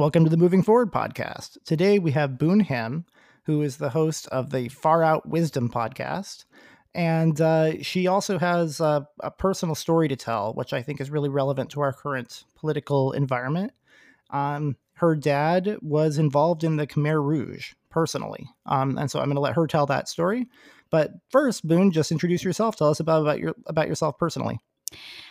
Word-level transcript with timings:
Welcome 0.00 0.24
to 0.24 0.30
the 0.30 0.38
Moving 0.38 0.62
Forward 0.62 0.90
podcast. 0.92 1.58
Today 1.66 1.98
we 1.98 2.12
have 2.12 2.38
Boone 2.38 2.60
Him, 2.60 3.04
who 3.44 3.60
is 3.60 3.76
the 3.76 3.90
host 3.90 4.26
of 4.28 4.48
the 4.48 4.70
Far 4.70 5.02
Out 5.02 5.28
Wisdom 5.28 5.68
podcast. 5.68 6.46
And 6.94 7.38
uh, 7.38 7.82
she 7.82 8.06
also 8.06 8.38
has 8.38 8.80
a, 8.80 9.06
a, 9.22 9.30
personal 9.30 9.74
story 9.74 10.08
to 10.08 10.16
tell, 10.16 10.54
which 10.54 10.72
I 10.72 10.80
think 10.80 11.02
is 11.02 11.10
really 11.10 11.28
relevant 11.28 11.68
to 11.72 11.82
our 11.82 11.92
current 11.92 12.44
political 12.56 13.12
environment. 13.12 13.74
Um, 14.30 14.78
her 14.94 15.14
dad 15.14 15.76
was 15.82 16.16
involved 16.16 16.64
in 16.64 16.76
the 16.76 16.86
Khmer 16.86 17.22
Rouge 17.22 17.74
personally. 17.90 18.48
Um, 18.64 18.96
and 18.96 19.10
so 19.10 19.18
I'm 19.18 19.26
going 19.26 19.34
to 19.34 19.42
let 19.42 19.56
her 19.56 19.66
tell 19.66 19.84
that 19.84 20.08
story. 20.08 20.48
But 20.88 21.10
first, 21.28 21.68
Boone, 21.68 21.92
just 21.92 22.10
introduce 22.10 22.42
yourself. 22.42 22.74
Tell 22.74 22.88
us 22.88 23.00
about, 23.00 23.20
about, 23.20 23.38
your, 23.38 23.54
about 23.66 23.86
yourself 23.86 24.16
personally. 24.16 24.60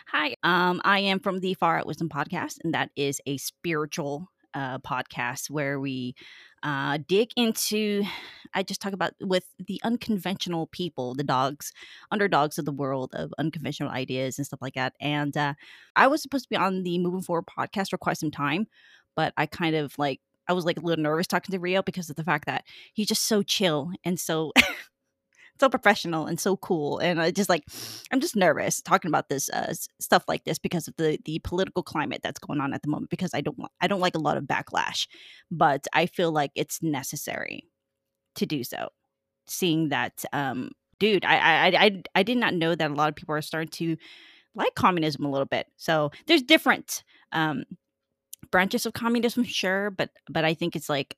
Hi, 0.09 0.36
um, 0.43 0.79
I 0.86 1.00
am 1.00 1.20
from 1.20 1.39
the 1.39 1.56
Far 1.56 1.79
Out 1.79 1.87
Wisdom 1.87 2.07
podcast, 2.07 2.57
and 2.64 2.75
that 2.75 2.92
is 2.95 3.20
a 3.25 3.37
spiritual 3.37 4.29
uh, 4.53 4.79
podcast 4.79 5.49
where 5.49 5.79
we 5.79 6.15
uh, 6.63 6.99
dig 7.07 7.29
into, 7.35 8.03
I 8.53 8.63
just 8.63 8.81
talk 8.81 8.93
about 8.93 9.13
with 9.21 9.45
the 9.59 9.79
unconventional 9.83 10.67
people, 10.67 11.15
the 11.15 11.23
dogs, 11.23 11.71
underdogs 12.11 12.57
of 12.57 12.65
the 12.65 12.71
world 12.71 13.13
of 13.13 13.33
unconventional 13.37 13.91
ideas 13.91 14.37
and 14.37 14.45
stuff 14.45 14.61
like 14.61 14.73
that. 14.75 14.93
And 14.99 15.35
uh, 15.37 15.53
I 15.95 16.07
was 16.07 16.21
supposed 16.21 16.45
to 16.45 16.49
be 16.49 16.57
on 16.57 16.83
the 16.83 16.99
Moving 16.99 17.21
Forward 17.21 17.45
podcast 17.45 17.89
for 17.89 17.97
quite 17.97 18.17
some 18.17 18.31
time, 18.31 18.67
but 19.15 19.33
I 19.37 19.45
kind 19.45 19.75
of 19.75 19.93
like, 19.97 20.19
I 20.47 20.53
was 20.53 20.65
like 20.65 20.77
a 20.77 20.81
little 20.81 21.03
nervous 21.03 21.27
talking 21.27 21.53
to 21.53 21.59
Rio 21.59 21.81
because 21.81 22.09
of 22.09 22.15
the 22.15 22.23
fact 22.23 22.45
that 22.47 22.63
he's 22.93 23.07
just 23.07 23.27
so 23.27 23.43
chill 23.43 23.91
and 24.03 24.19
so 24.19 24.51
so 25.59 25.69
professional 25.69 26.25
and 26.25 26.39
so 26.39 26.57
cool 26.57 26.99
and 26.99 27.21
i 27.21 27.31
just 27.31 27.49
like 27.49 27.63
i'm 28.11 28.19
just 28.19 28.36
nervous 28.36 28.81
talking 28.81 29.09
about 29.09 29.29
this 29.29 29.50
uh, 29.50 29.73
stuff 30.00 30.23
like 30.27 30.43
this 30.45 30.59
because 30.59 30.87
of 30.87 30.95
the 30.97 31.17
the 31.25 31.39
political 31.39 31.83
climate 31.83 32.22
that's 32.23 32.39
going 32.39 32.61
on 32.61 32.73
at 32.73 32.81
the 32.81 32.88
moment 32.88 33.09
because 33.09 33.34
i 33.34 33.42
don't 33.42 33.58
i 33.81 33.88
don't 33.88 34.00
like 34.00 34.16
a 34.16 34.19
lot 34.19 34.38
of 34.38 34.44
backlash 34.44 35.08
but 35.52 35.86
i 35.94 36.06
feel 36.06 36.31
like 36.31 36.52
it's 36.56 36.81
necessary 36.81 37.66
to 38.36 38.45
do 38.45 38.64
so 38.64 38.89
seeing 39.47 39.89
that 39.89 40.23
um 40.34 40.72
dude 41.00 41.25
I, 41.25 41.38
I 41.38 41.86
i 41.86 42.03
i 42.16 42.23
did 42.23 42.38
not 42.38 42.53
know 42.53 42.75
that 42.75 42.91
a 42.91 42.94
lot 42.94 43.09
of 43.09 43.16
people 43.16 43.36
are 43.36 43.41
starting 43.41 43.69
to 43.72 43.97
like 44.56 44.75
communism 44.75 45.25
a 45.25 45.31
little 45.31 45.45
bit 45.45 45.67
so 45.78 46.12
there's 46.28 46.41
different 46.41 47.03
um 47.31 47.64
branches 48.52 48.86
of 48.86 48.94
communism 48.94 49.44
sure 49.44 49.91
but 49.91 50.09
but 50.30 50.45
i 50.45 50.53
think 50.53 50.75
it's 50.75 50.89
like 50.89 51.16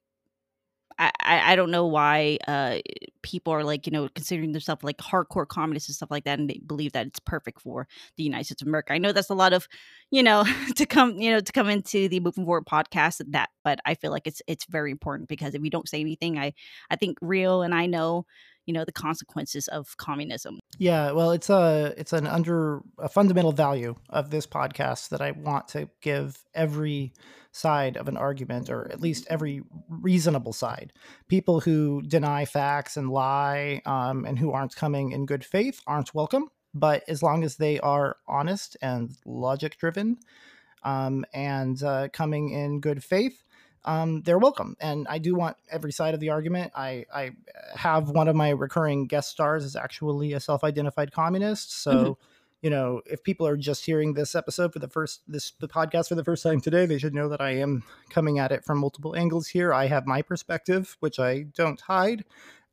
I, 1.19 1.53
I 1.53 1.55
don't 1.55 1.71
know 1.71 1.87
why 1.87 2.37
uh, 2.47 2.79
people 3.23 3.53
are 3.53 3.63
like 3.63 3.87
you 3.87 3.91
know 3.91 4.09
considering 4.13 4.51
themselves 4.51 4.83
like 4.83 4.97
hardcore 4.97 5.47
communists 5.47 5.89
and 5.89 5.95
stuff 5.95 6.11
like 6.11 6.25
that, 6.25 6.39
and 6.39 6.49
they 6.49 6.59
believe 6.65 6.91
that 6.93 7.07
it's 7.07 7.19
perfect 7.19 7.61
for 7.61 7.87
the 8.17 8.23
United 8.23 8.45
States 8.45 8.61
of 8.61 8.67
America. 8.67 8.93
I 8.93 8.97
know 8.97 9.11
that's 9.11 9.29
a 9.29 9.35
lot 9.35 9.53
of 9.53 9.67
you 10.11 10.23
know 10.23 10.45
to 10.75 10.85
come 10.85 11.17
you 11.19 11.31
know 11.31 11.39
to 11.39 11.51
come 11.51 11.69
into 11.69 12.07
the 12.07 12.19
Moving 12.19 12.45
Forward 12.45 12.65
podcast 12.65 13.21
that, 13.31 13.49
but 13.63 13.79
I 13.85 13.95
feel 13.95 14.11
like 14.11 14.27
it's 14.27 14.41
it's 14.47 14.65
very 14.65 14.91
important 14.91 15.29
because 15.29 15.55
if 15.55 15.61
we 15.61 15.69
don't 15.69 15.89
say 15.89 15.99
anything, 15.99 16.37
I 16.37 16.53
I 16.89 16.95
think 16.95 17.17
real 17.21 17.61
and 17.61 17.73
I 17.73 17.85
know 17.85 18.25
you 18.71 18.73
know 18.73 18.85
the 18.85 18.93
consequences 18.93 19.67
of 19.67 19.97
communism. 19.97 20.59
Yeah 20.77 21.11
well 21.11 21.31
it's 21.31 21.49
a 21.49 21.93
it's 21.97 22.13
an 22.13 22.25
under 22.25 22.81
a 22.97 23.09
fundamental 23.09 23.51
value 23.51 23.95
of 24.09 24.29
this 24.29 24.47
podcast 24.47 25.09
that 25.09 25.21
i 25.21 25.31
want 25.31 25.67
to 25.69 25.89
give 25.99 26.37
every 26.53 27.11
side 27.51 27.97
of 27.97 28.07
an 28.07 28.15
argument 28.15 28.69
or 28.69 28.89
at 28.89 29.01
least 29.01 29.27
every 29.29 29.61
reasonable 29.89 30.53
side. 30.53 30.93
People 31.27 31.59
who 31.59 32.01
deny 32.01 32.45
facts 32.45 32.95
and 32.95 33.09
lie 33.09 33.81
um, 33.85 34.23
and 34.23 34.39
who 34.39 34.53
aren't 34.53 34.73
coming 34.73 35.11
in 35.11 35.25
good 35.25 35.43
faith 35.43 35.81
aren't 35.85 36.15
welcome 36.15 36.47
but 36.73 37.03
as 37.09 37.21
long 37.21 37.43
as 37.43 37.57
they 37.57 37.77
are 37.81 38.15
honest 38.29 38.77
and 38.81 39.17
logic 39.25 39.77
driven 39.77 40.17
um, 40.83 41.25
and 41.33 41.83
uh, 41.83 42.07
coming 42.13 42.51
in 42.51 42.79
good 42.79 43.03
faith 43.03 43.43
um, 43.85 44.21
they're 44.21 44.37
welcome. 44.37 44.75
And 44.79 45.07
I 45.09 45.17
do 45.17 45.35
want 45.35 45.57
every 45.69 45.91
side 45.91 46.13
of 46.13 46.19
the 46.19 46.29
argument. 46.29 46.71
I, 46.75 47.05
I 47.13 47.31
have 47.75 48.09
one 48.09 48.27
of 48.27 48.35
my 48.35 48.49
recurring 48.49 49.07
guest 49.07 49.29
stars 49.29 49.63
is 49.63 49.75
actually 49.75 50.33
a 50.33 50.39
self-identified 50.39 51.11
communist. 51.11 51.81
So, 51.81 51.91
mm-hmm. 51.91 52.11
you 52.61 52.69
know, 52.69 53.01
if 53.05 53.23
people 53.23 53.47
are 53.47 53.57
just 53.57 53.85
hearing 53.85 54.13
this 54.13 54.35
episode 54.35 54.73
for 54.73 54.79
the 54.79 54.87
first 54.87 55.21
this 55.27 55.53
the 55.59 55.67
podcast 55.67 56.09
for 56.09 56.15
the 56.15 56.23
first 56.23 56.43
time 56.43 56.61
today, 56.61 56.85
they 56.85 56.99
should 56.99 57.15
know 57.15 57.29
that 57.29 57.41
I 57.41 57.51
am 57.51 57.83
coming 58.09 58.37
at 58.37 58.51
it 58.51 58.63
from 58.63 58.77
multiple 58.77 59.15
angles 59.15 59.47
here. 59.47 59.73
I 59.73 59.87
have 59.87 60.05
my 60.05 60.21
perspective, 60.21 60.97
which 60.99 61.19
I 61.19 61.43
don't 61.43 61.81
hide. 61.81 62.23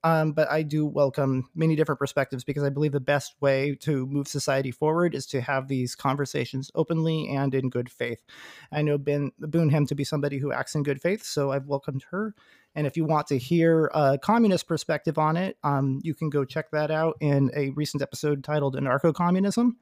Um, 0.05 0.33
but 0.33 0.49
I 0.51 0.63
do 0.63 0.87
welcome 0.87 1.49
many 1.55 1.75
different 1.75 1.99
perspectives 1.99 2.45
because 2.45 2.63
I 2.63 2.69
believe 2.69 2.93
the 2.93 3.01
best 3.01 3.35
way 3.41 3.75
to 3.81 4.07
move 4.07 4.29
society 4.29 4.71
forward 4.71 5.15
is 5.15 5.27
to 5.27 5.41
have 5.41 5.67
these 5.67 5.97
conversations 5.97 6.71
openly 6.75 7.29
and 7.29 7.53
in 7.55 7.69
good 7.69 7.91
faith. 7.91 8.25
I 8.71 8.83
know 8.83 8.97
Ben 8.97 9.33
Boone 9.39 9.87
to 9.87 9.95
be 9.95 10.05
somebody 10.05 10.39
who 10.39 10.53
acts 10.53 10.75
in 10.75 10.85
good 10.85 11.01
faith, 11.01 11.25
so 11.25 11.51
I've 11.51 11.67
welcomed 11.67 12.05
her. 12.11 12.35
And 12.75 12.87
if 12.87 12.97
you 12.97 13.05
want 13.05 13.27
to 13.29 13.39
hear 13.39 13.91
a 13.93 14.19
communist 14.19 14.69
perspective 14.69 15.19
on 15.19 15.37
it, 15.37 15.57
um, 15.65 15.99
you 16.05 16.15
can 16.15 16.31
go 16.31 16.45
check 16.45 16.71
that 16.71 16.93
out 16.93 17.17
in 17.21 17.51
a 17.57 17.71
recent 17.71 18.03
episode 18.03 18.45
titled 18.45 18.77
"Anarcho 18.77 19.13
Communism." 19.13 19.79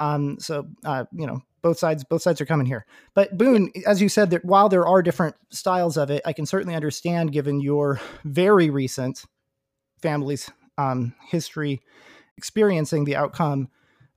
Um, 0.00 0.38
so 0.40 0.66
uh, 0.84 1.04
you 1.12 1.26
know, 1.26 1.42
both 1.62 1.78
sides 1.78 2.02
both 2.02 2.22
sides 2.22 2.40
are 2.40 2.46
coming 2.46 2.66
here. 2.66 2.86
But 3.14 3.36
Boone, 3.38 3.70
as 3.86 4.02
you 4.02 4.08
said, 4.08 4.30
that 4.30 4.44
while 4.44 4.68
there 4.68 4.86
are 4.86 5.02
different 5.02 5.36
styles 5.50 5.96
of 5.96 6.10
it, 6.10 6.22
I 6.24 6.32
can 6.32 6.46
certainly 6.46 6.74
understand, 6.74 7.32
given 7.32 7.60
your 7.60 8.00
very 8.24 8.68
recent 8.68 9.24
family's 10.02 10.50
um, 10.78 11.14
history 11.28 11.80
experiencing 12.36 13.04
the 13.04 13.16
outcome 13.16 13.68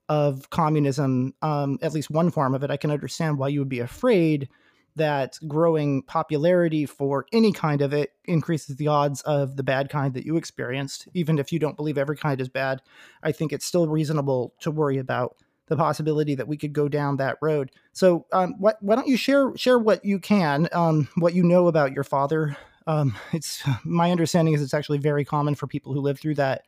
of 0.08 0.50
communism, 0.50 1.34
um, 1.42 1.78
at 1.82 1.92
least 1.92 2.10
one 2.10 2.30
form 2.30 2.54
of 2.54 2.62
it, 2.62 2.70
I 2.70 2.76
can 2.76 2.90
understand 2.90 3.38
why 3.38 3.48
you 3.48 3.60
would 3.60 3.68
be 3.68 3.80
afraid 3.80 4.48
that 4.96 5.38
growing 5.48 6.02
popularity 6.02 6.86
for 6.86 7.26
any 7.32 7.52
kind 7.52 7.82
of 7.82 7.92
it 7.92 8.10
increases 8.26 8.76
the 8.76 8.88
odds 8.88 9.22
of 9.22 9.56
the 9.56 9.62
bad 9.62 9.88
kind 9.88 10.14
that 10.14 10.24
you 10.24 10.36
experienced. 10.36 11.08
Even 11.14 11.38
if 11.38 11.52
you 11.52 11.58
don't 11.58 11.76
believe 11.76 11.98
every 11.98 12.16
kind 12.16 12.40
is 12.40 12.48
bad, 12.48 12.80
I 13.22 13.32
think 13.32 13.52
it's 13.52 13.66
still 13.66 13.88
reasonable 13.88 14.54
to 14.60 14.70
worry 14.70 14.98
about 14.98 15.36
the 15.66 15.76
possibility 15.76 16.34
that 16.34 16.46
we 16.46 16.56
could 16.56 16.72
go 16.72 16.88
down 16.88 17.16
that 17.16 17.38
road. 17.40 17.70
So, 17.92 18.26
um, 18.32 18.54
why 18.58 18.74
don't 18.94 19.08
you 19.08 19.16
share 19.16 19.56
share 19.56 19.78
what 19.78 20.04
you 20.04 20.18
can, 20.18 20.68
um, 20.72 21.08
what 21.16 21.34
you 21.34 21.42
know 21.42 21.66
about 21.66 21.92
your 21.92 22.04
father, 22.04 22.56
um, 22.86 23.16
it's 23.32 23.62
my 23.84 24.10
understanding 24.10 24.54
is 24.54 24.62
it's 24.62 24.74
actually 24.74 24.98
very 24.98 25.24
common 25.24 25.54
for 25.54 25.66
people 25.66 25.92
who 25.92 26.00
live 26.00 26.18
through 26.18 26.36
that 26.36 26.66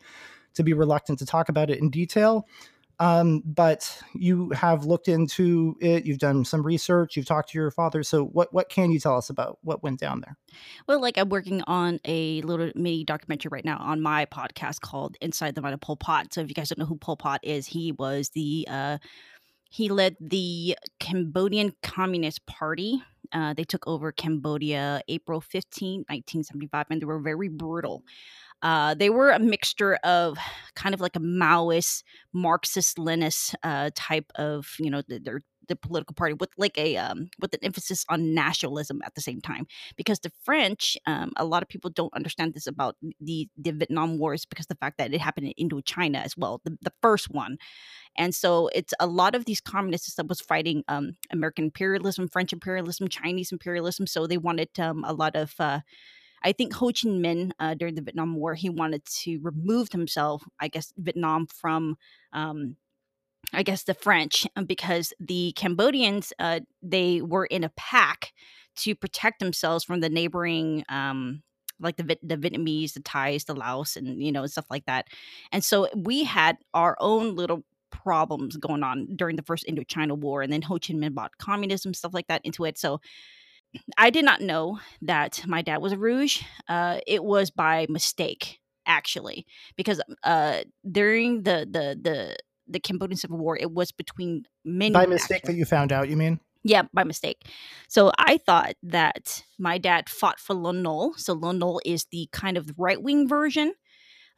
to 0.55 0.63
be 0.63 0.73
reluctant 0.73 1.19
to 1.19 1.27
talk 1.27 1.49
about 1.49 1.71
it 1.71 1.79
in 1.79 1.91
detail. 1.91 2.47
Um, 2.99 3.43
but 3.45 4.03
you 4.15 4.51
have 4.51 4.87
looked 4.87 5.07
into 5.07 5.77
it. 5.81 6.07
You've 6.07 6.19
done 6.19 6.47
some 6.47 6.63
research. 6.63 7.15
You've 7.15 7.27
talked 7.27 7.51
to 7.51 7.59
your 7.59 7.71
father. 7.71 8.03
So, 8.03 8.25
what 8.25 8.55
what 8.55 8.71
can 8.71 8.91
you 8.91 8.99
tell 8.99 9.19
us 9.19 9.29
about 9.29 9.59
what 9.63 9.83
went 9.83 10.01
down 10.01 10.23
there? 10.23 10.37
Well, 10.87 10.99
like 11.01 11.19
I'm 11.19 11.29
working 11.29 11.61
on 11.67 12.01
a 12.07 12.41
little 12.41 12.73
mini 12.75 13.05
documentary 13.05 13.51
right 13.51 13.67
now 13.67 13.77
on 13.79 14.01
my 14.01 14.25
podcast 14.25 14.81
called 14.81 15.19
"Inside 15.21 15.55
the 15.55 15.61
Mind 15.61 15.75
of 15.75 15.81
Pol 15.81 15.97
Pot." 15.97 16.33
So, 16.33 16.41
if 16.41 16.49
you 16.49 16.55
guys 16.55 16.71
don't 16.71 16.79
know 16.79 16.87
who 16.87 16.97
Pol 16.97 17.19
Pot 17.19 17.41
is, 17.43 17.67
he 17.67 17.93
was 17.93 18.31
the 18.31 18.67
uh, 18.71 18.97
he 19.77 19.91
led 19.91 20.17
the 20.21 20.77
Cambodian 20.99 21.75
Communist 21.83 22.47
Party 22.47 23.03
uh, 23.33 23.55
they 23.55 23.65
took 23.65 23.87
over 23.87 24.13
Cambodia 24.13 25.01
April 25.09 25.41
15, 25.41 26.01
1975, 26.09 26.87
and 26.91 27.03
they 27.03 27.07
were 27.07 27.21
very 27.21 27.49
brutal. 27.49 28.05
Uh, 28.63 28.95
they 28.95 29.11
were 29.11 29.31
a 29.31 29.39
mixture 29.39 29.95
of 29.97 30.39
kind 30.75 30.95
of 30.95 31.01
like 31.01 31.17
a 31.17 31.21
Maoist, 31.21 32.03
Marxist, 32.33 32.97
Leninist 32.97 33.55
uh, 33.63 33.91
type 33.95 34.31
of, 34.37 34.75
you 34.79 34.91
know, 34.91 35.03
their 35.09 35.43
the 35.69 35.77
political 35.77 36.15
party 36.15 36.35
with 36.39 36.51
like 36.57 36.79
a 36.79 36.97
um, 36.97 37.29
with 37.41 37.53
an 37.53 37.61
emphasis 37.63 38.05
on 38.09 38.35
nationalism 38.35 39.01
at 39.05 39.15
the 39.15 39.21
same 39.21 39.41
time 39.41 39.67
because 39.97 40.21
the 40.21 40.31
french 40.45 40.97
um, 41.07 41.33
a 41.37 41.45
lot 41.45 41.61
of 41.61 41.69
people 41.69 41.91
don't 41.91 42.15
understand 42.15 42.55
this 42.55 42.69
about 42.69 42.97
the 43.21 43.49
the 43.57 43.73
vietnam 43.73 44.17
wars 44.19 44.45
because 44.45 44.67
the 44.67 44.77
fact 44.77 44.99
that 44.99 45.13
it 45.13 45.21
happened 45.21 45.53
in 45.57 45.69
indochina 45.69 46.25
as 46.25 46.37
well 46.37 46.61
the, 46.65 46.79
the 46.83 46.93
first 47.03 47.31
one 47.31 47.59
and 48.17 48.35
so 48.35 48.69
it's 48.75 48.95
a 48.99 49.07
lot 49.07 49.35
of 49.35 49.45
these 49.45 49.61
communists 49.61 50.15
that 50.15 50.29
was 50.29 50.41
fighting 50.41 50.85
um, 50.89 51.17
American 51.31 51.67
imperialism, 51.67 52.29
French 52.29 52.53
imperialism, 52.53 53.09
Chinese 53.09 53.53
imperialism. 53.53 54.07
So 54.07 54.27
they 54.27 54.39
wanted 54.39 54.71
um, 54.81 55.05
a 55.05 55.13
lot 55.13 55.37
of. 55.37 55.55
Uh, 55.59 55.81
I 56.47 56.53
think 56.53 56.75
Ho 56.75 56.87
Chi 56.87 57.09
Minh 57.09 57.51
uh, 57.59 57.75
during 57.75 57.97
the 57.97 58.03
Vietnam 58.03 58.37
War, 58.37 58.55
he 58.55 58.71
wanted 58.71 59.05
to 59.05 59.41
remove 59.43 59.91
himself, 59.91 60.45
I 60.61 60.69
guess, 60.69 60.93
Vietnam 60.97 61.49
from, 61.49 61.97
um, 62.33 62.77
I 63.53 63.65
guess, 63.65 63.83
the 63.83 63.95
French 63.95 64.47
uh, 64.55 64.63
because 64.63 65.13
the 65.19 65.53
Cambodians 65.57 66.33
uh, 66.39 66.61
they 66.81 67.21
were 67.21 67.47
in 67.47 67.65
a 67.65 67.73
pack 67.77 68.33
to 68.77 68.95
protect 68.95 69.41
themselves 69.41 69.83
from 69.83 69.99
the 69.99 70.09
neighboring 70.09 70.85
um, 70.89 71.43
like 71.81 71.97
the 71.97 72.17
the 72.23 72.37
Vietnamese, 72.37 72.93
the 72.93 73.01
Thais, 73.01 73.45
the 73.45 73.55
Laos, 73.55 73.97
and 73.97 74.23
you 74.23 74.31
know 74.31 74.47
stuff 74.47 74.67
like 74.71 74.87
that. 74.87 75.09
And 75.51 75.65
so 75.65 75.89
we 75.97 76.23
had 76.23 76.59
our 76.73 76.97
own 77.01 77.35
little 77.35 77.65
problems 77.91 78.57
going 78.57 78.85
on 78.85 79.17
during 79.17 79.35
the 79.35 79.43
first 79.43 79.67
Indochina 79.67 80.17
War, 80.17 80.43
and 80.43 80.53
then 80.53 80.63
Ho 80.63 80.75
Chi 80.75 80.95
Minh 80.95 81.13
brought 81.13 81.39
communism 81.39 81.93
stuff 81.93 82.15
like 82.15 82.29
that 82.29 82.43
into 82.45 82.65
it. 82.65 82.79
So 82.79 83.01
I 83.97 84.11
did 84.11 84.25
not 84.25 84.41
know 84.41 84.81
that 85.03 85.43
my 85.47 85.63
dad 85.63 85.79
was 85.79 85.93
a 85.93 85.99
Rouge. 85.99 86.43
Uh, 86.69 86.99
it 87.07 87.23
was 87.23 87.51
by 87.51 87.87
mistake, 87.89 88.59
actually, 88.87 89.47
because 89.77 90.01
uh, 90.25 90.61
during 90.91 91.43
the 91.43 91.67
the 91.71 91.99
the 92.01 92.37
the 92.69 92.81
Cambodian 92.81 93.17
Civil 93.17 93.39
War, 93.39 93.57
it 93.57 93.71
was 93.71 93.93
between 93.93 94.45
many 94.65 94.93
by 94.93 95.07
mistake 95.07 95.43
that 95.45 95.55
you 95.55 95.65
found 95.65 95.93
out. 95.93 96.09
You 96.09 96.17
mean? 96.17 96.41
Yeah, 96.65 96.83
by 96.93 97.05
mistake. 97.05 97.47
So 97.89 98.11
I 98.19 98.39
thought 98.39 98.75
that 98.83 99.45
my 99.57 99.79
dad 99.79 100.09
fought 100.09 100.41
for 100.41 100.55
Lon 100.55 100.83
Nol. 100.83 101.15
So 101.17 101.33
Lon 101.33 101.61
Nol 101.61 101.81
is 101.85 102.07
the 102.11 102.29
kind 102.33 102.57
of 102.57 102.71
right 102.77 103.01
wing 103.01 103.29
version. 103.29 103.75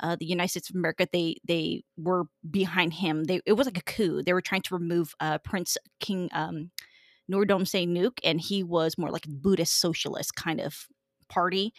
Uh, 0.01 0.15
the 0.15 0.27
United 0.27 0.51
States 0.51 0.71
of 0.71 0.77
America, 0.77 1.09
they 1.11 1.37
they 1.47 1.83
were 1.97 2.25
behind 2.49 2.93
him. 2.93 3.25
They 3.25 3.41
it 3.47 3.55
was 3.55 3.67
like 3.67 3.79
a 3.79 3.83
coup. 3.83 4.23
They 4.23 4.33
were 4.33 4.43
trying 4.43 4.63
to 4.63 4.75
remove 4.75 5.15
uh, 5.21 5.39
Prince 5.39 5.77
King 6.01 6.29
um, 6.33 6.71
Norodom 7.31 7.63
Sihanouk, 7.63 8.19
and 8.25 8.41
he 8.41 8.63
was 8.63 8.99
more 8.99 9.11
like 9.11 9.27
a 9.27 9.31
Buddhist 9.31 9.81
socialist 9.81 10.35
kind 10.35 10.61
of 10.61 10.87
party. 11.29 11.73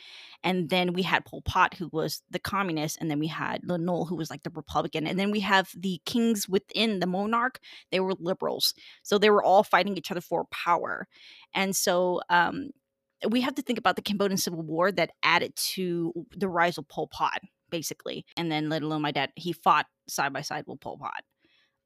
And 0.44 0.70
then 0.70 0.94
we 0.94 1.02
had 1.02 1.26
Pol 1.26 1.42
Pot, 1.42 1.74
who 1.74 1.90
was 1.92 2.22
the 2.30 2.40
communist, 2.40 2.98
and 3.02 3.10
then 3.12 3.20
we 3.20 3.28
had 3.28 3.62
Lon 3.66 3.86
Nol, 3.86 4.06
who 4.06 4.16
was 4.16 4.30
like 4.30 4.44
the 4.44 4.52
Republican. 4.52 5.06
And 5.06 5.20
then 5.20 5.32
we 5.32 5.42
have 5.42 5.70
the 5.76 6.02
kings 6.06 6.48
within 6.48 7.00
the 7.00 7.08
monarch, 7.08 7.60
they 7.92 8.00
were 8.00 8.14
liberals. 8.20 8.74
So 9.04 9.18
they 9.18 9.30
were 9.30 9.44
all 9.44 9.64
fighting 9.64 9.98
each 9.98 10.12
other 10.12 10.22
for 10.22 10.46
power. 10.46 11.08
And 11.54 11.76
so 11.76 12.22
um, 12.30 12.70
we 13.28 13.42
have 13.42 13.56
to 13.56 13.62
think 13.62 13.80
about 13.80 13.96
the 13.96 14.02
Cambodian 14.02 14.38
Civil 14.38 14.62
War 14.62 14.92
that 14.92 15.12
added 15.24 15.56
to 15.74 16.14
the 16.36 16.48
rise 16.48 16.78
of 16.78 16.88
Pol 16.88 17.08
Pot, 17.08 17.42
basically. 17.70 18.26
And 18.38 18.52
then, 18.52 18.70
let 18.70 18.84
alone 18.84 19.02
my 19.02 19.12
dad, 19.12 19.32
he 19.36 19.52
fought 19.52 19.88
side 20.08 20.32
by 20.32 20.42
side 20.42 20.66
with 20.68 20.80
Pol 20.80 20.98
Pot. 20.98 21.24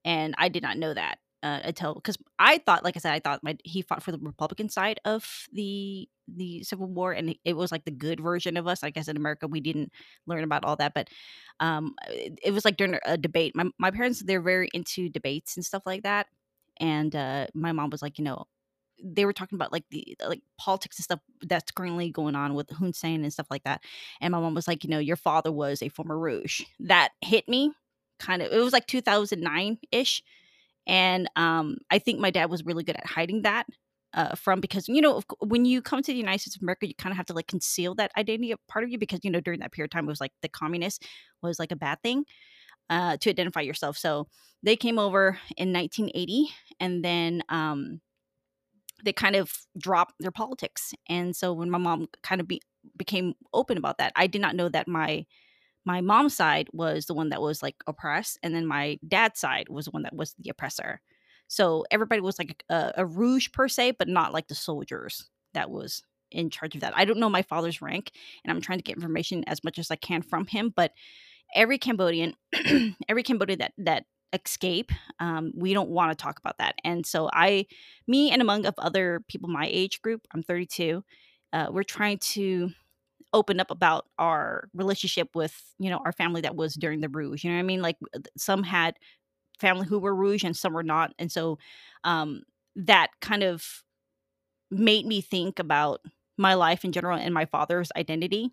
And 0.06 0.36
I 0.38 0.50
did 0.50 0.64
not 0.64 0.78
know 0.78 0.94
that 0.94 1.18
uh, 1.44 1.60
until 1.66 1.94
because 1.96 2.18
I 2.40 2.60
thought, 2.60 2.84
like 2.84 2.96
I 2.96 3.00
said, 3.00 3.14
I 3.14 3.20
thought 3.20 3.44
my, 3.44 3.58
he 3.64 3.82
fought 3.82 4.02
for 4.02 4.12
the 4.14 4.18
Republican 4.20 4.70
side 4.70 5.00
of 5.06 5.48
the 5.52 6.08
the 6.28 6.64
Civil 6.64 6.88
War, 6.88 7.12
and 7.12 7.36
it 7.44 7.54
was 7.58 7.72
like 7.72 7.84
the 7.84 7.92
good 7.92 8.22
version 8.22 8.56
of 8.56 8.66
us. 8.66 8.82
I 8.84 8.90
guess 8.90 9.10
in 9.10 9.18
America 9.18 9.48
we 9.48 9.60
didn't 9.60 9.92
learn 10.26 10.44
about 10.44 10.64
all 10.64 10.78
that, 10.78 10.94
but 10.94 11.10
um, 11.60 11.96
it, 12.10 12.40
it 12.44 12.52
was 12.52 12.64
like 12.66 12.78
during 12.78 12.98
a 13.06 13.18
debate. 13.18 13.56
My 13.56 13.66
my 13.78 13.92
parents 13.92 14.24
they're 14.26 14.42
very 14.42 14.70
into 14.74 15.10
debates 15.10 15.58
and 15.58 15.66
stuff 15.66 15.84
like 15.86 16.04
that, 16.04 16.28
and 16.80 17.16
uh, 17.16 17.48
my 17.54 17.74
mom 17.74 17.90
was 17.90 18.02
like, 18.02 18.18
you 18.18 18.24
know, 18.24 18.46
they 19.04 19.26
were 19.26 19.34
talking 19.34 19.58
about 19.58 19.74
like 19.74 19.84
the 19.92 20.16
like 20.26 20.42
politics 20.58 20.98
and 20.98 21.04
stuff 21.04 21.20
that's 21.42 21.72
currently 21.72 22.10
going 22.10 22.36
on 22.36 22.54
with 22.54 22.70
Hun 22.70 22.94
Sen 22.94 23.24
and 23.24 23.34
stuff 23.34 23.48
like 23.52 23.64
that. 23.66 23.84
And 24.22 24.32
my 24.32 24.40
mom 24.40 24.54
was 24.56 24.68
like, 24.68 24.86
you 24.86 24.90
know, 24.90 25.00
your 25.00 25.18
father 25.18 25.52
was 25.52 25.82
a 25.82 25.90
former 25.90 26.18
Rouge. 26.18 26.62
That 26.80 27.10
hit 27.22 27.50
me 27.50 27.74
kind 28.20 28.42
of. 28.42 28.52
It 28.52 28.60
was 28.60 28.74
like 28.74 28.88
2009 28.88 29.80
ish 29.92 30.24
and 30.88 31.30
um, 31.36 31.78
I 31.90 32.00
think 32.00 32.20
my 32.20 32.32
dad 32.32 32.50
was 32.50 32.66
really 32.66 32.84
good 32.84 32.96
at 32.96 33.06
hiding 33.06 33.44
that 33.44 33.66
uh, 34.14 34.36
from 34.36 34.60
because 34.60 34.88
you 34.88 35.02
know 35.02 35.22
when 35.40 35.66
you 35.66 35.82
come 35.82 36.02
to 36.02 36.12
the 36.12 36.18
United 36.18 36.40
States 36.40 36.56
of 36.56 36.62
America, 36.62 36.88
you 36.88 36.96
kind 36.96 37.12
of 37.12 37.18
have 37.18 37.26
to 37.28 37.34
like 37.34 37.48
conceal 37.48 37.96
that 37.96 38.12
identity 38.18 38.52
of 38.52 38.60
part 38.68 38.84
of 38.84 38.92
you 38.92 38.98
because 38.98 39.20
you 39.24 39.32
know 39.32 39.42
during 39.42 39.60
that 39.60 39.72
period 39.72 39.88
of 39.88 39.92
time 39.92 40.06
it 40.06 40.12
was 40.12 40.22
like 40.22 40.34
the 40.42 40.50
communist 40.50 41.06
was 41.42 41.60
like 41.60 41.72
a 41.72 41.76
bad 41.76 42.02
thing 42.04 42.24
uh, 42.90 43.18
to 43.18 43.30
identify 43.30 43.62
yourself. 43.62 43.98
So 43.98 44.28
they 44.62 44.76
came 44.76 45.00
over 45.00 45.40
in 45.58 45.74
1980, 45.74 46.50
and 46.80 47.04
then 47.04 47.44
um, 47.50 48.02
they 49.04 49.14
kind 49.14 49.36
of 49.36 49.52
dropped 49.78 50.16
their 50.20 50.32
politics. 50.32 50.94
And 51.10 51.36
so 51.36 51.54
when 51.54 51.70
my 51.70 51.78
mom 51.78 52.08
kind 52.22 52.40
of 52.40 52.48
be, 52.48 52.62
became 52.96 53.34
open 53.54 53.78
about 53.78 53.98
that, 53.98 54.14
I 54.16 54.28
did 54.28 54.42
not 54.42 54.56
know 54.56 54.70
that 54.70 54.88
my 54.88 55.26
my 55.86 56.02
mom's 56.02 56.36
side 56.36 56.68
was 56.72 57.06
the 57.06 57.14
one 57.14 57.30
that 57.30 57.42
was 57.42 57.62
like 57.62 57.76
oppressed 57.88 58.40
and 58.44 58.56
then 58.56 58.66
my 58.66 59.00
dad's 59.08 59.40
side 59.40 59.70
was 59.70 59.86
the 59.86 59.92
one 59.92 60.04
that 60.04 60.16
was 60.16 60.36
the 60.40 60.50
oppressor. 60.50 61.02
So 61.48 61.86
everybody 61.92 62.22
was 62.22 62.40
like 62.40 62.64
a, 62.70 62.94
a 62.98 63.06
rouge 63.06 63.50
per 63.52 63.68
se 63.68 63.92
but 64.00 64.08
not 64.08 64.34
like 64.34 64.48
the 64.48 64.56
soldiers 64.56 65.30
that 65.54 65.70
was 65.70 66.04
in 66.32 66.50
charge 66.50 66.76
of 66.76 66.82
that. 66.82 66.98
I 66.98 67.06
don't 67.06 67.20
know 67.20 67.30
my 67.30 67.44
father's 67.44 67.82
rank 67.82 68.12
and 68.44 68.52
i'm 68.52 68.62
trying 68.62 68.80
to 68.80 68.84
get 68.84 68.96
information 68.96 69.44
as 69.48 69.64
much 69.64 69.78
as 69.78 69.92
i 69.92 69.96
can 69.96 70.22
from 70.22 70.48
him 70.48 70.74
but 70.76 70.92
every 71.54 71.78
cambodian 71.78 72.34
every 73.10 73.24
cambodian 73.24 73.60
that 73.60 73.74
that 73.78 74.06
escape 74.34 74.92
um, 75.20 75.52
we 75.56 75.74
don't 75.74 75.90
want 75.90 76.12
to 76.12 76.22
talk 76.22 76.40
about 76.40 76.58
that. 76.58 76.76
And 76.84 77.06
so 77.06 77.30
i 77.32 77.66
me 78.08 78.32
and 78.32 78.42
among 78.42 78.66
of 78.66 78.74
other 78.78 79.22
people 79.28 79.50
my 79.50 79.70
age 79.72 80.02
group 80.02 80.22
i'm 80.34 80.44
32 80.44 81.04
uh, 81.54 81.68
we're 81.72 81.84
trying 81.84 82.18
to 82.18 82.72
open 83.34 83.60
up 83.60 83.72
about 83.72 84.06
our 84.20 84.70
relationship 84.74 85.30
with 85.36 85.56
you 85.80 85.90
know 85.90 86.00
our 86.06 86.12
family 86.14 86.42
that 86.42 86.56
was 86.56 86.76
during 86.76 87.02
the 87.02 87.10
rouge 87.10 87.44
you 87.44 87.50
know 87.50 87.58
what 87.58 87.62
i 87.62 87.64
mean? 87.64 87.82
Like 87.82 87.98
some 88.38 88.64
had 88.64 88.96
family 89.60 89.88
who 89.88 90.00
were 90.00 90.16
rouge 90.16 90.44
and 90.44 90.56
some 90.58 90.74
were 90.74 90.84
not 90.84 91.14
and 91.20 91.32
so 91.32 91.58
um 92.04 92.44
that 92.76 93.10
kind 93.22 93.44
of 93.44 93.84
made 94.72 95.06
me 95.06 95.22
think 95.22 95.60
about 95.60 96.02
my 96.38 96.56
life 96.56 96.84
in 96.86 96.92
general 96.92 97.18
and 97.18 97.34
my 97.34 97.46
father's 97.46 97.92
identity 97.96 98.52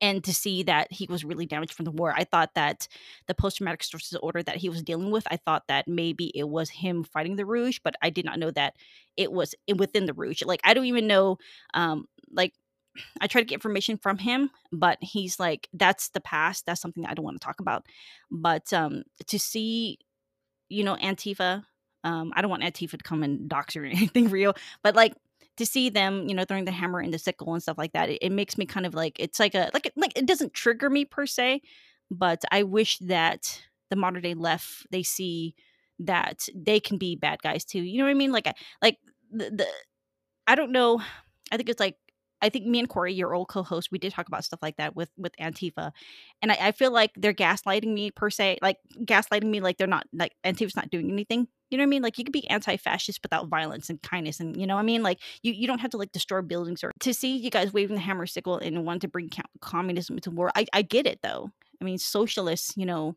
and 0.00 0.24
to 0.24 0.34
see 0.34 0.62
that 0.64 0.88
he 0.92 1.06
was 1.08 1.24
really 1.24 1.46
damaged 1.46 1.72
from 1.72 1.84
the 1.84 1.90
war. 1.90 2.12
I 2.16 2.24
thought 2.24 2.50
that 2.54 2.88
the 3.28 3.34
post-traumatic 3.34 3.82
stress 3.82 4.08
disorder 4.10 4.42
that 4.42 4.56
he 4.56 4.68
was 4.68 4.82
dealing 4.82 5.10
with 5.10 5.26
i 5.30 5.36
thought 5.36 5.64
that 5.68 5.86
maybe 5.88 6.32
it 6.34 6.48
was 6.48 6.70
him 6.70 7.04
fighting 7.04 7.36
the 7.36 7.46
rouge 7.46 7.78
but 7.84 7.94
i 8.02 8.10
did 8.10 8.24
not 8.24 8.38
know 8.38 8.50
that 8.50 8.74
it 9.16 9.32
was 9.32 9.54
within 9.76 10.06
the 10.06 10.14
rouge. 10.14 10.42
Like 10.42 10.60
i 10.64 10.74
don't 10.74 10.86
even 10.86 11.06
know 11.06 11.38
um 11.74 12.06
like 12.32 12.52
I 13.20 13.26
try 13.26 13.40
to 13.40 13.46
get 13.46 13.54
information 13.54 13.98
from 13.98 14.18
him, 14.18 14.50
but 14.72 14.98
he's 15.00 15.40
like, 15.40 15.68
that's 15.72 16.10
the 16.10 16.20
past. 16.20 16.66
That's 16.66 16.80
something 16.80 17.04
I 17.06 17.14
don't 17.14 17.24
want 17.24 17.40
to 17.40 17.44
talk 17.44 17.60
about. 17.60 17.86
But 18.30 18.72
um, 18.72 19.02
to 19.26 19.38
see, 19.38 19.98
you 20.68 20.84
know, 20.84 20.96
Antifa, 20.96 21.64
um, 22.04 22.32
I 22.36 22.42
don't 22.42 22.50
want 22.50 22.62
Antifa 22.62 22.92
to 22.92 22.98
come 22.98 23.22
and 23.22 23.48
dox 23.48 23.76
or 23.76 23.84
anything 23.84 24.28
real, 24.28 24.54
but 24.82 24.94
like 24.94 25.14
to 25.56 25.66
see 25.66 25.88
them, 25.88 26.28
you 26.28 26.34
know, 26.34 26.44
throwing 26.44 26.64
the 26.64 26.72
hammer 26.72 27.00
and 27.00 27.14
the 27.14 27.18
sickle 27.18 27.52
and 27.52 27.62
stuff 27.62 27.78
like 27.78 27.92
that, 27.92 28.10
it, 28.10 28.18
it 28.22 28.32
makes 28.32 28.58
me 28.58 28.66
kind 28.66 28.86
of 28.86 28.94
like, 28.94 29.18
it's 29.20 29.38
like 29.38 29.54
a, 29.54 29.70
like, 29.72 29.90
like 29.96 30.16
it 30.16 30.26
doesn't 30.26 30.54
trigger 30.54 30.90
me 30.90 31.04
per 31.04 31.26
se, 31.26 31.62
but 32.10 32.42
I 32.50 32.62
wish 32.64 32.98
that 32.98 33.62
the 33.90 33.96
modern 33.96 34.22
day 34.22 34.34
left, 34.34 34.86
they 34.90 35.02
see 35.02 35.54
that 36.00 36.48
they 36.54 36.80
can 36.80 36.98
be 36.98 37.16
bad 37.16 37.40
guys 37.42 37.64
too. 37.64 37.80
You 37.80 37.98
know 37.98 38.04
what 38.04 38.10
I 38.10 38.14
mean? 38.14 38.32
Like, 38.32 38.52
like 38.82 38.98
the, 39.30 39.50
the 39.50 39.66
I 40.46 40.54
don't 40.54 40.72
know. 40.72 41.00
I 41.52 41.56
think 41.56 41.68
it's 41.68 41.80
like 41.80 41.96
I 42.44 42.50
think 42.50 42.66
me 42.66 42.78
and 42.78 42.88
Corey, 42.88 43.14
your 43.14 43.34
old 43.34 43.48
co-host, 43.48 43.88
we 43.90 43.98
did 43.98 44.12
talk 44.12 44.28
about 44.28 44.44
stuff 44.44 44.60
like 44.62 44.76
that 44.76 44.94
with 44.94 45.10
with 45.16 45.34
Antifa, 45.40 45.92
and 46.42 46.52
I, 46.52 46.58
I, 46.60 46.72
feel 46.72 46.90
like 46.90 47.10
they're 47.16 47.32
gaslighting 47.32 47.92
me 47.94 48.10
per 48.10 48.28
se, 48.28 48.58
like 48.60 48.76
gaslighting 49.00 49.48
me 49.48 49.60
like 49.60 49.78
they're 49.78 49.86
not 49.86 50.06
like 50.12 50.32
Antifa's 50.44 50.76
not 50.76 50.90
doing 50.90 51.10
anything. 51.10 51.48
You 51.70 51.78
know 51.78 51.84
what 51.84 51.88
I 51.88 51.90
mean? 51.90 52.02
Like 52.02 52.18
you 52.18 52.24
could 52.24 52.34
be 52.34 52.46
anti-fascist 52.50 53.20
without 53.22 53.48
violence 53.48 53.88
and 53.88 54.00
kindness, 54.02 54.40
and 54.40 54.60
you 54.60 54.66
know 54.66 54.74
what 54.74 54.82
I 54.82 54.84
mean? 54.84 55.02
Like 55.02 55.20
you 55.42 55.54
you 55.54 55.66
don't 55.66 55.78
have 55.78 55.92
to 55.92 55.96
like 55.96 56.12
destroy 56.12 56.42
buildings 56.42 56.84
or 56.84 56.92
to 57.00 57.14
see 57.14 57.34
you 57.34 57.50
guys 57.50 57.72
waving 57.72 57.96
the 57.96 58.02
hammer 58.02 58.26
sickle 58.26 58.58
and 58.58 58.84
want 58.84 59.00
to 59.00 59.08
bring 59.08 59.30
communism 59.62 60.18
to 60.18 60.30
war. 60.30 60.52
I 60.54 60.66
I 60.74 60.82
get 60.82 61.06
it 61.06 61.20
though. 61.22 61.50
I 61.80 61.84
mean, 61.84 61.96
socialists, 61.96 62.76
you 62.76 62.84
know, 62.84 63.16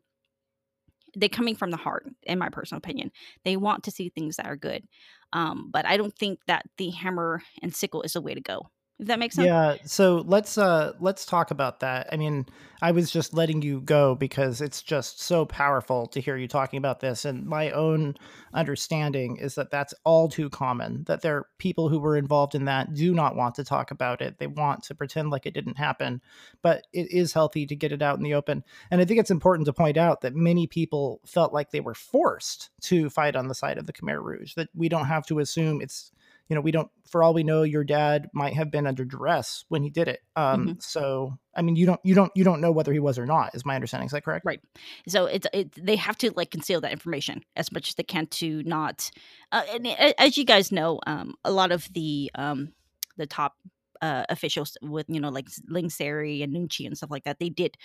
they're 1.14 1.28
coming 1.28 1.54
from 1.54 1.70
the 1.70 1.76
heart 1.76 2.06
in 2.22 2.38
my 2.38 2.48
personal 2.48 2.78
opinion 2.78 3.10
they 3.44 3.56
want 3.56 3.84
to 3.84 3.90
see 3.90 4.08
things 4.08 4.36
that 4.36 4.46
are 4.46 4.56
good 4.56 4.84
um, 5.32 5.68
but 5.70 5.86
i 5.86 5.96
don't 5.96 6.16
think 6.16 6.38
that 6.46 6.66
the 6.76 6.90
hammer 6.90 7.42
and 7.62 7.74
sickle 7.74 8.02
is 8.02 8.12
the 8.12 8.20
way 8.20 8.34
to 8.34 8.40
go 8.40 8.70
that 9.00 9.18
makes 9.18 9.36
sense. 9.36 9.46
Yeah, 9.46 9.76
so 9.84 10.24
let's 10.26 10.58
uh 10.58 10.92
let's 10.98 11.24
talk 11.24 11.50
about 11.50 11.80
that. 11.80 12.08
I 12.12 12.16
mean, 12.16 12.46
I 12.82 12.90
was 12.90 13.10
just 13.10 13.32
letting 13.32 13.62
you 13.62 13.80
go 13.80 14.16
because 14.16 14.60
it's 14.60 14.82
just 14.82 15.20
so 15.20 15.44
powerful 15.44 16.06
to 16.08 16.20
hear 16.20 16.36
you 16.36 16.48
talking 16.48 16.78
about 16.78 17.00
this 17.00 17.24
and 17.24 17.46
my 17.46 17.70
own 17.70 18.16
understanding 18.52 19.36
is 19.36 19.54
that 19.54 19.70
that's 19.70 19.94
all 20.04 20.28
too 20.28 20.50
common 20.50 21.04
that 21.04 21.22
there 21.22 21.36
are 21.36 21.46
people 21.58 21.88
who 21.88 22.00
were 22.00 22.16
involved 22.16 22.54
in 22.54 22.64
that 22.64 22.94
do 22.94 23.14
not 23.14 23.36
want 23.36 23.54
to 23.56 23.64
talk 23.64 23.90
about 23.92 24.20
it. 24.20 24.38
They 24.38 24.46
want 24.48 24.82
to 24.84 24.94
pretend 24.94 25.30
like 25.30 25.46
it 25.46 25.54
didn't 25.54 25.78
happen, 25.78 26.20
but 26.62 26.86
it 26.92 27.10
is 27.12 27.32
healthy 27.32 27.66
to 27.66 27.76
get 27.76 27.92
it 27.92 28.02
out 28.02 28.16
in 28.16 28.24
the 28.24 28.34
open. 28.34 28.64
And 28.90 29.00
I 29.00 29.04
think 29.04 29.20
it's 29.20 29.30
important 29.30 29.66
to 29.66 29.72
point 29.72 29.96
out 29.96 30.22
that 30.22 30.34
many 30.34 30.66
people 30.66 31.20
felt 31.24 31.52
like 31.52 31.70
they 31.70 31.80
were 31.80 31.94
forced 31.94 32.70
to 32.82 33.10
fight 33.10 33.36
on 33.36 33.46
the 33.46 33.54
side 33.54 33.78
of 33.78 33.86
the 33.86 33.92
Khmer 33.92 34.22
Rouge 34.22 34.54
that 34.54 34.70
we 34.74 34.88
don't 34.88 35.06
have 35.06 35.26
to 35.26 35.38
assume 35.38 35.80
it's 35.80 36.10
you 36.48 36.54
know, 36.54 36.60
we 36.60 36.70
don't, 36.70 36.90
for 37.10 37.22
all 37.22 37.34
we 37.34 37.42
know, 37.42 37.62
your 37.62 37.84
dad 37.84 38.28
might 38.32 38.54
have 38.54 38.70
been 38.70 38.86
under 38.86 39.04
duress 39.04 39.64
when 39.68 39.82
he 39.82 39.90
did 39.90 40.08
it. 40.08 40.20
Um, 40.34 40.60
mm-hmm. 40.60 40.72
So, 40.80 41.38
I 41.54 41.62
mean, 41.62 41.76
you 41.76 41.86
don't, 41.86 42.00
you 42.04 42.14
don't, 42.14 42.32
you 42.34 42.44
don't 42.44 42.60
know 42.60 42.72
whether 42.72 42.92
he 42.92 42.98
was 42.98 43.18
or 43.18 43.26
not. 43.26 43.54
Is 43.54 43.66
my 43.66 43.74
understanding? 43.74 44.06
Is 44.06 44.12
that 44.12 44.24
correct? 44.24 44.46
Right. 44.46 44.60
So 45.08 45.26
it's, 45.26 45.46
it, 45.52 45.72
they 45.74 45.96
have 45.96 46.16
to 46.18 46.30
like 46.36 46.50
conceal 46.50 46.80
that 46.80 46.92
information 46.92 47.42
as 47.54 47.70
much 47.70 47.88
as 47.88 47.94
they 47.96 48.02
can 48.02 48.26
to 48.26 48.62
not. 48.64 49.10
Uh, 49.52 49.62
and 49.72 49.86
as 50.18 50.38
you 50.38 50.44
guys 50.44 50.72
know, 50.72 51.00
um, 51.06 51.34
a 51.44 51.50
lot 51.50 51.72
of 51.72 51.86
the 51.92 52.30
um, 52.34 52.72
the 53.16 53.26
top 53.26 53.54
uh, 54.00 54.24
officials 54.28 54.76
with 54.80 55.06
you 55.08 55.20
know 55.20 55.28
like 55.28 55.48
Ieng 55.70 55.90
Sary 55.90 56.42
and 56.42 56.54
Nuon 56.54 56.70
Chea 56.70 56.86
and 56.86 56.96
stuff 56.96 57.10
like 57.10 57.24
that. 57.24 57.38
They 57.38 57.48
did 57.48 57.76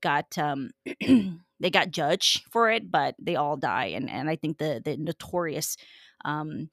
got 0.00 0.36
um 0.38 0.70
they 1.60 1.70
got 1.70 1.90
judged 1.90 2.44
for 2.50 2.70
it, 2.70 2.90
but 2.90 3.14
they 3.18 3.36
all 3.36 3.56
die. 3.56 3.86
And 3.86 4.10
and 4.10 4.28
I 4.28 4.36
think 4.36 4.58
the 4.58 4.80
the 4.84 4.96
notorious 4.96 5.76
um 6.24 6.70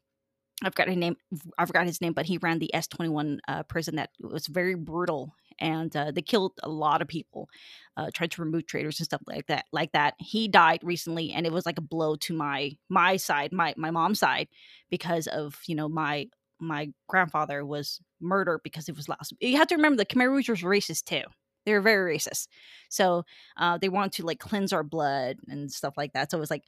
I 0.63 0.69
forgot 0.69 0.89
his 0.89 0.97
name. 0.97 1.15
I 1.57 1.65
forgot 1.65 1.85
his 1.85 2.01
name, 2.01 2.13
but 2.13 2.25
he 2.25 2.37
ran 2.37 2.59
the 2.59 2.73
S 2.73 2.87
twenty 2.87 3.09
one 3.09 3.39
uh, 3.47 3.63
prison 3.63 3.95
that 3.95 4.09
was 4.19 4.47
very 4.47 4.75
brutal, 4.75 5.33
and 5.59 5.95
uh, 5.95 6.11
they 6.11 6.21
killed 6.21 6.53
a 6.63 6.69
lot 6.69 7.01
of 7.01 7.07
people. 7.07 7.49
Uh, 7.95 8.09
tried 8.13 8.31
to 8.31 8.41
remove 8.41 8.65
traitors 8.67 8.99
and 8.99 9.05
stuff 9.05 9.21
like 9.25 9.47
that. 9.47 9.65
Like 9.71 9.93
that, 9.93 10.15
he 10.19 10.47
died 10.49 10.79
recently, 10.83 11.31
and 11.31 11.45
it 11.45 11.53
was 11.53 11.65
like 11.65 11.77
a 11.77 11.81
blow 11.81 12.15
to 12.17 12.33
my 12.33 12.77
my 12.89 13.15
side, 13.15 13.53
my 13.53 13.73
my 13.77 13.91
mom's 13.91 14.19
side, 14.19 14.49
because 14.89 15.27
of 15.27 15.57
you 15.65 15.75
know 15.75 15.87
my 15.87 16.27
my 16.59 16.89
grandfather 17.07 17.65
was 17.65 18.01
murdered 18.19 18.59
because 18.63 18.85
he 18.85 18.91
was 18.91 19.07
lost. 19.07 19.33
You 19.39 19.55
have 19.57 19.67
to 19.67 19.75
remember 19.75 19.95
the 19.97 20.05
Khmer 20.05 20.29
Rouge 20.29 20.49
was 20.49 20.61
racist 20.61 21.05
too. 21.05 21.23
They 21.65 21.73
were 21.73 21.81
very 21.81 22.17
racist, 22.17 22.47
so 22.89 23.23
uh, 23.57 23.77
they 23.77 23.89
wanted 23.89 24.13
to 24.13 24.25
like 24.25 24.39
cleanse 24.39 24.73
our 24.73 24.83
blood 24.83 25.37
and 25.47 25.71
stuff 25.71 25.95
like 25.97 26.13
that. 26.13 26.31
So 26.31 26.37
it 26.37 26.41
was 26.41 26.49
like 26.51 26.63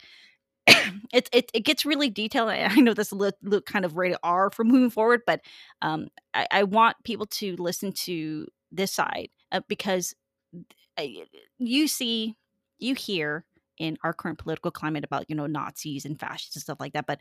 it, 1.14 1.30
it 1.34 1.52
it 1.54 1.66
gets 1.66 1.86
really 1.86 2.10
detailed. 2.10 2.50
I 2.50 2.76
know 2.76 2.94
this 2.94 3.12
look, 3.12 3.36
look 3.42 3.66
kind 3.66 3.86
of 3.86 3.98
rated 3.98 4.18
R 4.24 4.50
for 4.50 4.64
moving 4.64 4.90
forward, 4.90 5.22
but 5.26 5.42
um, 5.82 6.08
I, 6.34 6.48
I 6.52 6.64
want 6.64 6.98
people 7.04 7.26
to 7.28 7.56
listen 7.58 7.92
to 7.94 8.48
this 8.72 8.92
side 8.92 9.30
uh, 9.52 9.62
because 9.68 10.14
I, 10.98 11.24
you 11.58 11.88
see, 11.88 12.36
you 12.80 12.96
hear 12.96 13.46
in 13.78 13.98
our 14.04 14.14
current 14.14 14.38
political 14.38 14.72
climate 14.72 15.04
about 15.04 15.26
you 15.30 15.36
know 15.36 15.48
Nazis 15.48 16.06
and 16.06 16.20
fascists 16.20 16.56
and 16.56 16.64
stuff 16.64 16.80
like 16.80 16.94
that, 16.94 17.08
but 17.08 17.20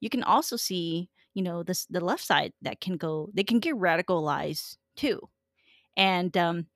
you 0.00 0.10
can 0.10 0.22
also 0.22 0.56
see 0.56 1.08
you 1.34 1.42
know 1.42 1.62
this 1.62 1.86
the 1.86 2.00
left 2.00 2.24
side 2.24 2.52
that 2.62 2.80
can 2.80 2.96
go 2.96 3.30
they 3.34 3.44
can 3.44 3.60
get 3.60 3.74
radicalized 3.76 4.76
too, 4.96 5.20
and 5.96 6.36
um, 6.36 6.66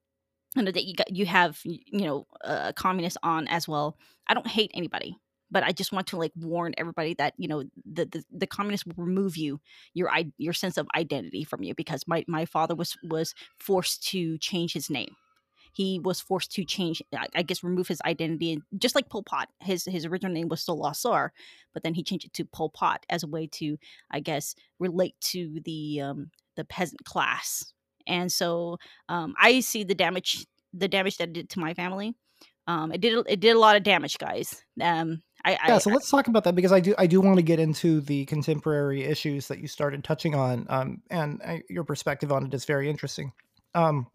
you 0.57 0.63
know 0.63 0.73
that 0.73 0.85
you 0.85 0.95
got 0.95 1.15
you 1.15 1.27
have 1.27 1.61
you 1.65 2.07
know 2.07 2.27
a 2.43 2.73
communist 2.73 3.19
on 3.23 3.49
as 3.49 3.69
well. 3.69 3.97
I 4.29 4.35
don't 4.35 4.47
hate 4.47 4.71
anybody 4.75 5.17
but 5.51 5.63
I 5.63 5.73
just 5.73 5.93
want 5.93 6.07
to 6.09 6.17
like 6.17 6.33
warn 6.37 6.75
everybody 6.79 7.15
that 7.15 7.35
you 7.37 7.49
know 7.49 7.65
the 7.85 8.07
the, 8.07 8.25
the 8.31 8.47
communists 8.47 8.87
will 8.87 9.05
remove 9.05 9.37
you 9.37 9.61
your 9.95 10.11
your 10.39 10.53
sense 10.53 10.77
of 10.77 10.89
identity 10.97 11.45
from 11.45 11.63
you 11.63 11.75
because 11.75 12.07
my 12.07 12.25
my 12.29 12.45
father 12.45 12.75
was 12.75 12.97
was 13.03 13.35
forced 13.59 14.03
to 14.09 14.39
change 14.39 14.73
his 14.73 14.91
name. 14.91 15.17
He 15.73 16.01
was 16.01 16.21
forced 16.21 16.51
to 16.53 16.65
change, 16.65 17.01
I 17.35 17.43
guess, 17.43 17.63
remove 17.63 17.87
his 17.87 18.01
identity, 18.05 18.53
and 18.53 18.63
just 18.77 18.95
like 18.95 19.09
Pol 19.09 19.23
Pot, 19.23 19.49
his 19.61 19.85
his 19.85 20.05
original 20.05 20.33
name 20.33 20.49
was 20.49 20.65
Saloth 20.65 20.97
Sar, 20.97 21.33
but 21.73 21.83
then 21.83 21.95
he 21.95 22.03
changed 22.03 22.27
it 22.27 22.33
to 22.35 22.45
Pol 22.45 22.71
Pot 22.71 23.07
as 23.09 23.23
a 23.23 23.29
way 23.29 23.47
to, 23.53 23.79
I 24.11 24.21
guess, 24.21 24.55
relate 24.79 25.15
to 25.21 25.61
the 25.65 26.01
um, 26.01 26.31
the 26.57 26.65
peasant 26.65 27.05
class. 27.05 27.73
And 28.07 28.33
so 28.33 28.79
um, 29.09 29.35
I 29.39 29.61
see 29.61 29.85
the 29.85 29.95
damage 29.95 30.47
the 30.73 30.89
damage 30.89 31.19
that 31.19 31.29
it 31.29 31.33
did 31.35 31.51
to 31.51 31.61
my 31.61 31.75
family. 31.75 32.15
Um, 32.67 32.93
it 32.93 33.01
did 33.01 33.25
it 33.29 33.41
did 33.41 33.57
a 33.57 33.59
lot 33.59 33.77
of 33.77 33.83
damage, 33.83 34.19
guys. 34.19 34.63
Um, 34.81 35.23
I, 35.45 35.53
yeah, 35.53 35.77
I, 35.77 35.79
so 35.79 35.91
let's 35.91 36.11
talk 36.11 36.29
about 36.29 36.45
that 36.45 36.55
because 36.55 36.73
I 36.73 36.81
do 36.81 36.95
I 36.99 37.07
do 37.07 37.21
want 37.21 37.37
to 37.37 37.43
get 37.43 37.59
into 37.59 38.01
the 38.01 38.27
contemporary 38.27 39.05
issues 39.05 39.49
that 39.49 39.59
you 39.59 39.69
started 39.69 40.05
touching 40.05 40.35
on, 40.35 40.67
um, 40.69 41.03
and 41.11 41.41
I, 41.43 41.63
your 41.69 41.85
perspective 41.85 42.31
on 42.31 42.47
it 42.47 42.55
is 42.55 42.65
very 42.65 42.91
interesting. 42.91 43.33
Um, 43.75 44.07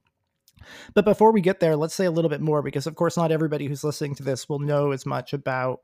but 0.94 1.06
before 1.06 1.32
we 1.32 1.42
get 1.42 1.60
there, 1.60 1.76
let's 1.76 1.96
say 1.96 2.06
a 2.06 2.12
little 2.12 2.30
bit 2.30 2.42
more 2.42 2.62
because, 2.62 2.88
of 2.88 2.96
course, 2.96 3.18
not 3.18 3.32
everybody 3.32 3.68
who's 3.68 3.84
listening 3.84 4.16
to 4.16 4.24
this 4.24 4.48
will 4.48 4.60
know 4.60 4.92
as 4.92 5.06
much 5.06 5.34
about 5.34 5.82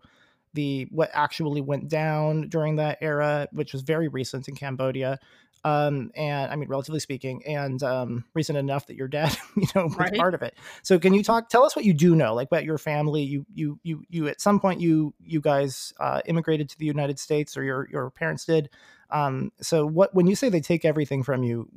the 0.53 0.87
what 0.91 1.09
actually 1.13 1.61
went 1.61 1.87
down 1.87 2.49
during 2.49 2.75
that 2.75 2.97
era, 3.01 3.47
which 3.51 3.73
was 3.73 3.81
very 3.81 4.07
recent 4.07 4.47
in 4.47 4.55
Cambodia 4.55 5.19
um, 5.63 6.11
and 6.15 6.51
I 6.51 6.55
mean, 6.55 6.69
relatively 6.69 6.99
speaking, 6.99 7.45
and 7.45 7.81
um, 7.83 8.25
recent 8.33 8.57
enough 8.57 8.87
that 8.87 8.95
your 8.95 9.07
dad, 9.07 9.35
you 9.55 9.67
know, 9.75 9.85
was 9.85 9.95
Right. 9.95 10.15
part 10.15 10.33
of 10.33 10.41
it. 10.41 10.55
So, 10.81 10.97
can 10.97 11.13
you 11.13 11.23
talk? 11.23 11.49
Tell 11.49 11.63
us 11.63 11.75
what 11.75 11.85
you 11.85 11.93
do 11.93 12.15
know, 12.15 12.33
like 12.33 12.47
about 12.47 12.63
your 12.63 12.77
family. 12.77 13.21
You, 13.21 13.45
you, 13.53 13.79
you, 13.83 14.03
you. 14.09 14.27
At 14.27 14.41
some 14.41 14.59
point, 14.59 14.81
you, 14.81 15.13
you 15.23 15.41
guys 15.41 15.93
uh, 15.99 16.21
immigrated 16.25 16.69
to 16.69 16.79
the 16.79 16.85
United 16.85 17.19
States, 17.19 17.55
or 17.55 17.63
your 17.63 17.87
your 17.91 18.09
parents 18.09 18.45
did. 18.45 18.69
Um, 19.11 19.51
so, 19.61 19.85
what 19.85 20.13
when 20.15 20.27
you 20.27 20.35
say 20.35 20.49
they 20.49 20.61
take 20.61 20.85
everything 20.85 21.23
from 21.23 21.43
you, 21.43 21.69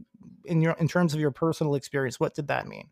in 0.44 0.62
your 0.62 0.72
in 0.72 0.88
terms 0.88 1.14
of 1.14 1.20
your 1.20 1.30
personal 1.30 1.74
experience, 1.74 2.18
what 2.18 2.34
did 2.34 2.48
that 2.48 2.66
mean? 2.66 2.88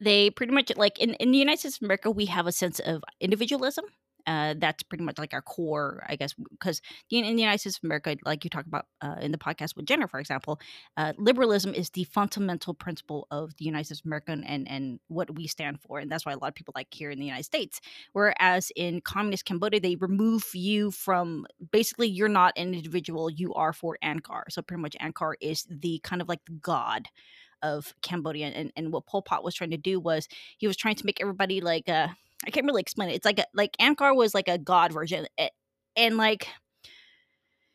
they 0.00 0.30
pretty 0.30 0.52
much 0.52 0.70
like 0.76 0.98
in, 0.98 1.14
in 1.14 1.32
the 1.32 1.38
United 1.38 1.58
States 1.60 1.76
of 1.78 1.82
America, 1.82 2.10
we 2.10 2.26
have 2.26 2.46
a 2.46 2.52
sense 2.52 2.78
of 2.80 3.02
individualism. 3.20 3.84
Uh, 4.26 4.54
that's 4.58 4.82
pretty 4.82 5.04
much 5.04 5.18
like 5.18 5.34
our 5.34 5.42
core, 5.42 6.04
I 6.08 6.16
guess, 6.16 6.34
because 6.50 6.80
in, 7.10 7.24
the 7.24 7.42
United 7.42 7.58
States 7.58 7.78
of 7.78 7.84
America, 7.84 8.16
like 8.24 8.44
you 8.44 8.50
talk 8.50 8.66
about 8.66 8.86
uh, 9.02 9.16
in 9.20 9.32
the 9.32 9.38
podcast 9.38 9.76
with 9.76 9.86
Jenner, 9.86 10.08
for 10.08 10.18
example, 10.18 10.60
uh, 10.96 11.12
liberalism 11.18 11.74
is 11.74 11.90
the 11.90 12.04
fundamental 12.04 12.74
principle 12.74 13.26
of 13.30 13.56
the 13.58 13.64
United 13.64 13.84
States 13.86 14.00
of 14.00 14.06
America 14.06 14.32
and, 14.32 14.68
and 14.68 15.00
what 15.08 15.34
we 15.34 15.46
stand 15.46 15.80
for. 15.80 15.98
And 15.98 16.10
that's 16.10 16.24
why 16.24 16.32
a 16.32 16.38
lot 16.38 16.48
of 16.48 16.54
people 16.54 16.72
like 16.74 16.88
here 16.92 17.10
in 17.10 17.18
the 17.18 17.26
United 17.26 17.44
States. 17.44 17.80
Whereas 18.12 18.72
in 18.76 19.00
communist 19.00 19.44
Cambodia, 19.44 19.80
they 19.80 19.96
remove 19.96 20.44
you 20.54 20.90
from 20.90 21.46
basically 21.70 22.08
you're 22.08 22.28
not 22.28 22.54
an 22.56 22.74
individual, 22.74 23.28
you 23.30 23.52
are 23.54 23.72
for 23.72 23.98
Angkar. 24.02 24.44
So 24.50 24.62
pretty 24.62 24.80
much 24.80 24.96
Angkar 25.00 25.34
is 25.40 25.66
the 25.68 26.00
kind 26.02 26.22
of 26.22 26.28
like 26.28 26.44
the 26.46 26.52
god 26.52 27.08
of 27.62 27.94
Cambodia. 28.02 28.48
And, 28.48 28.72
and 28.76 28.92
what 28.92 29.06
Pol 29.06 29.22
Pot 29.22 29.42
was 29.42 29.54
trying 29.54 29.70
to 29.70 29.76
do 29.76 29.98
was 29.98 30.28
he 30.58 30.66
was 30.66 30.76
trying 30.76 30.96
to 30.96 31.06
make 31.06 31.20
everybody 31.20 31.60
like 31.60 31.88
uh 31.88 32.08
I 32.46 32.50
can't 32.50 32.66
really 32.66 32.80
explain 32.82 33.10
it. 33.10 33.14
It's 33.14 33.24
like 33.24 33.38
a, 33.38 33.46
like 33.54 33.76
Angkar 33.78 34.14
was 34.14 34.34
like 34.34 34.48
a 34.48 34.58
god 34.58 34.92
version, 34.92 35.26
a- 35.38 35.50
and 35.96 36.16
like 36.16 36.48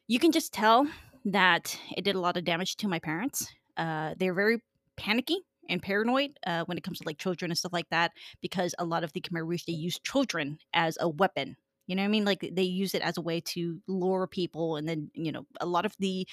you 0.07 0.19
can 0.19 0.31
just 0.31 0.53
tell 0.53 0.87
that 1.25 1.77
it 1.95 2.03
did 2.03 2.15
a 2.15 2.19
lot 2.19 2.37
of 2.37 2.43
damage 2.45 2.75
to 2.77 2.87
my 2.87 2.99
parents. 2.99 3.47
Uh, 3.77 4.13
they're 4.17 4.33
very 4.33 4.61
panicky 4.97 5.37
and 5.69 5.81
paranoid 5.81 6.31
uh, 6.47 6.63
when 6.65 6.77
it 6.77 6.83
comes 6.83 6.97
to 6.99 7.03
like 7.05 7.17
children 7.17 7.51
and 7.51 7.57
stuff 7.57 7.73
like 7.73 7.89
that 7.91 8.11
because 8.41 8.73
a 8.79 8.85
lot 8.85 9.03
of 9.03 9.13
the 9.13 9.21
Khmer 9.21 9.45
Rouge 9.45 9.63
they 9.67 9.73
use 9.73 9.99
children 9.99 10.57
as 10.73 10.97
a 10.99 11.07
weapon. 11.07 11.55
You 11.87 11.95
know 11.95 12.03
what 12.03 12.07
I 12.07 12.11
mean? 12.11 12.25
Like 12.25 12.49
they 12.53 12.63
use 12.63 12.93
it 12.95 13.01
as 13.01 13.17
a 13.17 13.21
way 13.21 13.41
to 13.41 13.79
lure 13.87 14.27
people, 14.27 14.75
and 14.75 14.87
then 14.87 15.09
you 15.13 15.31
know 15.31 15.45
a 15.59 15.65
lot 15.65 15.85
of 15.85 15.95
the 15.99 16.27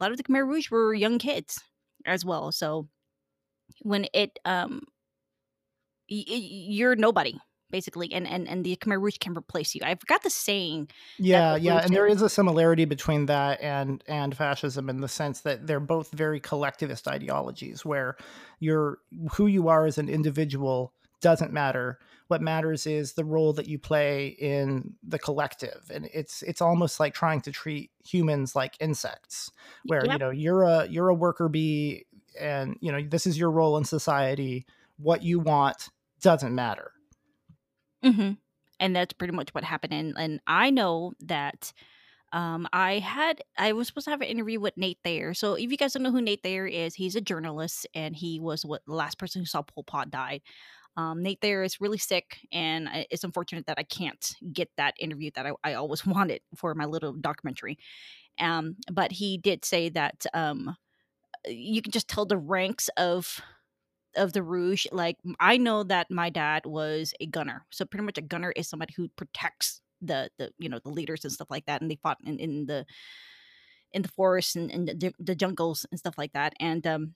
a 0.00 0.04
lot 0.04 0.12
of 0.12 0.18
the 0.18 0.24
Khmer 0.24 0.46
Rouge 0.46 0.70
were 0.70 0.94
young 0.94 1.18
kids 1.18 1.60
as 2.06 2.24
well. 2.24 2.52
So 2.52 2.88
when 3.82 4.06
it 4.14 4.38
um 4.44 4.82
y- 6.10 6.24
y- 6.28 6.66
you're 6.76 6.96
nobody 6.96 7.38
basically 7.70 8.12
and 8.12 8.26
and 8.26 8.48
and 8.48 8.64
the 8.64 8.76
Khmer 8.76 9.00
Rouge 9.00 9.18
can 9.18 9.36
replace 9.36 9.74
you. 9.74 9.80
I 9.84 9.94
forgot 9.94 10.22
the 10.22 10.30
saying. 10.30 10.88
Yeah, 11.18 11.56
yeah, 11.56 11.78
and 11.84 11.94
there 11.94 12.06
is 12.06 12.22
a 12.22 12.28
similarity 12.28 12.84
between 12.84 13.26
that 13.26 13.60
and 13.60 14.02
and 14.06 14.36
fascism 14.36 14.88
in 14.88 15.00
the 15.00 15.08
sense 15.08 15.40
that 15.42 15.66
they're 15.66 15.80
both 15.80 16.10
very 16.12 16.40
collectivist 16.40 17.08
ideologies 17.08 17.84
where 17.84 18.16
you're 18.58 18.98
who 19.32 19.46
you 19.46 19.68
are 19.68 19.86
as 19.86 19.98
an 19.98 20.08
individual 20.08 20.92
doesn't 21.20 21.52
matter. 21.52 21.98
What 22.28 22.42
matters 22.42 22.86
is 22.86 23.12
the 23.12 23.24
role 23.24 23.52
that 23.54 23.68
you 23.68 23.78
play 23.78 24.28
in 24.28 24.94
the 25.02 25.18
collective. 25.18 25.90
And 25.92 26.08
it's 26.12 26.42
it's 26.42 26.60
almost 26.60 27.00
like 27.00 27.14
trying 27.14 27.40
to 27.42 27.52
treat 27.52 27.90
humans 28.04 28.56
like 28.56 28.76
insects 28.80 29.50
where 29.84 30.04
you 30.06 30.18
know 30.18 30.30
you're 30.30 30.62
a 30.62 30.86
you're 30.86 31.08
a 31.08 31.14
worker 31.14 31.48
bee 31.48 32.06
and 32.38 32.76
you 32.80 32.92
know 32.92 33.02
this 33.02 33.26
is 33.26 33.38
your 33.38 33.50
role 33.50 33.76
in 33.76 33.84
society. 33.84 34.66
What 34.96 35.22
you 35.22 35.40
want 35.40 35.88
doesn't 36.20 36.54
matter. 36.54 36.92
Hmm 38.02 38.32
And 38.78 38.96
that's 38.96 39.12
pretty 39.12 39.34
much 39.34 39.50
what 39.54 39.64
happened. 39.64 39.92
And 39.92 40.14
and 40.18 40.40
I 40.46 40.70
know 40.70 41.12
that 41.20 41.72
um 42.32 42.68
I 42.72 42.98
had 43.00 43.42
I 43.58 43.72
was 43.72 43.88
supposed 43.88 44.06
to 44.06 44.10
have 44.12 44.22
an 44.22 44.28
interview 44.28 44.60
with 44.60 44.76
Nate 44.76 44.98
Thayer. 45.04 45.34
So 45.34 45.54
if 45.54 45.70
you 45.70 45.76
guys 45.78 45.94
don't 45.94 46.02
know 46.04 46.12
who 46.12 46.22
Nate 46.22 46.42
Thayer 46.42 46.66
is, 46.66 46.94
he's 46.94 47.16
a 47.16 47.20
journalist 47.20 47.86
and 47.94 48.16
he 48.16 48.40
was 48.40 48.64
what 48.64 48.82
the 48.86 48.94
last 48.94 49.18
person 49.18 49.42
who 49.42 49.46
saw 49.46 49.62
Pol 49.62 49.84
Pot 49.84 50.10
died. 50.10 50.42
Um, 50.96 51.22
Nate 51.22 51.40
Thayer 51.40 51.62
is 51.62 51.80
really 51.80 51.98
sick, 51.98 52.38
and 52.52 52.88
it's 53.10 53.24
unfortunate 53.24 53.66
that 53.66 53.78
I 53.78 53.84
can't 53.84 54.34
get 54.52 54.70
that 54.76 54.94
interview 55.00 55.30
that 55.36 55.46
I, 55.46 55.52
I 55.64 55.74
always 55.74 56.06
wanted 56.06 56.42
for 56.56 56.74
my 56.74 56.86
little 56.86 57.12
documentary. 57.14 57.78
Um, 58.40 58.76
but 58.92 59.12
he 59.12 59.38
did 59.38 59.64
say 59.64 59.90
that 59.90 60.26
um, 60.34 60.76
you 61.46 61.82
can 61.82 61.92
just 61.92 62.08
tell 62.08 62.26
the 62.26 62.36
ranks 62.38 62.88
of 62.96 63.40
of 64.16 64.32
the 64.32 64.42
Rouge. 64.42 64.86
Like 64.92 65.16
I 65.38 65.56
know 65.56 65.82
that 65.84 66.10
my 66.10 66.30
dad 66.30 66.66
was 66.66 67.14
a 67.20 67.26
gunner, 67.26 67.66
so 67.70 67.84
pretty 67.84 68.04
much 68.04 68.18
a 68.18 68.22
gunner 68.22 68.52
is 68.56 68.68
somebody 68.68 68.94
who 68.96 69.08
protects 69.08 69.80
the 70.02 70.30
the 70.38 70.50
you 70.58 70.68
know 70.68 70.78
the 70.82 70.90
leaders 70.90 71.24
and 71.24 71.32
stuff 71.32 71.48
like 71.50 71.66
that, 71.66 71.80
and 71.82 71.90
they 71.90 71.98
fought 72.02 72.18
in, 72.24 72.38
in 72.38 72.66
the 72.66 72.86
in 73.92 74.02
the 74.02 74.08
forests 74.08 74.54
and, 74.56 74.70
and 74.70 74.88
the, 74.88 75.12
the 75.18 75.34
jungles 75.34 75.84
and 75.90 75.98
stuff 75.98 76.14
like 76.16 76.32
that. 76.32 76.52
And 76.60 76.86
um, 76.86 77.14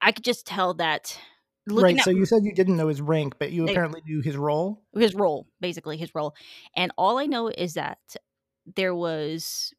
I 0.00 0.12
could 0.12 0.24
just 0.24 0.46
tell 0.46 0.74
that 0.74 1.18
Right. 1.66 1.98
at 1.98 2.04
So 2.04 2.10
you 2.10 2.24
said 2.24 2.44
you 2.44 2.54
didn't 2.54 2.76
know 2.78 2.88
his 2.88 3.00
rank, 3.02 3.34
but 3.38 3.50
you 3.52 3.66
They- 3.66 3.72
apparently 3.72 4.00
knew 4.06 4.20
his 4.22 4.36
role. 4.36 4.82
his 4.94 5.14
role 5.14 5.46
basically 5.60 5.96
his 5.96 6.14
role 6.14 6.34
and 6.74 6.90
all 6.96 7.18
i 7.18 7.26
know 7.26 7.48
is 7.48 7.74
that 7.74 7.98
there 8.76 8.94
was 8.94 9.72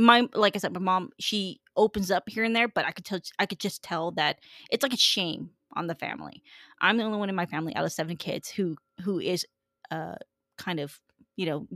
my 0.00 0.28
like 0.34 0.56
i 0.56 0.58
said 0.58 0.72
my 0.72 0.80
mom 0.80 1.10
she 1.18 1.60
opens 1.76 2.10
up 2.10 2.28
here 2.28 2.44
and 2.44 2.54
there 2.54 2.68
but 2.68 2.84
i 2.84 2.90
could 2.90 3.04
tell 3.04 3.20
i 3.38 3.46
could 3.46 3.60
just 3.60 3.82
tell 3.82 4.10
that 4.12 4.38
it's 4.70 4.82
like 4.82 4.92
a 4.92 4.98
shame 4.98 5.50
on 5.74 5.86
the 5.86 5.94
family. 5.94 6.42
I'm 6.80 6.96
the 6.96 7.04
only 7.04 7.18
one 7.18 7.28
in 7.28 7.34
my 7.34 7.46
family 7.46 7.74
out 7.76 7.84
of 7.84 7.92
seven 7.92 8.16
kids 8.16 8.48
who 8.48 8.76
who 9.02 9.18
is 9.18 9.46
uh 9.90 10.16
kind 10.58 10.80
of 10.80 11.00
you 11.36 11.46
know 11.46 11.66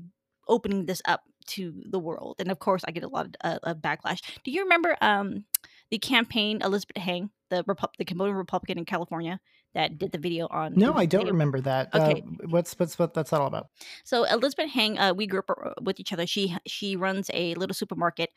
opening 0.48 0.86
this 0.86 1.02
up 1.06 1.22
to 1.46 1.74
the 1.86 1.98
world 1.98 2.36
and 2.38 2.50
of 2.50 2.58
course 2.58 2.82
i 2.86 2.90
get 2.90 3.02
a 3.02 3.08
lot 3.08 3.26
of, 3.26 3.34
uh, 3.42 3.58
of 3.62 3.78
backlash. 3.78 4.20
Do 4.44 4.50
you 4.50 4.62
remember 4.62 4.96
um 5.00 5.44
the 5.90 5.98
campaign 5.98 6.60
elizabeth 6.62 6.96
Heng 6.96 7.30
the 7.50 7.64
Repu- 7.64 7.92
the 7.98 8.04
cambodian 8.04 8.36
republican 8.36 8.78
in 8.78 8.84
california 8.84 9.40
that 9.74 9.98
did 9.98 10.12
the 10.12 10.18
video 10.18 10.46
on 10.50 10.74
No, 10.76 10.94
I 10.94 11.06
don't 11.06 11.22
video- 11.22 11.32
remember 11.32 11.60
that. 11.62 11.94
Okay. 11.94 12.22
Uh, 12.22 12.46
what's 12.48 12.78
what's 12.78 12.98
what 12.98 13.14
that's 13.14 13.32
all 13.32 13.46
about? 13.46 13.68
so 14.04 14.24
Elizabeth 14.24 14.70
Heng, 14.70 14.98
uh, 14.98 15.12
we 15.14 15.26
grew 15.26 15.40
up 15.40 15.50
uh, 15.50 15.70
with 15.82 16.00
each 16.00 16.12
other. 16.12 16.26
She 16.26 16.56
she 16.66 16.96
runs 16.96 17.30
a 17.34 17.54
little 17.54 17.74
supermarket. 17.74 18.30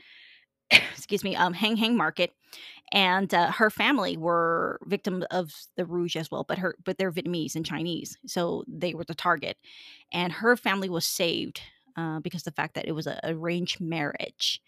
excuse 0.72 1.24
me, 1.24 1.36
um, 1.36 1.54
Hang 1.54 1.78
Hang 1.78 1.96
Market, 1.96 2.34
and 2.92 3.34
uh, 3.34 3.52
her 3.52 3.70
family 3.70 4.18
were 4.18 4.80
victims 4.86 5.24
of 5.32 5.54
the 5.78 5.86
Rouge 5.86 6.18
as 6.18 6.30
well. 6.30 6.44
But 6.44 6.58
her 6.58 6.76
but 6.84 6.98
they're 6.98 7.12
Vietnamese 7.12 7.56
and 7.56 7.66
Chinese, 7.66 8.18
so 8.26 8.64
they 8.68 8.94
were 8.94 9.06
the 9.06 9.16
target. 9.16 9.58
And 10.12 10.34
her 10.34 10.58
family 10.58 10.90
was 10.90 11.06
saved 11.06 11.62
uh, 11.96 12.20
because 12.20 12.42
of 12.42 12.54
the 12.54 12.62
fact 12.62 12.76
that 12.76 12.88
it 12.88 12.92
was 12.92 13.08
a 13.08 13.20
arranged 13.24 13.80
marriage. 13.80 14.62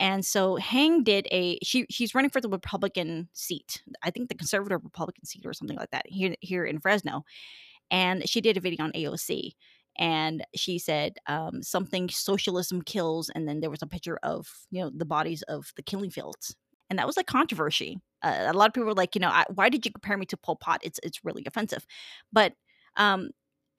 And 0.00 0.24
so 0.24 0.56
Heng 0.56 1.04
did 1.04 1.28
a 1.30 1.58
she 1.62 1.86
she's 1.90 2.14
running 2.14 2.30
for 2.30 2.40
the 2.40 2.48
Republican 2.48 3.28
seat. 3.34 3.82
I 4.02 4.10
think 4.10 4.28
the 4.28 4.34
conservative 4.34 4.82
Republican 4.82 5.26
seat 5.26 5.44
or 5.44 5.52
something 5.52 5.76
like 5.76 5.90
that 5.90 6.06
here 6.06 6.34
here 6.40 6.64
in 6.64 6.80
Fresno. 6.80 7.24
And 7.90 8.28
she 8.28 8.40
did 8.40 8.56
a 8.56 8.60
video 8.60 8.84
on 8.84 8.92
AOC 8.92 9.52
and 9.98 10.44
she 10.56 10.78
said 10.78 11.18
um, 11.26 11.62
something 11.62 12.08
socialism 12.08 12.82
kills 12.82 13.30
and 13.34 13.46
then 13.46 13.60
there 13.60 13.70
was 13.70 13.82
a 13.82 13.86
picture 13.86 14.18
of 14.22 14.48
you 14.70 14.80
know 14.80 14.90
the 14.94 15.04
bodies 15.04 15.42
of 15.42 15.72
the 15.76 15.82
killing 15.82 16.10
fields 16.10 16.56
and 16.88 16.98
that 16.98 17.06
was 17.06 17.16
like 17.16 17.26
controversy 17.26 18.00
uh, 18.22 18.46
a 18.48 18.52
lot 18.52 18.68
of 18.68 18.74
people 18.74 18.86
were 18.86 18.94
like 18.94 19.14
you 19.14 19.20
know 19.20 19.28
I, 19.28 19.44
why 19.52 19.68
did 19.68 19.84
you 19.84 19.92
compare 19.92 20.16
me 20.16 20.26
to 20.26 20.36
pol 20.36 20.56
pot 20.56 20.80
it's 20.82 21.00
it's 21.02 21.24
really 21.24 21.44
offensive 21.46 21.86
but 22.32 22.52
um 22.96 23.30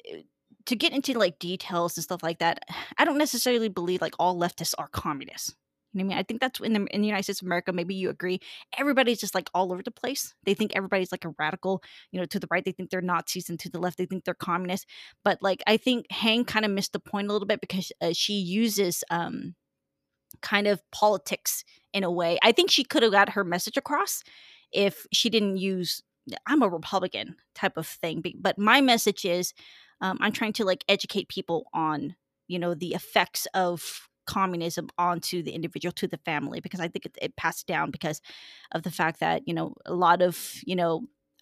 eh, 0.10 0.22
to 0.66 0.76
get 0.76 0.94
into 0.94 1.18
like 1.18 1.40
details 1.40 1.98
and 1.98 2.04
stuff 2.04 2.24
like 2.24 2.40
that 2.40 2.64
i 2.98 3.06
don't 3.06 3.18
necessarily 3.18 3.70
believe 3.70 4.02
like 4.02 4.16
all 4.20 4.38
leftists 4.38 4.76
are 4.78 4.88
communists 4.90 5.56
you 5.94 6.00
know 6.00 6.06
what 6.06 6.14
I 6.14 6.16
mean? 6.16 6.18
I 6.20 6.24
think 6.24 6.40
that's 6.40 6.60
in 6.60 6.74
the 6.74 6.86
in 6.92 7.02
the 7.02 7.08
United 7.08 7.24
States 7.24 7.42
of 7.42 7.48
America. 7.48 7.74
Maybe 7.74 7.96
you 7.96 8.10
agree. 8.10 8.40
Everybody's 8.78 9.20
just 9.20 9.36
like 9.36 9.50
all 9.54 9.74
over 9.74 9.84
the 9.84 9.92
place. 9.92 10.34
They 10.46 10.54
think 10.54 10.72
everybody's 10.76 11.12
like 11.12 11.26
a 11.26 11.34
radical. 11.38 11.84
You 12.12 12.20
know, 12.20 12.26
to 12.28 12.40
the 12.40 12.48
right 12.50 12.64
they 12.64 12.72
think 12.72 12.90
they're 12.90 13.02
Nazis, 13.02 13.50
and 13.50 13.60
to 13.60 13.70
the 13.70 13.80
left 13.80 13.98
they 13.98 14.06
think 14.06 14.24
they're 14.24 14.34
communists. 14.34 14.86
But 15.24 15.42
like, 15.42 15.62
I 15.68 15.78
think 15.78 16.10
Heng 16.12 16.46
kind 16.46 16.66
of 16.66 16.72
missed 16.72 16.94
the 16.94 17.00
point 17.00 17.30
a 17.30 17.34
little 17.34 17.48
bit 17.48 17.62
because 17.62 17.92
uh, 18.02 18.14
she 18.14 18.34
uses 18.34 19.04
um 19.10 19.56
kind 20.42 20.68
of 20.68 20.82
politics 20.92 21.64
in 21.94 22.04
a 22.04 22.12
way. 22.12 22.40
I 22.42 22.52
think 22.54 22.72
she 22.72 22.84
could 22.84 23.04
have 23.04 23.12
got 23.12 23.30
her 23.30 23.44
message 23.44 23.76
across 23.76 24.24
if 24.72 25.06
she 25.12 25.30
didn't 25.30 25.58
use 25.58 26.02
I'm 26.46 26.62
a 26.62 26.70
Republican 26.70 27.36
type 27.56 27.78
of 27.78 27.88
thing. 27.88 28.24
But 28.40 28.58
my 28.58 28.80
message 28.82 29.26
is 29.26 29.54
um, 30.02 30.18
I'm 30.22 30.32
trying 30.32 30.54
to 30.54 30.66
like 30.66 30.84
educate 30.88 31.28
people 31.30 31.66
on 31.74 32.16
you 32.48 32.60
know 32.60 32.74
the 32.74 32.94
effects 32.94 33.48
of 33.54 34.08
communism 34.26 34.88
onto 34.98 35.42
the 35.44 35.52
individual 35.52 35.92
to 35.92 36.08
the 36.08 36.18
family 36.18 36.60
because 36.60 36.80
i 36.80 36.88
think 36.88 37.06
it, 37.06 37.18
it 37.22 37.36
passed 37.36 37.68
down 37.68 37.92
because 37.92 38.22
of 38.72 38.84
the 38.84 38.92
fact 38.92 39.20
that 39.20 39.42
you 39.48 39.54
know 39.54 39.74
a 39.86 39.94
lot 39.94 40.22
of 40.22 40.56
you 40.66 40.76
know 40.76 41.02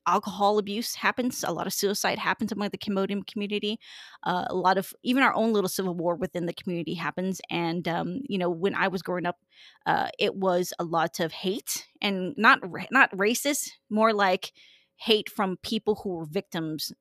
alcohol 0.10 0.58
abuse 0.58 0.96
happens 0.96 1.44
a 1.44 1.52
lot 1.52 1.68
of 1.68 1.74
suicide 1.74 2.18
happens 2.18 2.52
among 2.52 2.70
the 2.70 2.78
cambodian 2.78 3.22
community. 3.24 3.80
Uh, 4.24 4.46
a 4.50 4.56
lot 4.56 4.78
of 4.78 4.92
even 5.04 5.22
our 5.22 5.36
own 5.36 5.54
little 5.54 5.70
civil 5.70 5.94
war 5.94 6.16
within 6.16 6.46
the 6.48 6.54
community 6.54 6.96
happens 6.96 7.40
and 7.50 7.88
um, 7.88 8.22
you 8.28 8.38
know 8.38 8.50
when 8.50 8.74
i 8.76 8.88
was 8.88 9.02
growing 9.02 9.26
up 9.26 9.38
uh, 9.86 10.08
it 10.18 10.36
was 10.36 10.74
a 10.80 10.84
lot 10.84 11.20
of 11.20 11.32
hate 11.32 11.86
and 12.02 12.34
not 12.38 12.60
not 12.92 13.12
racist 13.12 13.70
more 13.90 14.14
like 14.14 14.52
hate 14.96 15.30
from 15.30 15.58
people 15.64 15.96
who 15.96 16.10
were 16.10 16.26
victims 16.26 16.92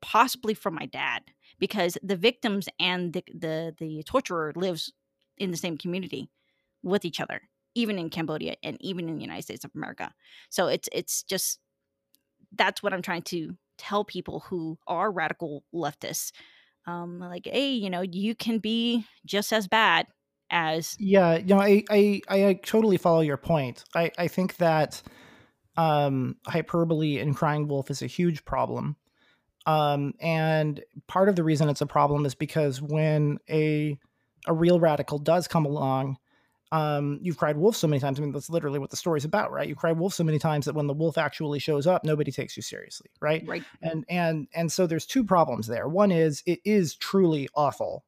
possibly 0.00 0.54
from 0.54 0.74
my 0.74 0.86
dad 0.86 1.22
because 1.62 1.96
the 2.02 2.16
victims 2.16 2.68
and 2.80 3.12
the 3.12 3.22
the, 3.32 3.74
the 3.78 4.02
torturer 4.02 4.52
lives 4.56 4.92
in 5.38 5.52
the 5.52 5.56
same 5.56 5.78
community 5.78 6.28
with 6.82 7.04
each 7.04 7.20
other 7.20 7.40
even 7.74 7.98
in 7.98 8.10
Cambodia 8.10 8.56
and 8.62 8.76
even 8.80 9.08
in 9.08 9.16
the 9.16 9.22
United 9.22 9.42
States 9.42 9.64
of 9.64 9.70
America. 9.74 10.12
So 10.50 10.66
it's 10.66 10.88
it's 10.92 11.22
just 11.22 11.58
that's 12.54 12.82
what 12.82 12.92
I'm 12.92 13.02
trying 13.02 13.22
to 13.22 13.56
tell 13.78 14.04
people 14.04 14.40
who 14.40 14.78
are 14.86 15.10
radical 15.10 15.64
leftists. 15.74 16.32
Um, 16.86 17.20
like, 17.20 17.46
hey, 17.46 17.70
you 17.70 17.90
know, 17.90 18.02
you 18.02 18.34
can 18.34 18.58
be 18.58 19.06
just 19.24 19.52
as 19.52 19.68
bad 19.68 20.06
as 20.50 20.96
yeah. 20.98 21.36
You 21.36 21.54
know, 21.54 21.60
I 21.60 21.84
I, 21.90 22.20
I 22.28 22.60
totally 22.64 22.96
follow 22.96 23.20
your 23.20 23.36
point. 23.36 23.84
I 23.94 24.10
I 24.18 24.28
think 24.28 24.56
that 24.56 25.02
um, 25.76 26.36
hyperbole 26.46 27.18
and 27.18 27.36
crying 27.36 27.68
wolf 27.68 27.90
is 27.90 28.02
a 28.02 28.06
huge 28.06 28.44
problem 28.44 28.96
um, 29.66 30.14
and 30.20 30.82
part 31.06 31.28
of 31.28 31.36
the 31.36 31.44
reason 31.44 31.68
it's 31.68 31.80
a 31.80 31.86
problem 31.86 32.26
is 32.26 32.34
because 32.34 32.80
when 32.80 33.38
a 33.48 33.98
a 34.46 34.52
real 34.52 34.80
radical 34.80 35.18
does 35.18 35.46
come 35.46 35.64
along, 35.64 36.16
um, 36.72 37.18
you've 37.22 37.36
cried 37.36 37.56
wolf 37.56 37.76
so 37.76 37.86
many 37.86 38.00
times. 38.00 38.18
I 38.18 38.22
mean, 38.22 38.32
that's 38.32 38.50
literally 38.50 38.78
what 38.78 38.90
the 38.90 38.96
story's 38.96 39.24
about, 39.24 39.52
right? 39.52 39.68
You 39.68 39.76
cry 39.76 39.92
wolf 39.92 40.14
so 40.14 40.24
many 40.24 40.38
times 40.38 40.64
that 40.64 40.74
when 40.74 40.86
the 40.86 40.94
wolf 40.94 41.18
actually 41.18 41.58
shows 41.58 41.86
up, 41.86 42.02
nobody 42.02 42.32
takes 42.32 42.56
you 42.56 42.62
seriously, 42.62 43.08
right? 43.20 43.44
Right. 43.46 43.62
And 43.82 44.04
and 44.08 44.48
and 44.54 44.72
so 44.72 44.86
there's 44.86 45.06
two 45.06 45.22
problems 45.22 45.66
there. 45.66 45.86
One 45.86 46.10
is 46.10 46.42
it 46.46 46.60
is 46.64 46.96
truly 46.96 47.48
awful 47.54 48.04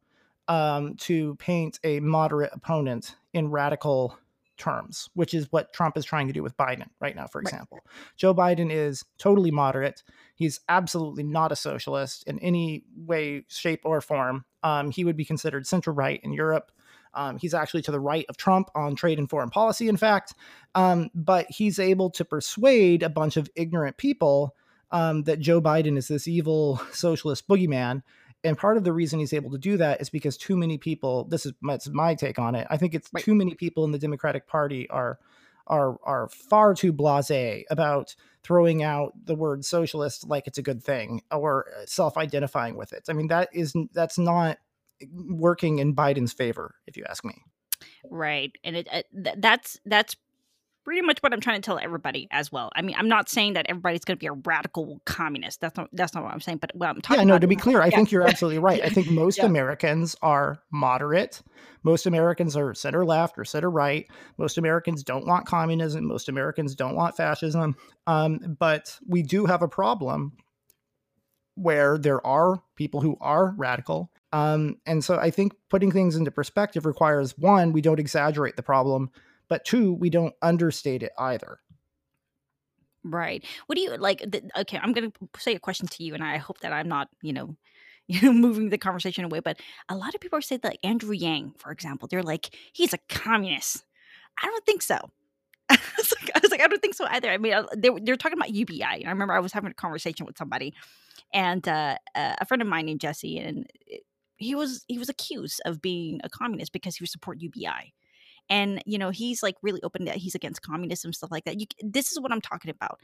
um, 0.49 0.97
to 0.97 1.37
paint 1.37 1.79
a 1.85 2.01
moderate 2.01 2.51
opponent 2.53 3.17
in 3.33 3.51
radical 3.51 4.19
terms, 4.57 5.09
which 5.15 5.35
is 5.35 5.51
what 5.51 5.73
Trump 5.73 5.97
is 5.97 6.05
trying 6.05 6.27
to 6.27 6.33
do 6.33 6.43
with 6.43 6.57
Biden 6.57 6.87
right 7.01 7.17
now, 7.17 7.27
for 7.27 7.41
example. 7.41 7.79
Right. 7.85 7.95
Joe 8.17 8.35
Biden 8.35 8.71
is 8.71 9.05
totally 9.19 9.51
moderate. 9.51 10.03
He's 10.35 10.61
absolutely 10.69 11.25
not 11.25 11.53
a 11.53 11.57
socialist 11.57 12.25
in 12.27 12.39
any 12.41 12.85
way, 12.97 13.45
shape, 13.49 13.81
or 13.85 14.01
form. 14.01 14.45
Um, 14.63 14.91
he 14.91 15.05
would 15.05 15.17
be 15.17 15.25
considered 15.25 15.67
center 15.67 15.93
right 15.93 16.21
in 16.23 16.33
Europe. 16.33 16.71
Um, 17.15 17.39
he's 17.39 17.55
actually 17.55 17.83
to 17.83 17.93
the 17.93 18.01
right 18.01 18.27
of 18.29 18.37
Trump 18.37 18.71
on 18.75 18.97
trade 18.97 19.19
and 19.19 19.31
foreign 19.31 19.51
policy, 19.51 19.89
in 19.89 19.97
fact. 19.97 20.35
Um, 20.75 21.11
but 21.15 21.47
he's 21.49 21.79
able 21.79 22.11
to 22.11 22.25
persuade 22.25 23.03
a 23.03 23.09
bunch 23.09 23.37
of 23.37 23.49
ignorant 23.55 23.97
people 23.97 24.55
um, 24.91 25.25
that 25.25 25.41
Joe 25.41 25.61
Biden 25.61 25.97
is 25.97 26.09
this 26.09 26.29
evil 26.29 26.81
socialist 26.93 27.49
boogeyman 27.49 28.03
and 28.45 28.59
part 28.59 28.77
of 28.77 28.85
the 28.85 28.93
reason 28.93 29.19
he's 29.19 29.33
able 29.33 29.51
to 29.51 29.59
do 29.59 29.77
that 29.77 30.01
is 30.01 30.11
because 30.11 30.37
too 30.37 30.57
many 30.57 30.79
people 30.79 31.25
this 31.25 31.47
is 31.47 31.53
my, 31.61 31.79
my 31.93 32.15
take 32.15 32.39
on 32.39 32.55
it 32.55 32.67
i 32.71 32.77
think 32.77 32.95
it's 32.95 33.09
right. 33.13 33.25
too 33.25 33.35
many 33.35 33.55
people 33.55 33.85
in 33.85 33.91
the 33.91 33.99
democratic 33.99 34.47
party 34.47 34.89
are 34.91 35.19
are 35.67 35.97
are 36.05 36.29
far 36.29 36.75
too 36.75 36.93
blasé 36.93 37.65
about 37.71 38.15
throwing 38.43 38.83
out 38.83 39.13
the 39.25 39.35
word 39.35 39.65
socialist 39.65 40.29
like 40.29 40.47
it's 40.47 40.59
a 40.59 40.63
good 40.63 40.83
thing 40.83 41.23
or 41.31 41.67
uh, 41.81 41.87
self-identifying 41.87 42.77
with 42.77 42.93
it 42.93 43.05
i 43.09 43.13
mean 43.13 43.29
that 43.29 43.49
is 43.53 43.75
that's 43.93 44.19
not 44.19 44.59
working 45.13 45.79
in 45.79 45.95
biden's 45.95 46.33
favor 46.33 46.75
if 46.87 46.97
you 46.97 47.05
ask 47.09 47.25
me 47.25 47.35
right 48.11 48.53
and 48.63 48.77
it, 48.77 48.87
it 48.93 49.07
that's 49.41 49.79
that's 49.87 50.17
pretty 50.85 51.01
much 51.01 51.19
what 51.21 51.33
I'm 51.33 51.41
trying 51.41 51.61
to 51.61 51.65
tell 51.65 51.79
everybody 51.79 52.29
as 52.31 52.53
well. 52.53 52.71
I 52.77 52.83
mean, 52.83 52.95
I'm 52.99 53.09
not 53.09 53.29
saying 53.29 53.55
that 53.55 53.67
everybody's 53.69 54.05
going 54.05 54.17
to 54.17 54.21
be 54.21 54.27
a 54.27 54.33
radical 54.33 55.01
communist. 55.07 55.61
That's 55.61 55.77
not 55.77 55.89
that's 55.93 56.15
not 56.15 56.23
what 56.23 56.33
I'm 56.33 56.41
saying. 56.41 56.59
But 56.59 56.75
what 56.75 56.89
I'm 56.89 57.01
talking 57.01 57.21
yeah, 57.21 57.35
no. 57.35 57.39
To 57.39 57.47
be 57.47 57.57
clear, 57.57 57.83
I 57.83 57.87
yeah. 57.87 57.97
think 57.97 58.13
you're 58.13 58.27
absolutely 58.27 58.59
right. 58.59 58.83
I 58.83 58.91
think 58.91 59.11
most 59.11 59.39
yeah. 59.39 59.47
Americans 59.47 60.15
are 60.23 60.59
moderate. 60.71 61.43
Most 61.83 62.07
Americans 62.07 62.57
are 62.57 62.75
center 62.75 63.05
left 63.05 63.39
or 63.39 63.45
center 63.45 63.71
right. 63.71 64.07
Most 64.39 64.59
Americans 64.59 65.03
don't 65.03 65.27
want 65.27 65.47
communism. 65.47 66.05
Most 66.07 66.29
Americans 66.29 66.75
don't 66.75 66.95
want 66.95 67.17
fascism. 67.17 67.77
Um, 68.07 68.57
but 68.59 68.99
we 69.07 69.23
do 69.23 69.47
have 69.47 69.63
a 69.63 69.69
problem 69.69 70.33
where 71.57 71.99
there 71.99 72.25
are 72.27 72.63
people 72.77 73.01
who 73.01 73.17
are 73.21 73.55
radical. 73.57 74.11
Um, 74.33 74.79
and 74.87 75.05
so 75.05 75.17
I 75.17 75.31
think 75.31 75.53
putting 75.71 75.93
things 75.93 76.17
into 76.17 76.31
perspective 76.33 76.85
requires 76.85 77.39
one, 77.39 77.73
we 77.73 77.81
don't 77.81 78.01
exaggerate 78.01 78.57
the 78.57 78.63
problem 78.63 79.11
but 79.55 79.65
two, 79.65 79.93
we 79.93 80.11
don't 80.11 80.35
understate 80.43 81.05
it 81.05 81.13
either. 81.17 81.61
Right. 83.05 83.45
What 83.67 83.77
do 83.77 83.83
you 83.83 83.97
like? 83.97 84.19
The, 84.19 84.43
okay, 84.63 84.81
I'm 84.83 84.93
going 84.93 85.13
to 85.13 85.29
say 85.39 85.55
a 85.55 85.61
question 85.61 85.87
to 85.87 86.03
you, 86.03 86.13
and 86.13 86.25
I 86.25 86.39
hope 86.39 86.59
that 86.59 86.73
I'm 86.73 86.89
not, 86.89 87.09
you 87.23 87.33
know, 87.33 87.57
you 88.09 88.21
know, 88.23 88.33
moving 88.33 88.71
the 88.71 88.79
conversation 88.79 89.23
away. 89.23 89.39
But 89.39 89.61
a 89.89 89.95
lot 89.95 90.13
of 90.13 90.21
people 90.21 90.41
are 90.41 90.43
saying 90.43 90.63
that 90.65 90.79
Andrew 90.83 91.15
Yang, 91.15 91.53
for 91.59 91.71
example, 91.71 92.09
they're 92.11 92.21
like, 92.21 92.53
he's 92.73 92.93
a 92.93 92.99
communist. 93.09 93.85
I 94.43 94.47
don't 94.47 94.67
think 94.67 94.83
so. 94.83 94.99
I, 95.71 95.79
was 95.99 96.13
like, 96.21 96.31
I 96.35 96.41
was 96.43 96.51
like, 96.51 96.61
I 96.61 96.67
don't 96.67 96.83
think 96.83 96.95
so 96.95 97.07
either. 97.09 97.31
I 97.31 97.39
mean, 97.39 97.55
uh, 97.55 97.67
they, 97.77 97.91
they're 98.03 98.17
talking 98.17 98.37
about 98.37 98.51
UBI. 98.51 98.83
And 98.83 99.07
I 99.07 99.11
remember 99.11 99.35
I 99.35 99.39
was 99.39 99.53
having 99.53 99.71
a 99.71 99.75
conversation 99.75 100.27
with 100.27 100.37
somebody, 100.37 100.75
and 101.33 101.69
uh, 101.69 101.97
uh, 102.17 102.35
a 102.41 102.45
friend 102.45 102.61
of 102.61 102.67
mine 102.67 102.87
named 102.87 103.03
Jesse, 103.03 103.39
and 103.39 103.71
he 104.37 104.57
was 104.57 104.85
he 104.89 104.99
was 104.99 105.09
accused 105.09 105.63
of 105.65 105.81
being 105.81 106.21
a 106.25 106.29
communist 106.29 106.73
because 106.73 106.97
he 106.97 107.05
would 107.05 107.11
support 107.11 107.41
UBI 107.41 107.95
and 108.49 108.83
you 108.87 108.99
know 108.99 109.11
he's 109.11 109.43
like 109.43 109.57
really 109.63 109.83
open 109.83 110.05
that 110.05 110.17
he's 110.17 110.35
against 110.35 110.63
communism 110.63 111.13
stuff 111.13 111.31
like 111.31 111.45
that 111.45 111.61
you 111.61 111.67
this 111.83 112.13
is 112.13 112.21
what 112.21 112.33
i'm 112.33 112.41
talking 112.41 112.71
about 112.71 112.99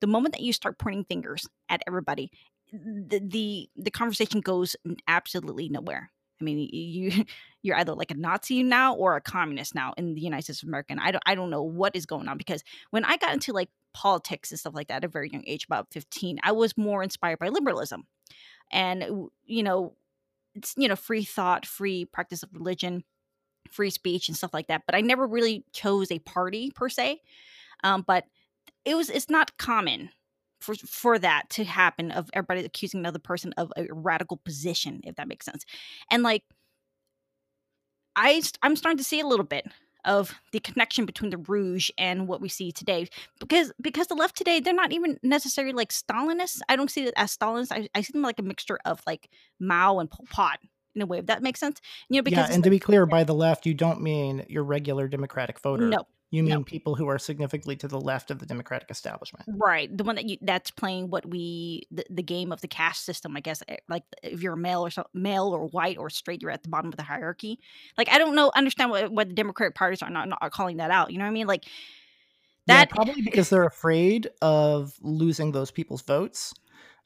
the 0.00 0.06
moment 0.06 0.34
that 0.34 0.42
you 0.42 0.52
start 0.52 0.78
pointing 0.78 1.04
fingers 1.04 1.48
at 1.68 1.82
everybody 1.86 2.30
the 2.72 3.20
the, 3.22 3.68
the 3.76 3.90
conversation 3.90 4.40
goes 4.40 4.76
absolutely 5.06 5.68
nowhere 5.68 6.10
I 6.42 6.44
mean, 6.44 6.68
you 6.72 7.24
you're 7.62 7.76
either 7.76 7.94
like 7.94 8.10
a 8.10 8.14
Nazi 8.14 8.62
now 8.62 8.94
or 8.94 9.16
a 9.16 9.20
communist 9.20 9.74
now 9.74 9.94
in 9.96 10.14
the 10.14 10.20
United 10.20 10.42
States 10.42 10.62
of 10.62 10.68
America. 10.68 10.92
And 10.92 11.00
I 11.00 11.12
don't 11.12 11.22
I 11.24 11.34
don't 11.34 11.50
know 11.50 11.62
what 11.62 11.96
is 11.96 12.06
going 12.06 12.28
on 12.28 12.36
because 12.36 12.62
when 12.90 13.04
I 13.04 13.16
got 13.16 13.32
into 13.32 13.52
like 13.52 13.70
politics 13.94 14.50
and 14.50 14.58
stuff 14.58 14.74
like 14.74 14.88
that 14.88 14.96
at 14.96 15.04
a 15.04 15.08
very 15.08 15.30
young 15.30 15.44
age, 15.46 15.64
about 15.64 15.88
15, 15.92 16.40
I 16.42 16.52
was 16.52 16.76
more 16.76 17.02
inspired 17.02 17.38
by 17.38 17.48
liberalism. 17.48 18.04
And 18.70 19.28
you 19.44 19.62
know, 19.62 19.94
it's 20.54 20.74
you 20.76 20.88
know, 20.88 20.96
free 20.96 21.24
thought, 21.24 21.64
free 21.64 22.04
practice 22.04 22.42
of 22.42 22.50
religion 22.52 23.04
free 23.70 23.90
speech 23.90 24.28
and 24.28 24.36
stuff 24.36 24.54
like 24.54 24.68
that. 24.68 24.82
But 24.86 24.94
I 24.94 25.00
never 25.00 25.26
really 25.26 25.64
chose 25.72 26.10
a 26.10 26.18
party 26.20 26.70
per 26.74 26.88
se. 26.88 27.20
Um, 27.84 28.04
but 28.06 28.24
it 28.84 28.94
was 28.94 29.10
it's 29.10 29.30
not 29.30 29.56
common 29.58 30.10
for 30.60 30.74
for 30.74 31.18
that 31.18 31.50
to 31.50 31.64
happen 31.64 32.10
of 32.10 32.30
everybody 32.32 32.64
accusing 32.64 33.00
another 33.00 33.18
person 33.18 33.52
of 33.56 33.72
a 33.76 33.86
radical 33.90 34.38
position, 34.38 35.00
if 35.04 35.16
that 35.16 35.28
makes 35.28 35.44
sense. 35.44 35.64
And 36.10 36.22
like 36.22 36.42
I 38.16 38.42
I'm 38.62 38.76
starting 38.76 38.98
to 38.98 39.04
see 39.04 39.20
a 39.20 39.26
little 39.26 39.46
bit 39.46 39.66
of 40.04 40.34
the 40.50 40.60
connection 40.60 41.06
between 41.06 41.30
the 41.30 41.38
Rouge 41.38 41.90
and 41.96 42.26
what 42.26 42.40
we 42.40 42.48
see 42.48 42.72
today. 42.72 43.06
Because 43.38 43.72
because 43.80 44.08
the 44.08 44.14
left 44.14 44.36
today, 44.36 44.60
they're 44.60 44.74
not 44.74 44.92
even 44.92 45.18
necessarily 45.22 45.72
like 45.72 45.90
Stalinists. 45.90 46.60
I 46.68 46.76
don't 46.76 46.90
see 46.90 47.04
it 47.04 47.14
as 47.16 47.36
Stalinists. 47.36 47.72
I, 47.72 47.88
I 47.94 48.02
see 48.02 48.12
them 48.12 48.22
like 48.22 48.38
a 48.38 48.42
mixture 48.42 48.78
of 48.84 49.00
like 49.06 49.30
Mao 49.60 49.98
and 49.98 50.10
Pol 50.10 50.26
Pot 50.30 50.58
in 50.94 51.02
a 51.02 51.06
way 51.06 51.18
if 51.18 51.26
that 51.26 51.42
makes 51.42 51.60
sense 51.60 51.80
you 52.08 52.16
know 52.16 52.22
because 52.22 52.48
yeah 52.48 52.54
and 52.54 52.64
to 52.64 52.70
be 52.70 52.78
clear 52.78 53.06
by 53.06 53.24
the 53.24 53.34
left 53.34 53.66
you 53.66 53.74
don't 53.74 54.00
mean 54.00 54.44
your 54.48 54.64
regular 54.64 55.08
democratic 55.08 55.58
voter 55.60 55.88
no 55.88 56.06
You 56.32 56.42
mean 56.42 56.54
no. 56.54 56.64
people 56.64 56.94
who 56.94 57.08
are 57.08 57.18
significantly 57.18 57.76
to 57.76 57.88
the 57.88 58.00
left 58.00 58.30
of 58.30 58.38
the 58.38 58.46
democratic 58.46 58.90
establishment, 58.90 59.44
right? 59.48 59.94
The 59.94 60.02
one 60.02 60.16
that 60.16 60.24
you 60.24 60.38
that's 60.40 60.70
playing 60.70 61.10
what 61.10 61.28
we 61.28 61.82
the, 61.90 62.06
the 62.08 62.22
game 62.22 62.52
of 62.52 62.62
the 62.62 62.68
caste 62.68 63.04
system, 63.04 63.36
I 63.36 63.40
guess. 63.40 63.62
Eh, 63.68 63.76
like 63.86 64.02
if 64.22 64.42
you're 64.42 64.56
male 64.56 64.80
or 64.80 64.88
so, 64.88 65.04
male 65.12 65.48
or 65.48 65.66
white 65.66 65.98
or 65.98 66.08
straight, 66.08 66.40
you're 66.40 66.50
at 66.50 66.62
the 66.62 66.70
bottom 66.70 66.88
of 66.88 66.96
the 66.96 67.02
hierarchy. 67.02 67.60
Like 67.98 68.08
I 68.08 68.16
don't 68.16 68.34
know, 68.34 68.50
understand 68.54 68.90
what 68.90 69.12
what 69.12 69.28
the 69.28 69.34
Democratic 69.34 69.74
parties 69.74 70.00
are 70.00 70.08
not, 70.08 70.26
not 70.26 70.40
calling 70.52 70.78
that 70.78 70.90
out. 70.90 71.12
You 71.12 71.18
know 71.18 71.24
what 71.24 71.32
I 71.32 71.34
mean? 71.34 71.46
Like 71.46 71.66
that 72.66 72.88
yeah, 72.88 72.94
probably 72.94 73.20
because 73.30 73.50
they're 73.50 73.66
afraid 73.66 74.30
of 74.40 74.94
losing 75.02 75.52
those 75.52 75.70
people's 75.70 76.00
votes. 76.00 76.54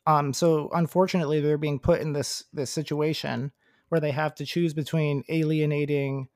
Um, 0.07 0.35
so 0.35 0.70
unfortunately, 0.72 1.40
they're 1.40 1.59
being 1.59 1.81
put 1.81 2.01
in 2.01 2.12
this 2.12 2.44
this 2.53 2.70
situation 2.70 3.51
where 3.88 4.01
they 4.01 4.11
have 4.11 4.35
to 4.37 4.46
choose 4.46 4.75
between 4.75 5.25
alienating 5.29 6.29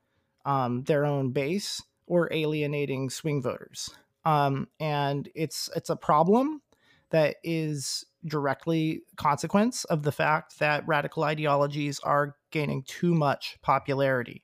um, 0.45 0.83
their 0.83 1.05
own 1.05 1.31
base 1.31 1.81
or 2.07 2.31
alienating 2.31 3.09
swing 3.09 3.41
voters. 3.41 3.89
Um, 4.25 4.67
and 4.79 5.29
it's 5.33 5.69
it's 5.75 5.89
a 5.89 5.95
problem 5.95 6.61
that 7.09 7.37
is 7.43 8.05
directly 8.25 9.01
consequence 9.15 9.83
of 9.85 10.03
the 10.03 10.11
fact 10.11 10.59
that 10.59 10.87
radical 10.87 11.23
ideologies 11.23 11.99
are 11.99 12.35
gaining 12.51 12.83
too 12.83 13.13
much 13.13 13.57
popularity. 13.61 14.43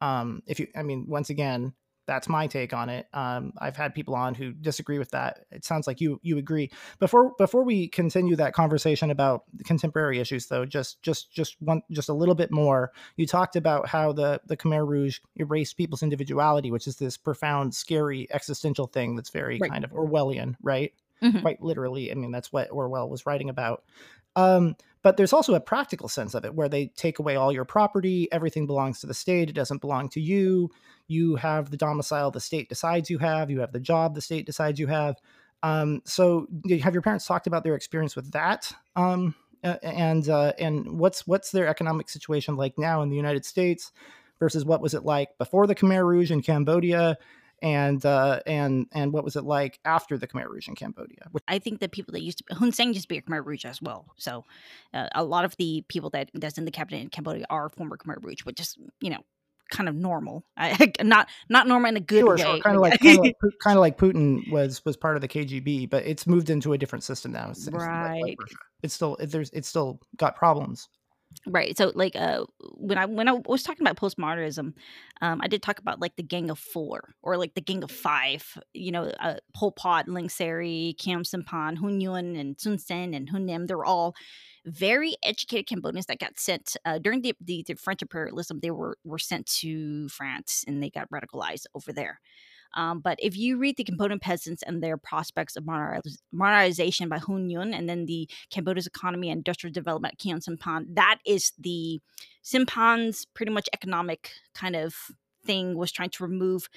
Um, 0.00 0.42
if 0.46 0.60
you, 0.60 0.68
I 0.76 0.82
mean, 0.82 1.06
once 1.08 1.30
again, 1.30 1.74
that's 2.08 2.28
my 2.28 2.46
take 2.46 2.72
on 2.72 2.88
it. 2.88 3.06
Um, 3.12 3.52
I've 3.58 3.76
had 3.76 3.94
people 3.94 4.14
on 4.14 4.34
who 4.34 4.52
disagree 4.52 4.98
with 4.98 5.10
that. 5.10 5.44
It 5.52 5.64
sounds 5.64 5.86
like 5.86 6.00
you 6.00 6.18
you 6.22 6.38
agree. 6.38 6.70
Before 6.98 7.34
before 7.36 7.62
we 7.62 7.86
continue 7.86 8.34
that 8.36 8.54
conversation 8.54 9.10
about 9.10 9.44
contemporary 9.64 10.18
issues, 10.18 10.46
though, 10.46 10.64
just 10.64 11.02
just 11.02 11.30
just 11.30 11.60
one 11.60 11.82
just 11.92 12.08
a 12.08 12.14
little 12.14 12.34
bit 12.34 12.50
more. 12.50 12.92
You 13.16 13.26
talked 13.26 13.56
about 13.56 13.86
how 13.86 14.12
the 14.12 14.40
the 14.46 14.56
Khmer 14.56 14.88
Rouge 14.88 15.18
erased 15.36 15.76
people's 15.76 16.02
individuality, 16.02 16.70
which 16.70 16.86
is 16.86 16.96
this 16.96 17.18
profound, 17.18 17.74
scary, 17.74 18.26
existential 18.32 18.86
thing 18.86 19.14
that's 19.14 19.30
very 19.30 19.58
right. 19.58 19.70
kind 19.70 19.84
of 19.84 19.90
Orwellian, 19.90 20.56
right? 20.62 20.94
Mm-hmm. 21.22 21.40
Quite 21.40 21.60
literally. 21.60 22.10
I 22.10 22.14
mean, 22.14 22.30
that's 22.30 22.52
what 22.52 22.70
Orwell 22.70 23.10
was 23.10 23.26
writing 23.26 23.50
about. 23.50 23.84
Um, 24.38 24.76
but 25.02 25.16
there's 25.16 25.32
also 25.32 25.54
a 25.54 25.60
practical 25.60 26.08
sense 26.08 26.34
of 26.34 26.44
it 26.44 26.54
where 26.54 26.68
they 26.68 26.86
take 26.96 27.18
away 27.18 27.34
all 27.34 27.52
your 27.52 27.64
property, 27.64 28.28
everything 28.30 28.66
belongs 28.66 29.00
to 29.00 29.06
the 29.06 29.14
state, 29.14 29.48
it 29.48 29.54
doesn't 29.54 29.80
belong 29.80 30.08
to 30.10 30.20
you. 30.20 30.70
You 31.08 31.36
have 31.36 31.70
the 31.70 31.76
domicile 31.76 32.30
the 32.30 32.40
state 32.40 32.68
decides 32.68 33.10
you 33.10 33.18
have, 33.18 33.50
you 33.50 33.60
have 33.60 33.72
the 33.72 33.80
job 33.80 34.14
the 34.14 34.20
state 34.20 34.46
decides 34.46 34.78
you 34.78 34.86
have. 34.86 35.16
Um, 35.62 36.02
so 36.04 36.46
have 36.82 36.94
your 36.94 37.02
parents 37.02 37.26
talked 37.26 37.48
about 37.48 37.64
their 37.64 37.74
experience 37.74 38.14
with 38.14 38.30
that? 38.32 38.72
Um, 38.94 39.34
and 39.62 40.28
uh, 40.28 40.52
and 40.58 40.98
what's 41.00 41.26
what's 41.26 41.50
their 41.50 41.66
economic 41.66 42.08
situation 42.08 42.54
like 42.54 42.78
now 42.78 43.02
in 43.02 43.08
the 43.08 43.16
United 43.16 43.44
States 43.44 43.90
versus 44.38 44.64
what 44.64 44.80
was 44.80 44.94
it 44.94 45.04
like 45.04 45.36
before 45.38 45.66
the 45.66 45.74
Khmer 45.74 46.04
Rouge 46.04 46.30
in 46.30 46.42
Cambodia 46.42 47.18
and 47.62 48.04
uh, 48.04 48.40
and 48.46 48.86
and 48.92 49.12
what 49.12 49.24
was 49.24 49.36
it 49.36 49.44
like 49.44 49.78
after 49.84 50.16
the 50.16 50.26
Khmer 50.26 50.48
Rouge 50.48 50.68
in 50.68 50.74
Cambodia? 50.74 51.28
Which- 51.30 51.44
I 51.48 51.58
think 51.58 51.80
the 51.80 51.88
people 51.88 52.12
that 52.12 52.22
used 52.22 52.38
to 52.38 52.54
Hun 52.54 52.72
Sen 52.72 52.88
used 52.88 53.02
to 53.02 53.08
be 53.08 53.18
a 53.18 53.22
Khmer 53.22 53.44
Rouge 53.44 53.64
as 53.64 53.82
well. 53.82 54.06
So 54.16 54.44
uh, 54.94 55.08
a 55.14 55.24
lot 55.24 55.44
of 55.44 55.56
the 55.56 55.84
people 55.88 56.10
that 56.10 56.30
that's 56.34 56.58
in 56.58 56.64
the 56.64 56.70
cabinet 56.70 57.02
in 57.02 57.08
Cambodia 57.08 57.46
are 57.50 57.68
former 57.68 57.96
Khmer 57.96 58.22
Rouge, 58.22 58.44
which 58.44 58.60
is 58.60 58.76
you 59.00 59.10
know 59.10 59.22
kind 59.70 59.88
of 59.88 59.94
normal. 59.94 60.44
I, 60.56 60.92
not 61.02 61.28
not 61.48 61.66
normal 61.66 61.88
in 61.90 61.96
a 61.96 62.00
good 62.00 62.20
sure, 62.20 62.36
way. 62.36 62.42
Sure. 62.42 62.60
Kind 62.60 62.76
of 62.76 62.82
like 62.82 63.00
kind 63.00 63.18
of 63.18 63.24
like, 63.24 63.36
kind 63.62 63.76
of 63.76 63.80
like 63.80 63.98
Putin 63.98 64.50
was 64.50 64.84
was 64.84 64.96
part 64.96 65.16
of 65.16 65.22
the 65.22 65.28
KGB, 65.28 65.90
but 65.90 66.04
it's 66.04 66.26
moved 66.26 66.50
into 66.50 66.72
a 66.72 66.78
different 66.78 67.04
system 67.04 67.32
now. 67.32 67.50
It's, 67.50 67.68
right. 67.68 68.22
Like 68.22 68.38
it's 68.82 68.94
still 68.94 69.16
there's 69.20 69.50
it's 69.50 69.68
still 69.68 70.00
got 70.16 70.36
problems. 70.36 70.88
Right. 71.46 71.76
So 71.76 71.92
like 71.94 72.16
uh 72.16 72.44
when 72.74 72.98
I 72.98 73.06
when 73.06 73.28
I 73.28 73.32
was 73.46 73.62
talking 73.62 73.86
about 73.86 73.96
postmodernism, 73.96 74.74
um 75.20 75.40
I 75.42 75.46
did 75.48 75.62
talk 75.62 75.78
about 75.78 76.00
like 76.00 76.16
the 76.16 76.22
gang 76.22 76.50
of 76.50 76.58
4 76.58 77.14
or 77.22 77.36
like 77.36 77.54
the 77.54 77.60
gang 77.60 77.84
of 77.84 77.90
5, 77.90 78.58
you 78.74 78.90
know, 78.92 79.04
uh, 79.20 79.36
Pol 79.54 79.72
Pot, 79.72 80.06
Ieng 80.08 80.30
Sary, 80.30 80.94
Khieu 80.98 81.18
Samphan, 81.24 81.76
Hou 81.78 81.86
Yuon 81.88 82.38
and 82.38 82.58
Son 82.60 82.78
Sen 82.78 83.14
and 83.14 83.30
Hun 83.30 83.46
Nim, 83.46 83.66
they're 83.66 83.84
all 83.84 84.14
very 84.66 85.14
educated 85.22 85.66
Cambodians 85.66 86.06
that 86.06 86.18
got 86.18 86.38
sent 86.38 86.76
uh, 86.84 86.98
during 86.98 87.22
the, 87.22 87.34
the, 87.40 87.64
the 87.66 87.74
French 87.74 88.02
imperialism. 88.02 88.60
They 88.60 88.70
were 88.70 88.96
were 89.04 89.18
sent 89.18 89.46
to 89.60 90.08
France 90.08 90.64
and 90.66 90.82
they 90.82 90.90
got 90.90 91.08
radicalized 91.10 91.66
over 91.74 91.92
there. 91.92 92.20
Um, 92.74 93.00
but 93.00 93.18
if 93.20 93.36
you 93.36 93.58
read 93.58 93.76
the 93.76 93.84
Cambodian 93.84 94.20
peasants 94.20 94.62
and 94.62 94.82
their 94.82 94.96
prospects 94.96 95.56
of 95.56 95.66
modernization 96.32 97.08
by 97.08 97.18
Hou 97.18 97.38
Yuon 97.38 97.74
and 97.74 97.88
then 97.88 98.06
the 98.06 98.28
Cambodia's 98.50 98.86
economy 98.86 99.30
and 99.30 99.38
industrial 99.38 99.72
development, 99.72 100.18
Khieu 100.18 100.36
Samphan, 100.36 100.94
that 100.94 101.18
is 101.26 101.52
the 101.58 102.00
Samphan's 102.44 103.24
pretty 103.24 103.52
much 103.52 103.68
economic 103.72 104.32
kind 104.54 104.76
of 104.76 104.94
thing 105.44 105.76
was 105.76 105.92
trying 105.92 106.10
to 106.10 106.24
remove 106.24 106.68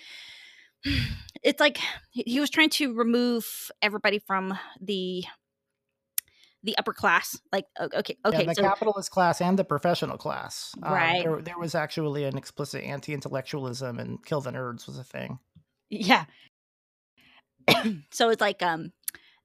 it's 1.44 1.60
like 1.60 1.78
he 2.12 2.40
was 2.40 2.50
trying 2.50 2.70
to 2.70 2.94
remove 2.94 3.72
everybody 3.82 4.20
from 4.20 4.58
the 4.80 5.24
the 6.64 6.78
upper 6.78 6.94
class 6.94 7.40
like 7.52 7.66
okay 7.80 8.16
okay 8.26 8.42
yeah, 8.42 8.50
the 8.50 8.56
so, 8.56 8.62
capitalist 8.62 9.10
class 9.12 9.42
and 9.42 9.58
the 9.58 9.64
professional 9.64 10.18
class 10.18 10.74
right. 10.80 11.26
um, 11.26 11.34
there, 11.34 11.42
there, 11.42 11.60
was 11.60 11.74
actually 11.74 12.24
an 12.24 12.38
explicit 12.38 12.84
anti-intellectualism 12.84 13.98
and 13.98 14.24
kill 14.26 14.42
the 14.42 14.52
nerds 14.52 14.86
was 14.86 15.00
a 15.00 15.04
thing 15.04 15.40
yeah. 15.92 16.26
so 18.12 18.30
it's 18.30 18.42
like 18.42 18.62
um 18.64 18.92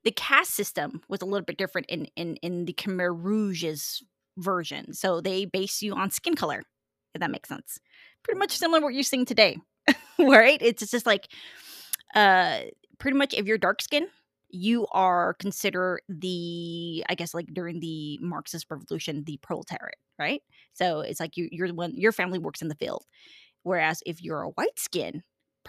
the 0.05 0.13
caste 0.13 0.55
system 0.55 1.03
was 1.09 1.23
a 1.23 1.27
little 1.27 1.45
bit 1.45 1.59
different 1.59 1.89
in 1.89 2.07
in 2.17 2.37
in 2.37 2.65
the 2.67 2.73
Khmer 2.75 3.15
Rouge's 3.17 4.03
version. 4.39 4.95
So 4.95 5.21
they 5.21 5.45
base 5.47 5.83
you 5.83 5.95
on 5.95 6.11
skin 6.11 6.35
color, 6.35 6.63
if 7.15 7.21
that 7.21 7.31
makes 7.31 7.49
sense. 7.49 7.79
Pretty 8.25 8.39
much 8.39 8.57
similar 8.57 8.81
what 8.83 8.95
you're 8.95 9.03
seeing 9.03 9.25
today, 9.27 9.59
right? 10.19 10.59
It's 10.63 10.91
just 10.91 11.07
like 11.07 11.29
uh 12.15 12.61
pretty 12.99 13.19
much 13.19 13.35
if 13.35 13.47
you're 13.47 13.59
dark 13.59 13.83
skin, 13.83 14.09
you 14.51 14.87
are 14.93 15.35
considered 15.35 16.01
the 16.09 17.05
i 17.09 17.15
guess 17.15 17.35
like 17.35 17.47
during 17.53 17.81
the 17.81 18.19
marxist 18.23 18.67
revolution 18.71 19.25
the 19.27 19.39
proletariat 19.43 19.97
right 20.19 20.43
so 20.73 21.01
it's 21.01 21.21
like 21.21 21.37
you, 21.37 21.49
you're 21.53 21.69
the 21.69 21.75
one 21.75 21.93
your 21.97 22.13
family 22.13 22.39
works 22.39 22.63
in 22.63 22.69
the 22.69 22.75
field 22.77 23.05
whereas 23.65 24.03
if 24.07 24.23
you're 24.23 24.43
a 24.43 24.51
white 24.51 24.79
skin 24.79 25.23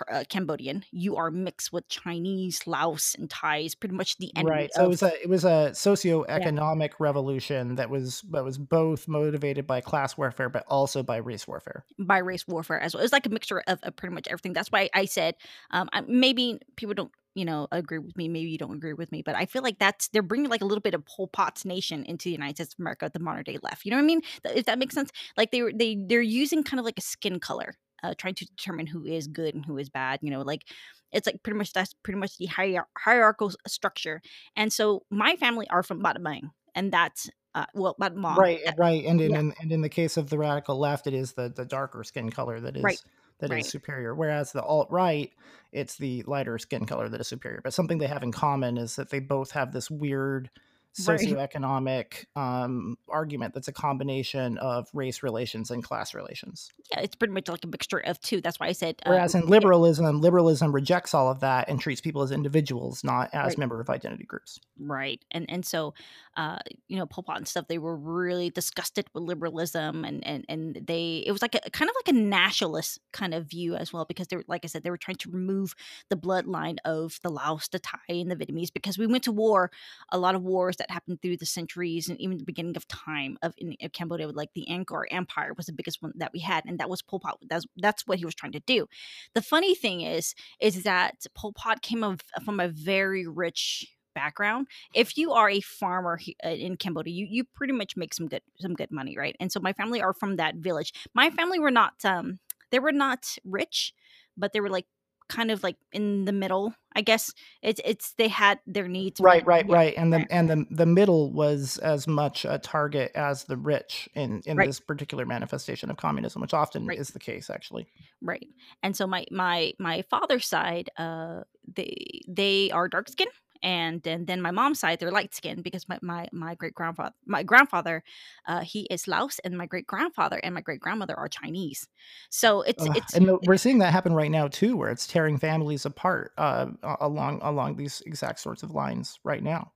uh, 0.10 0.24
Cambodian, 0.30 0.84
you 0.92 1.16
are 1.16 1.32
mixed 1.32 1.72
with 1.74 1.88
Chinese, 1.90 2.66
Laos, 2.68 3.16
and 3.18 3.30
Thais. 3.30 3.76
Pretty 3.76 3.96
much 3.96 4.18
the 4.18 4.32
end. 4.36 4.48
Right. 4.48 4.70
So 4.74 4.82
of, 4.82 4.86
it 4.86 4.90
was 4.90 5.04
a 5.04 5.22
it 5.24 5.30
was 5.30 5.46
a 5.46 5.72
socioeconomic 5.74 6.90
yeah. 6.90 6.96
revolution 7.00 7.76
that 7.76 7.90
was 7.90 8.22
that 8.32 8.44
was 8.44 8.58
both 8.58 9.08
motivated 9.08 9.68
by 9.68 9.82
class 9.82 10.18
warfare, 10.18 10.50
but 10.50 10.66
also 10.68 11.04
by 11.04 11.18
race 11.18 11.48
warfare. 11.48 11.86
By 12.00 12.20
race 12.20 12.48
warfare 12.48 12.80
as 12.80 12.94
well. 12.94 13.04
It's 13.04 13.14
like 13.14 13.26
a 13.26 13.30
mixture 13.30 13.64
of, 13.68 13.80
of 13.84 13.96
pretty 13.96 14.14
much 14.14 14.28
everything. 14.28 14.54
That's 14.54 14.72
why 14.72 14.90
I 14.94 15.06
said 15.06 15.36
um, 15.72 15.90
maybe 16.08 16.60
people 16.76 16.94
don't 16.94 17.12
you 17.38 17.46
know 17.46 17.68
agree 17.72 18.00
with 18.00 18.18
me 18.18 18.28
maybe 18.28 18.50
you 18.50 18.58
don't 18.58 18.76
agree 18.76 18.94
with 18.94 19.12
me 19.12 19.22
but 19.22 19.36
i 19.36 19.46
feel 19.46 19.62
like 19.62 19.78
that's 19.78 20.08
they're 20.08 20.24
bringing 20.24 20.50
like 20.50 20.62
a 20.62 20.66
little 20.66 20.82
bit 20.82 20.96
of 20.96 21.06
Pol 21.06 21.28
Pot's 21.28 21.66
nation 21.66 22.04
into 22.06 22.26
the 22.26 22.32
united 22.32 22.56
states 22.56 22.74
of 22.74 22.80
america 22.80 23.12
the 23.14 23.20
modern 23.20 23.44
day 23.44 23.60
left 23.62 23.86
you 23.86 23.92
know 23.92 23.98
what 23.98 24.04
i 24.04 24.08
mean 24.08 24.22
if 24.44 24.66
that 24.66 24.80
makes 24.80 24.96
sense 24.96 25.12
like 25.38 25.52
they 25.52 25.62
they 25.72 25.96
they're 26.08 26.20
using 26.20 26.64
kind 26.64 26.80
of 26.80 26.86
like 26.86 26.98
a 26.98 27.02
skin 27.02 27.40
color 27.40 27.76
uh, 28.04 28.14
trying 28.18 28.36
to 28.36 28.46
determine 28.46 28.88
who 28.88 29.06
is 29.06 29.28
good 29.28 29.56
and 29.56 29.66
who 29.66 29.78
is 29.78 29.90
bad. 29.90 30.20
You 30.22 30.32
know, 30.32 30.42
like 30.42 30.64
it's 31.12 31.26
like 31.26 31.42
pretty 31.44 31.58
much 31.58 31.74
that's 31.74 31.94
pretty 32.04 32.20
much 32.20 32.38
the 32.38 32.48
hier- 32.48 32.88
hierarchical 32.98 33.52
structure. 33.68 34.22
And 34.56 34.72
so 34.72 35.04
my 35.10 35.36
family 35.36 35.68
are 35.70 35.84
from 35.84 36.02
Battambang, 36.02 36.52
and 36.76 36.92
that's 36.92 37.30
uh, 37.58 37.66
well, 37.74 37.96
my 37.98 38.10
mom. 38.10 38.38
Right, 38.38 38.60
right. 38.78 39.04
And 39.04 39.20
in, 39.20 39.32
yeah. 39.32 39.40
in, 39.40 39.54
and 39.60 39.72
in 39.72 39.82
the 39.82 39.90
case 39.90 40.16
of 40.18 40.30
the 40.30 40.38
radical 40.38 40.78
left, 40.78 41.08
it 41.08 41.14
is 41.16 41.34
the 41.34 41.50
the 41.50 41.66
darker 41.66 42.04
skin 42.04 42.30
color 42.30 42.60
that 42.60 42.78
is 42.78 42.84
right. 42.84 43.02
that 43.40 43.50
right. 43.50 43.62
is 43.62 43.70
superior. 43.70 44.14
Whereas 44.14 44.52
the 44.52 44.62
alt 44.62 44.90
right, 44.92 45.32
it's 45.72 45.96
the 45.98 46.24
lighter 46.28 46.60
skin 46.60 46.86
color 46.86 47.10
that 47.10 47.20
is 47.20 47.28
superior. 47.28 47.62
But 47.64 47.74
something 47.74 47.98
they 47.98 48.08
have 48.08 48.22
in 48.22 48.32
common 48.32 48.78
is 48.78 48.96
that 48.98 49.10
they 49.10 49.20
both 49.20 49.52
have 49.52 49.72
this 49.72 49.90
weird 49.90 50.52
socioeconomic 51.00 52.26
right. 52.36 52.64
um, 52.64 52.98
argument 53.10 53.54
that's 53.54 53.68
a 53.68 53.74
combination 53.74 54.58
of 54.58 54.88
race 54.94 55.24
relations 55.24 55.72
and 55.72 55.84
class 55.84 56.14
relations. 56.14 56.72
Yeah, 56.92 57.02
it's 57.02 57.16
pretty 57.16 57.34
much 57.34 57.48
like 57.48 57.64
a 57.64 57.68
mixture 57.68 58.00
of 58.00 58.20
two. 58.22 58.42
That's 58.42 58.60
why 58.60 58.68
I 58.68 58.72
said. 58.72 58.96
Um, 59.06 59.14
Whereas 59.14 59.36
in 59.36 59.48
liberalism, 59.48 60.06
yeah. 60.06 60.12
liberalism 60.12 60.74
rejects 60.74 61.14
all 61.14 61.30
of 61.30 61.40
that 61.42 61.70
and 61.70 61.80
treats 61.80 62.02
people 62.02 62.22
as 62.22 62.32
individuals, 62.32 63.04
not 63.04 63.30
as 63.34 63.50
right. 63.50 63.58
member 63.58 63.80
of 63.80 63.90
identity 63.90 64.26
groups. 64.26 64.60
Right, 64.80 65.24
and 65.32 65.46
and 65.50 65.66
so, 65.66 65.94
uh, 66.38 66.60
you 66.88 66.98
know, 66.98 67.08
Pol 67.08 67.24
Pot 67.24 67.38
and 67.38 67.48
stuff, 67.48 67.68
they 67.68 67.80
were 67.80 67.98
really 67.98 68.52
disgusted 68.52 69.08
with 69.14 69.24
liberalism, 69.24 70.06
and 70.06 70.26
and 70.26 70.46
and 70.48 70.80
they 70.86 71.24
it 71.26 71.32
was 71.32 71.42
like 71.42 71.56
a 71.56 71.72
kind 71.72 71.90
of 71.90 71.96
like 71.96 72.16
a 72.16 72.20
nationalist 72.20 73.00
kind 73.12 73.34
of 73.34 73.48
view 73.48 73.76
as 73.76 73.92
well, 73.92 74.06
because 74.06 74.28
they 74.28 74.36
were 74.36 74.44
like 74.48 74.64
I 74.64 74.68
said, 74.68 74.84
they 74.84 74.92
were 74.92 74.98
trying 74.98 75.18
to 75.18 75.32
remove 75.32 75.74
the 76.10 76.16
bloodline 76.16 76.78
of 76.86 77.20
the 77.24 77.30
Laos, 77.30 77.68
the 77.70 77.80
Thai, 77.80 77.98
and 78.10 78.30
the 78.30 78.36
Vietnamese 78.36 78.72
because 78.72 79.00
we 79.00 79.08
went 79.08 79.24
to 79.24 79.32
war, 79.32 79.72
a 80.12 80.20
lot 80.20 80.36
of 80.36 80.44
wars 80.44 80.78
that 80.78 80.92
happened 80.92 81.22
through 81.24 81.38
the 81.38 81.46
centuries 81.48 82.08
and 82.08 82.22
even 82.22 82.38
the 82.38 82.46
beginning 82.46 82.78
of 82.78 82.88
time 82.88 83.38
of 83.42 83.56
in, 83.58 83.72
in 83.74 83.90
Cambodia, 83.90 84.28
like 84.28 84.52
the 84.54 84.68
Angkor 84.70 85.06
Empire 85.10 85.54
was 85.58 85.66
the 85.66 85.74
biggest 85.74 86.04
one 86.04 86.14
that 86.18 86.32
we 86.34 86.40
had, 86.40 86.66
and 86.66 86.80
that 86.80 86.90
was 86.90 87.02
Pol 87.02 87.20
Pot. 87.20 87.40
That's 87.50 87.66
that's 87.78 88.06
what 88.06 88.20
he 88.20 88.26
was 88.26 88.36
trying 88.36 88.52
to 88.52 88.60
do. 88.60 88.86
The 89.34 89.42
funny 89.42 89.74
thing 89.74 90.02
is, 90.02 90.36
is 90.60 90.84
that 90.84 91.26
Pol 91.34 91.54
Pot 91.54 91.82
came 91.82 92.04
of, 92.04 92.22
from 92.46 92.60
a 92.60 92.68
very 92.68 93.26
rich 93.26 93.97
background 94.20 94.68
if 94.94 95.18
you 95.18 95.32
are 95.32 95.50
a 95.50 95.62
farmer 95.62 96.20
uh, 96.46 96.50
in 96.50 96.76
cambodia 96.76 97.14
you 97.14 97.28
you 97.30 97.44
pretty 97.44 97.74
much 97.74 97.96
make 97.96 98.14
some 98.14 98.28
good 98.28 98.42
some 98.60 98.74
good 98.74 98.92
money 98.92 99.16
right 99.18 99.36
and 99.40 99.52
so 99.52 99.60
my 99.60 99.74
family 99.74 100.02
are 100.02 100.14
from 100.14 100.38
that 100.38 100.56
village 100.56 100.92
my 101.14 101.30
family 101.30 101.60
were 101.60 101.76
not 101.82 101.94
um 102.04 102.40
they 102.72 102.80
were 102.80 102.98
not 103.06 103.38
rich 103.46 103.94
but 104.36 104.54
they 104.54 104.60
were 104.60 104.70
like 104.78 104.88
kind 105.30 105.52
of 105.52 105.64
like 105.64 105.76
in 105.92 106.26
the 106.26 106.32
middle. 106.32 106.74
I 106.96 107.02
guess 107.02 107.32
it's 107.62 107.80
it's 107.86 108.14
they 108.14 108.28
had 108.28 108.60
their 108.66 108.88
needs 108.88 109.20
right, 109.20 109.46
right, 109.46 109.68
right, 109.70 109.94
and 109.96 110.12
the 110.12 110.26
and 110.32 110.50
the 110.50 110.66
the 110.72 110.86
middle 110.86 111.32
was 111.32 111.78
as 111.78 112.08
much 112.08 112.44
a 112.44 112.58
target 112.58 113.12
as 113.14 113.44
the 113.44 113.58
rich 113.58 114.10
in 114.16 114.42
in 114.46 114.58
right. 114.58 114.68
this 114.68 114.80
particular 114.80 115.26
manifestation 115.26 115.92
of 115.92 115.98
communism, 115.98 116.42
which 116.42 116.54
often 116.54 116.88
right. 116.88 116.98
is 116.98 117.10
the 117.10 117.20
case, 117.20 117.50
actually. 117.50 117.88
Right, 118.22 118.48
and 118.82 118.96
so 118.96 119.06
my 119.06 119.26
my 119.30 119.74
my 119.80 120.02
father's 120.10 120.48
side, 120.48 120.90
uh, 120.98 121.42
they 121.76 122.22
they 122.28 122.72
are 122.72 122.88
dark 122.88 123.10
skinned 123.10 123.32
and 123.62 124.02
then, 124.04 124.26
then 124.26 124.42
my 124.42 124.52
mom's 124.52 124.80
side 124.80 125.00
they're 125.00 125.12
light 125.12 125.34
skinned 125.34 125.64
because 125.64 125.88
my 125.88 125.98
my, 126.02 126.28
my 126.32 126.56
great 126.56 126.74
grandfather 126.74 127.14
my 127.26 127.44
grandfather 127.44 128.04
uh, 128.48 128.62
he 128.62 128.88
is 128.90 129.08
Laos 129.08 129.40
and 129.40 129.58
my 129.58 129.66
great 129.66 129.88
grandfather 129.88 130.40
and 130.44 130.54
my 130.54 130.62
great 130.62 130.80
grandmother 130.80 131.18
are 131.18 131.28
Chinese. 131.28 131.88
So 132.30 132.62
it's 132.62 132.86
uh, 132.86 132.94
it's 132.96 133.14
and 133.14 133.32
we're 133.46 133.58
seeing 133.58 133.80
that 133.80 133.94
happen 133.94 134.14
right 134.14 134.32
now 134.32 134.48
too 134.48 134.76
where 134.78 134.90
it's 134.90 135.08
tearing 135.08 135.38
families 135.38 135.86
apart 135.86 136.32
uh, 136.38 136.68
along 137.02 137.40
along 137.42 137.76
these 137.76 138.02
exact 138.06 138.40
sorts 138.40 138.64
of 138.64 138.72
lines 138.72 139.20
right 139.24 139.44
now. 139.44 139.72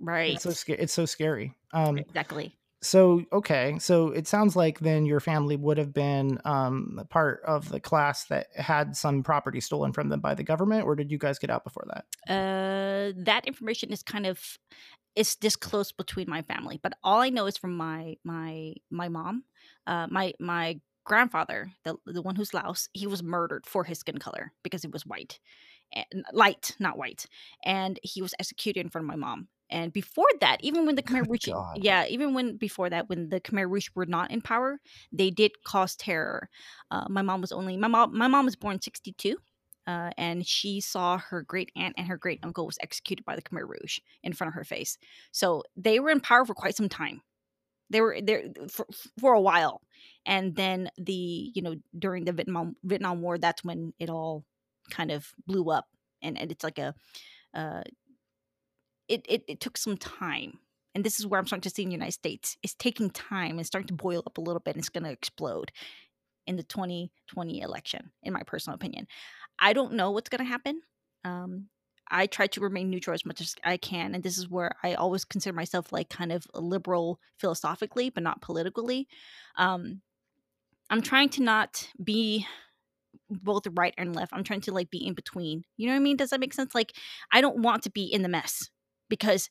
Right. 0.00 0.34
It's 0.34 0.44
so 0.44 0.50
scary 0.50 0.78
it's 0.78 0.92
so 0.92 1.06
scary. 1.06 1.54
Um, 1.72 1.98
exactly 1.98 2.56
so 2.82 3.22
okay 3.32 3.76
so 3.78 4.08
it 4.08 4.26
sounds 4.26 4.56
like 4.56 4.80
then 4.80 5.04
your 5.04 5.20
family 5.20 5.56
would 5.56 5.76
have 5.76 5.92
been 5.92 6.38
um, 6.44 7.00
part 7.10 7.42
of 7.46 7.68
the 7.68 7.80
class 7.80 8.24
that 8.24 8.46
had 8.56 8.96
some 8.96 9.22
property 9.22 9.60
stolen 9.60 9.92
from 9.92 10.08
them 10.08 10.20
by 10.20 10.34
the 10.34 10.42
government 10.42 10.84
or 10.86 10.94
did 10.94 11.10
you 11.10 11.18
guys 11.18 11.38
get 11.38 11.50
out 11.50 11.64
before 11.64 11.84
that? 11.88 12.04
Uh 12.32 13.12
that 13.16 13.46
information 13.46 13.92
is 13.92 14.02
kind 14.02 14.26
of 14.26 14.58
it's 15.16 15.36
disclosed 15.36 15.96
between 15.96 16.28
my 16.28 16.42
family 16.42 16.78
but 16.82 16.94
all 17.02 17.20
i 17.20 17.28
know 17.28 17.46
is 17.46 17.56
from 17.56 17.76
my 17.76 18.16
my 18.24 18.72
my 18.90 19.08
mom 19.08 19.44
uh 19.86 20.06
my 20.10 20.32
my 20.38 20.78
grandfather 21.04 21.72
the 21.84 21.96
the 22.06 22.22
one 22.22 22.36
who's 22.36 22.54
laos 22.54 22.88
he 22.92 23.06
was 23.06 23.22
murdered 23.22 23.66
for 23.66 23.84
his 23.84 23.98
skin 23.98 24.18
color 24.18 24.52
because 24.62 24.82
he 24.82 24.88
was 24.88 25.06
white 25.06 25.40
light 26.32 26.76
not 26.78 26.96
white 26.96 27.26
and 27.64 27.98
he 28.02 28.22
was 28.22 28.34
executed 28.38 28.80
in 28.80 28.88
front 28.88 29.04
of 29.04 29.08
my 29.08 29.16
mom 29.16 29.48
and 29.70 29.92
before 29.92 30.28
that, 30.40 30.58
even 30.60 30.86
when 30.86 30.96
the 30.96 31.02
Khmer 31.02 31.28
Rouge, 31.28 31.48
yeah, 31.74 32.06
even 32.06 32.34
when 32.34 32.56
before 32.56 32.90
that, 32.90 33.08
when 33.08 33.28
the 33.28 33.40
Khmer 33.40 33.68
Rouge 33.70 33.88
were 33.94 34.06
not 34.06 34.30
in 34.30 34.40
power, 34.40 34.80
they 35.12 35.30
did 35.30 35.52
cause 35.64 35.96
terror. 35.96 36.48
Uh, 36.90 37.06
my 37.08 37.22
mom 37.22 37.40
was 37.40 37.52
only 37.52 37.76
my 37.76 37.88
mom. 37.88 38.16
My 38.16 38.28
mom 38.28 38.44
was 38.44 38.56
born 38.56 38.80
sixty 38.80 39.12
two. 39.12 39.36
Uh, 39.86 40.10
and 40.18 40.46
she 40.46 40.80
saw 40.80 41.18
her 41.18 41.42
great 41.42 41.72
aunt 41.74 41.94
and 41.96 42.06
her 42.06 42.16
great 42.16 42.38
uncle 42.44 42.66
was 42.66 42.78
executed 42.80 43.24
by 43.24 43.34
the 43.34 43.42
Khmer 43.42 43.66
Rouge 43.66 43.98
in 44.22 44.32
front 44.32 44.48
of 44.48 44.54
her 44.54 44.62
face. 44.62 44.98
So 45.32 45.64
they 45.74 45.98
were 45.98 46.10
in 46.10 46.20
power 46.20 46.44
for 46.44 46.54
quite 46.54 46.76
some 46.76 46.88
time. 46.88 47.22
They 47.88 48.00
were 48.00 48.20
there 48.22 48.44
for, 48.70 48.86
for 49.18 49.32
a 49.32 49.40
while, 49.40 49.80
and 50.24 50.54
then 50.54 50.90
the 50.96 51.50
you 51.54 51.62
know 51.62 51.74
during 51.98 52.24
the 52.24 52.32
Vietnam 52.32 52.76
Vietnam 52.84 53.20
War, 53.20 53.36
that's 53.38 53.64
when 53.64 53.92
it 53.98 54.10
all 54.10 54.44
kind 54.90 55.10
of 55.10 55.26
blew 55.46 55.70
up, 55.70 55.86
and, 56.22 56.38
and 56.38 56.52
it's 56.52 56.62
like 56.62 56.78
a 56.78 56.94
uh, 57.54 57.82
it, 59.10 59.26
it, 59.28 59.44
it 59.48 59.60
took 59.60 59.76
some 59.76 59.96
time 59.96 60.58
and 60.94 61.04
this 61.04 61.20
is 61.20 61.26
where 61.26 61.38
I'm 61.38 61.46
starting 61.46 61.62
to 61.62 61.70
see 61.70 61.82
in 61.82 61.88
the 61.88 61.94
United 61.94 62.12
States. 62.12 62.56
It's 62.62 62.74
taking 62.74 63.10
time 63.10 63.58
and 63.58 63.66
starting 63.66 63.88
to 63.88 63.94
boil 63.94 64.22
up 64.26 64.38
a 64.38 64.40
little 64.40 64.60
bit 64.60 64.74
and 64.74 64.80
it's 64.80 64.88
going 64.88 65.04
to 65.04 65.10
explode 65.10 65.70
in 66.46 66.56
the 66.56 66.62
2020 66.62 67.60
election, 67.60 68.10
in 68.22 68.32
my 68.32 68.42
personal 68.42 68.74
opinion. 68.74 69.06
I 69.58 69.72
don't 69.72 69.92
know 69.92 70.10
what's 70.10 70.28
going 70.28 70.44
to 70.44 70.50
happen. 70.50 70.80
Um, 71.24 71.68
I 72.10 72.26
try 72.26 72.48
to 72.48 72.60
remain 72.60 72.90
neutral 72.90 73.14
as 73.14 73.24
much 73.24 73.40
as 73.40 73.54
I 73.62 73.76
can. 73.76 74.14
And 74.14 74.24
this 74.24 74.36
is 74.36 74.50
where 74.50 74.72
I 74.82 74.94
always 74.94 75.24
consider 75.24 75.54
myself 75.54 75.92
like 75.92 76.08
kind 76.08 76.32
of 76.32 76.44
liberal 76.54 77.20
philosophically, 77.38 78.10
but 78.10 78.24
not 78.24 78.42
politically. 78.42 79.06
Um, 79.56 80.00
I'm 80.88 81.02
trying 81.02 81.28
to 81.30 81.42
not 81.42 81.88
be 82.02 82.46
both 83.28 83.62
right 83.74 83.94
and 83.96 84.16
left. 84.16 84.32
I'm 84.32 84.42
trying 84.42 84.62
to 84.62 84.72
like 84.72 84.90
be 84.90 85.06
in 85.06 85.14
between. 85.14 85.62
You 85.76 85.86
know 85.86 85.92
what 85.92 86.00
I 86.00 86.02
mean? 86.02 86.16
Does 86.16 86.30
that 86.30 86.40
make 86.40 86.52
sense? 86.52 86.74
Like, 86.74 86.94
I 87.32 87.40
don't 87.40 87.62
want 87.62 87.84
to 87.84 87.90
be 87.90 88.04
in 88.04 88.22
the 88.22 88.28
mess 88.28 88.70
because 89.10 89.50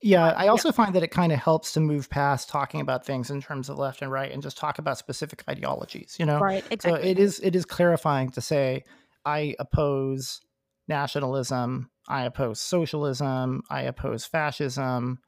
yeah 0.00 0.28
i 0.36 0.46
also 0.46 0.68
yeah. 0.68 0.72
find 0.72 0.94
that 0.94 1.02
it 1.02 1.10
kind 1.10 1.32
of 1.32 1.40
helps 1.40 1.72
to 1.72 1.80
move 1.80 2.08
past 2.08 2.48
talking 2.48 2.80
about 2.80 3.04
things 3.04 3.30
in 3.30 3.42
terms 3.42 3.68
of 3.68 3.76
left 3.76 4.00
and 4.00 4.12
right 4.12 4.30
and 4.30 4.42
just 4.42 4.56
talk 4.56 4.78
about 4.78 4.96
specific 4.96 5.42
ideologies 5.50 6.14
you 6.20 6.26
know 6.26 6.38
right 6.38 6.64
exactly. 6.70 7.02
so 7.02 7.08
it 7.08 7.18
is 7.18 7.40
it 7.40 7.56
is 7.56 7.64
clarifying 7.64 8.30
to 8.30 8.40
say 8.40 8.84
i 9.24 9.56
oppose 9.58 10.40
nationalism 10.86 11.90
i 12.06 12.22
oppose 12.22 12.60
socialism 12.60 13.62
i 13.70 13.82
oppose 13.82 14.24
fascism 14.24 15.18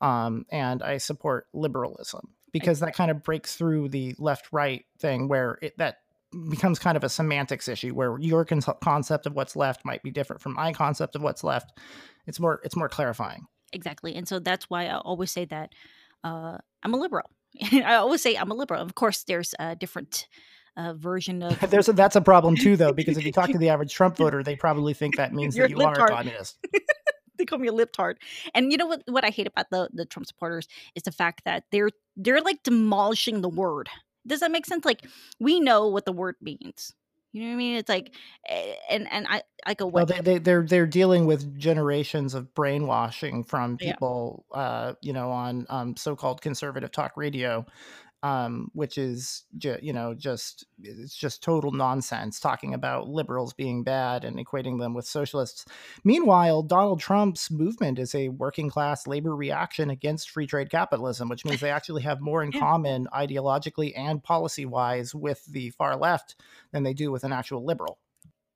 um, 0.00 0.46
and 0.50 0.82
i 0.82 0.96
support 0.96 1.46
liberalism 1.52 2.34
because 2.52 2.78
exactly. 2.78 2.90
that 2.90 2.96
kind 2.96 3.10
of 3.10 3.22
breaks 3.22 3.56
through 3.56 3.88
the 3.88 4.14
left 4.18 4.52
right 4.52 4.84
thing 4.98 5.26
where 5.26 5.58
it 5.60 5.76
that 5.78 5.96
becomes 6.48 6.78
kind 6.78 6.96
of 6.96 7.02
a 7.02 7.08
semantics 7.08 7.66
issue 7.66 7.92
where 7.92 8.16
your 8.20 8.44
con- 8.44 8.62
concept 8.80 9.26
of 9.26 9.34
what's 9.34 9.56
left 9.56 9.84
might 9.84 10.02
be 10.02 10.10
different 10.10 10.40
from 10.40 10.54
my 10.54 10.72
concept 10.72 11.16
of 11.16 11.22
what's 11.22 11.42
left 11.42 11.72
it's 12.26 12.40
more 12.40 12.60
it's 12.64 12.76
more 12.76 12.88
clarifying 12.88 13.46
exactly 13.72 14.14
and 14.14 14.28
so 14.28 14.38
that's 14.38 14.68
why 14.68 14.86
i 14.86 14.98
always 14.98 15.30
say 15.30 15.44
that 15.44 15.72
uh, 16.24 16.58
i'm 16.82 16.94
a 16.94 16.96
liberal 16.96 17.30
i 17.72 17.94
always 17.94 18.22
say 18.22 18.36
i'm 18.36 18.50
a 18.50 18.54
liberal 18.54 18.82
of 18.82 18.94
course 18.94 19.24
there's 19.24 19.54
a 19.58 19.76
different 19.76 20.26
uh, 20.76 20.94
version 20.94 21.42
of 21.42 21.58
there's 21.70 21.88
a, 21.88 21.92
that's 21.92 22.16
a 22.16 22.20
problem 22.20 22.56
too 22.56 22.76
though 22.76 22.92
because 22.92 23.18
if 23.18 23.24
you 23.24 23.32
talk 23.32 23.50
to 23.50 23.58
the 23.58 23.68
average 23.68 23.92
trump 23.92 24.16
voter 24.18 24.42
they 24.42 24.56
probably 24.56 24.94
think 24.94 25.16
that 25.16 25.32
means 25.32 25.54
that 25.54 25.70
you 25.70 25.80
are 25.80 25.92
a 25.92 26.08
communist 26.08 26.58
they 27.40 27.46
call 27.46 27.58
me 27.58 27.68
a 27.68 27.72
lip 27.72 27.90
tart. 27.92 28.18
And 28.54 28.70
you 28.70 28.78
know 28.78 28.86
what? 28.86 29.02
What 29.06 29.24
I 29.24 29.30
hate 29.30 29.48
about 29.48 29.70
the 29.70 29.88
the 29.92 30.04
Trump 30.04 30.26
supporters 30.26 30.68
is 30.94 31.02
the 31.02 31.10
fact 31.10 31.44
that 31.44 31.64
they're 31.72 31.90
they're 32.16 32.40
like 32.40 32.62
demolishing 32.62 33.40
the 33.40 33.48
word. 33.48 33.88
Does 34.26 34.40
that 34.40 34.52
make 34.52 34.66
sense? 34.66 34.84
Like 34.84 35.04
we 35.40 35.58
know 35.58 35.88
what 35.88 36.04
the 36.04 36.12
word 36.12 36.36
means. 36.40 36.94
You 37.32 37.42
know 37.42 37.48
what 37.48 37.54
I 37.54 37.56
mean? 37.56 37.76
It's 37.76 37.88
like, 37.88 38.14
eh, 38.48 38.74
and 38.90 39.06
and 39.10 39.26
I 39.28 39.42
I 39.64 39.74
go. 39.74 39.86
Well, 39.86 40.06
they, 40.06 40.20
they 40.20 40.38
they're 40.38 40.64
they're 40.66 40.86
dealing 40.86 41.26
with 41.26 41.56
generations 41.58 42.34
of 42.34 42.52
brainwashing 42.54 43.44
from 43.44 43.76
people, 43.76 44.44
yeah. 44.52 44.60
uh, 44.60 44.94
you 45.00 45.12
know, 45.12 45.30
on 45.30 45.66
um, 45.68 45.96
so-called 45.96 46.40
conservative 46.40 46.90
talk 46.90 47.12
radio, 47.16 47.64
um, 48.22 48.70
which 48.74 48.98
is 48.98 49.44
ju- 49.56 49.78
you 49.80 49.92
know 49.92 50.14
just 50.14 50.66
it's 50.82 51.16
just 51.16 51.42
total 51.42 51.72
nonsense 51.72 52.38
talking 52.38 52.74
about 52.74 53.08
liberals 53.08 53.52
being 53.52 53.82
bad 53.82 54.24
and 54.24 54.36
equating 54.36 54.78
them 54.78 54.94
with 54.94 55.06
socialists. 55.06 55.64
Meanwhile, 56.04 56.62
Donald 56.64 57.00
Trump's 57.00 57.50
movement 57.50 57.98
is 57.98 58.14
a 58.14 58.28
working 58.28 58.68
class 58.68 59.06
labor 59.06 59.34
reaction 59.34 59.90
against 59.90 60.30
free 60.30 60.46
trade 60.46 60.70
capitalism, 60.70 61.28
which 61.28 61.44
means 61.44 61.60
they 61.60 61.70
actually 61.80 62.02
have 62.02 62.20
more 62.20 62.42
in 62.42 62.52
common 62.52 63.08
ideologically 63.12 63.92
and 63.96 64.22
policy 64.22 64.66
wise 64.66 65.14
with 65.14 65.44
the 65.46 65.70
far 65.70 65.96
left 65.96 66.36
than 66.72 66.82
they 66.82 66.94
do 66.94 67.10
with 67.10 67.24
an 67.24 67.32
actual 67.32 67.64
liberal. 67.64 67.98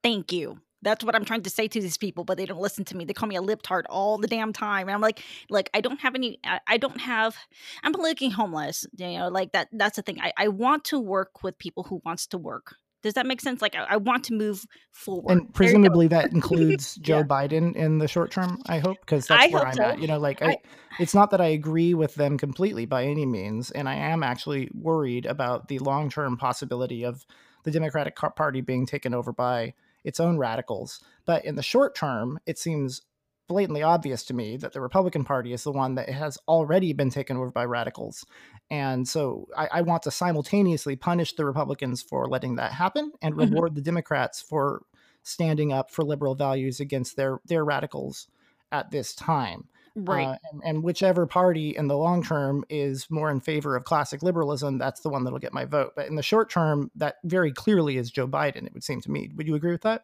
Thank 0.03 0.33
you. 0.33 0.61
That's 0.85 1.05
what 1.05 1.15
I'm 1.15 1.25
trying 1.25 1.43
to 1.43 1.51
say 1.51 1.67
to 1.69 1.81
these 1.81 1.97
people, 1.97 2.25
but 2.25 2.37
they 2.37 2.47
don't 2.47 2.61
listen 2.61 2.85
to 2.87 2.97
me. 2.97 3.05
They 3.05 3.13
call 3.13 3.29
me 3.29 3.37
a 3.37 3.43
lip 3.43 3.63
tart 3.63 3.87
all 3.89 4.19
the 4.19 4.29
damn 4.29 4.53
time. 4.53 4.89
And 4.89 4.95
I'm 4.95 5.01
like, 5.01 5.23
like 5.51 5.71
I 5.75 5.81
don't 5.81 6.01
have 6.01 6.15
any. 6.15 6.39
I, 6.45 6.61
I 6.67 6.77
don't 6.77 7.01
have. 7.01 7.37
I'm 7.83 7.93
looking 7.93 8.31
homeless. 8.31 8.87
You 8.97 9.19
know, 9.19 9.29
like 9.29 9.53
that. 9.53 9.69
That's 9.73 9.97
the 9.97 10.03
thing. 10.03 10.21
I, 10.21 10.33
I 10.37 10.49
want 10.49 10.85
to 10.87 11.01
work 11.01 11.43
with 11.43 11.59
people 11.59 11.85
who 11.85 12.01
wants 12.05 12.27
to 12.29 12.39
work. 12.39 12.77
Does 13.05 13.15
that 13.15 13.27
make 13.27 13.43
sense? 13.43 13.61
Like 13.61 13.77
I, 13.77 13.85
I 13.91 13.97
want 13.99 14.25
to 14.25 14.35
move 14.35 14.65
forward. 14.91 15.31
And 15.31 15.53
presumably 15.55 16.09
that 16.09 16.33
includes 16.33 16.97
Joe 16.97 17.19
yeah. 17.19 17.25
Biden 17.25 17.77
in 17.77 17.99
the 17.99 18.09
short 18.09 18.31
term. 18.31 18.59
I 18.67 18.79
hope 18.79 18.99
because 19.01 19.27
that's 19.27 19.45
I 19.45 19.49
where 19.49 19.67
I'm 19.67 19.75
so. 19.75 19.83
at. 19.83 20.01
You 20.01 20.07
know, 20.07 20.19
like 20.19 20.41
I, 20.41 20.53
I, 20.53 20.57
it's 20.99 21.15
not 21.15 21.31
that 21.33 21.41
I 21.41 21.49
agree 21.49 21.93
with 21.93 22.15
them 22.15 22.39
completely 22.39 22.87
by 22.87 23.05
any 23.05 23.27
means, 23.27 23.71
and 23.71 23.91
I 23.91 23.95
am 23.95 24.23
actually 24.23 24.71
worried 24.75 25.27
about 25.27 25.69
the 25.69 25.81
long 25.81 26.09
term 26.09 26.39
possibility 26.39 27.05
of 27.05 27.27
the 27.65 27.71
Democratic 27.71 28.17
Party 28.17 28.63
being 28.63 28.87
taken 28.87 29.13
over 29.13 29.33
by 29.33 29.75
its 30.05 30.21
own 30.21 30.39
radicals. 30.39 31.03
But 31.25 31.45
in 31.45 31.57
the 31.57 31.63
short 31.63 31.95
term, 31.95 32.39
it 32.47 32.59
seems 32.59 33.03
blatantly 33.47 33.83
obvious 33.83 34.25
to 34.25 34.35
me 34.35 34.57
that 34.57 34.73
the 34.73 34.81
Republican 34.81 35.25
Party 35.25 35.53
is 35.53 35.65
the 35.65 35.73
one 35.73 35.97
that 35.97 36.09
has 36.09 36.39
already 36.49 36.93
been 36.93 37.11
taken 37.11 37.37
over 37.37 37.51
by 37.51 37.65
radicals. 37.65 38.25
And 38.71 39.07
so 39.07 39.47
I, 39.57 39.69
I 39.73 39.83
want 39.83 40.03
to 40.05 40.11
simultaneously 40.11 40.97
punish 40.97 41.35
the 41.35 41.45
Republicans 41.45 42.03
for 42.03 42.27
letting 42.27 42.57
that 42.57 42.73
happen 42.73 43.13
and 43.21 43.35
mm-hmm. 43.35 43.53
reward 43.53 43.71
mm-hmm. 43.71 43.77
the 43.77 43.83
Democrats 43.83 44.41
for 44.41 44.83
standing 45.23 45.73
up 45.73 45.91
for 45.91 46.05
liberal 46.05 46.35
values 46.35 46.81
against 46.81 47.17
their 47.17 47.41
their 47.47 47.65
radicals 47.65 48.29
at 48.73 48.91
this 48.91 49.15
time. 49.15 49.69
Right. 49.97 50.27
Uh, 50.27 50.37
and, 50.51 50.63
and, 50.65 50.83
whichever 50.83 51.25
party 51.25 51.77
in 51.77 51.87
the 51.87 51.97
long 51.97 52.25
term 52.25 52.65
is 52.69 53.09
more 53.11 53.31
in 53.31 53.41
favor 53.41 53.77
of 53.77 53.85
classic 53.85 54.25
liberalism, 54.25 54.77
that's 54.77 55.01
the 55.01 55.09
one 55.09 55.23
that'll 55.23 55.39
get 55.39 55.53
my 55.53 55.67
vote. 55.67 55.93
But 55.95 56.09
in 56.09 56.17
the 56.17 56.23
short 56.23 56.51
term, 56.51 56.91
that 56.97 57.17
very 57.23 57.53
clearly 57.53 57.97
is 57.97 58.11
Joe 58.11 58.27
Biden, 58.27 58.67
it 58.67 58.75
would 58.75 58.83
seem 58.83 59.01
to 59.03 59.11
me. 59.11 59.31
Would 59.37 59.47
you 59.47 59.55
agree 59.55 59.71
with 59.71 59.83
that? 59.83 60.03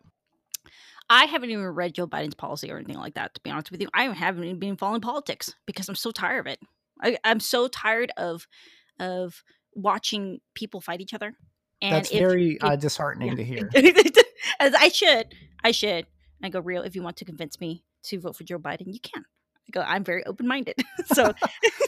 I 1.08 1.24
haven't 1.24 1.50
even 1.50 1.64
read 1.66 1.94
Joe 1.94 2.06
Biden's 2.06 2.34
policy 2.34 2.70
or 2.70 2.76
anything 2.76 2.98
like 2.98 3.14
that, 3.14 3.34
to 3.34 3.40
be 3.40 3.50
honest 3.50 3.72
with 3.72 3.80
you. 3.80 3.88
I 3.92 4.04
haven't 4.04 4.44
even 4.44 4.60
been 4.60 4.76
following 4.76 5.00
politics 5.00 5.52
because 5.66 5.88
I'm 5.88 5.96
so 5.96 6.12
tired 6.12 6.46
of 6.46 6.52
it. 6.52 6.60
I, 7.02 7.18
am 7.24 7.40
so 7.40 7.66
tired 7.66 8.12
of 8.16 8.46
of 9.00 9.42
watching 9.74 10.40
people 10.54 10.80
fight 10.80 11.00
each 11.00 11.14
other. 11.14 11.34
And 11.82 11.94
That's 11.94 12.10
if, 12.12 12.18
very 12.18 12.52
if, 12.52 12.62
uh, 12.62 12.76
disheartening 12.76 13.30
yeah. 13.30 13.34
to 13.34 13.44
hear. 13.44 13.70
As 14.60 14.74
I 14.74 14.88
should. 14.88 15.34
I 15.64 15.72
should. 15.72 16.06
I 16.42 16.48
go, 16.48 16.60
real, 16.60 16.82
if 16.82 16.94
you 16.94 17.02
want 17.02 17.16
to 17.16 17.24
convince 17.24 17.58
me 17.60 17.82
to 18.04 18.20
vote 18.20 18.36
for 18.36 18.44
Joe 18.44 18.58
Biden, 18.58 18.86
you 18.86 19.00
can 19.00 19.24
go, 19.70 19.80
I'm 19.80 20.04
very 20.04 20.24
open 20.26 20.46
minded. 20.46 20.76
so, 21.12 21.32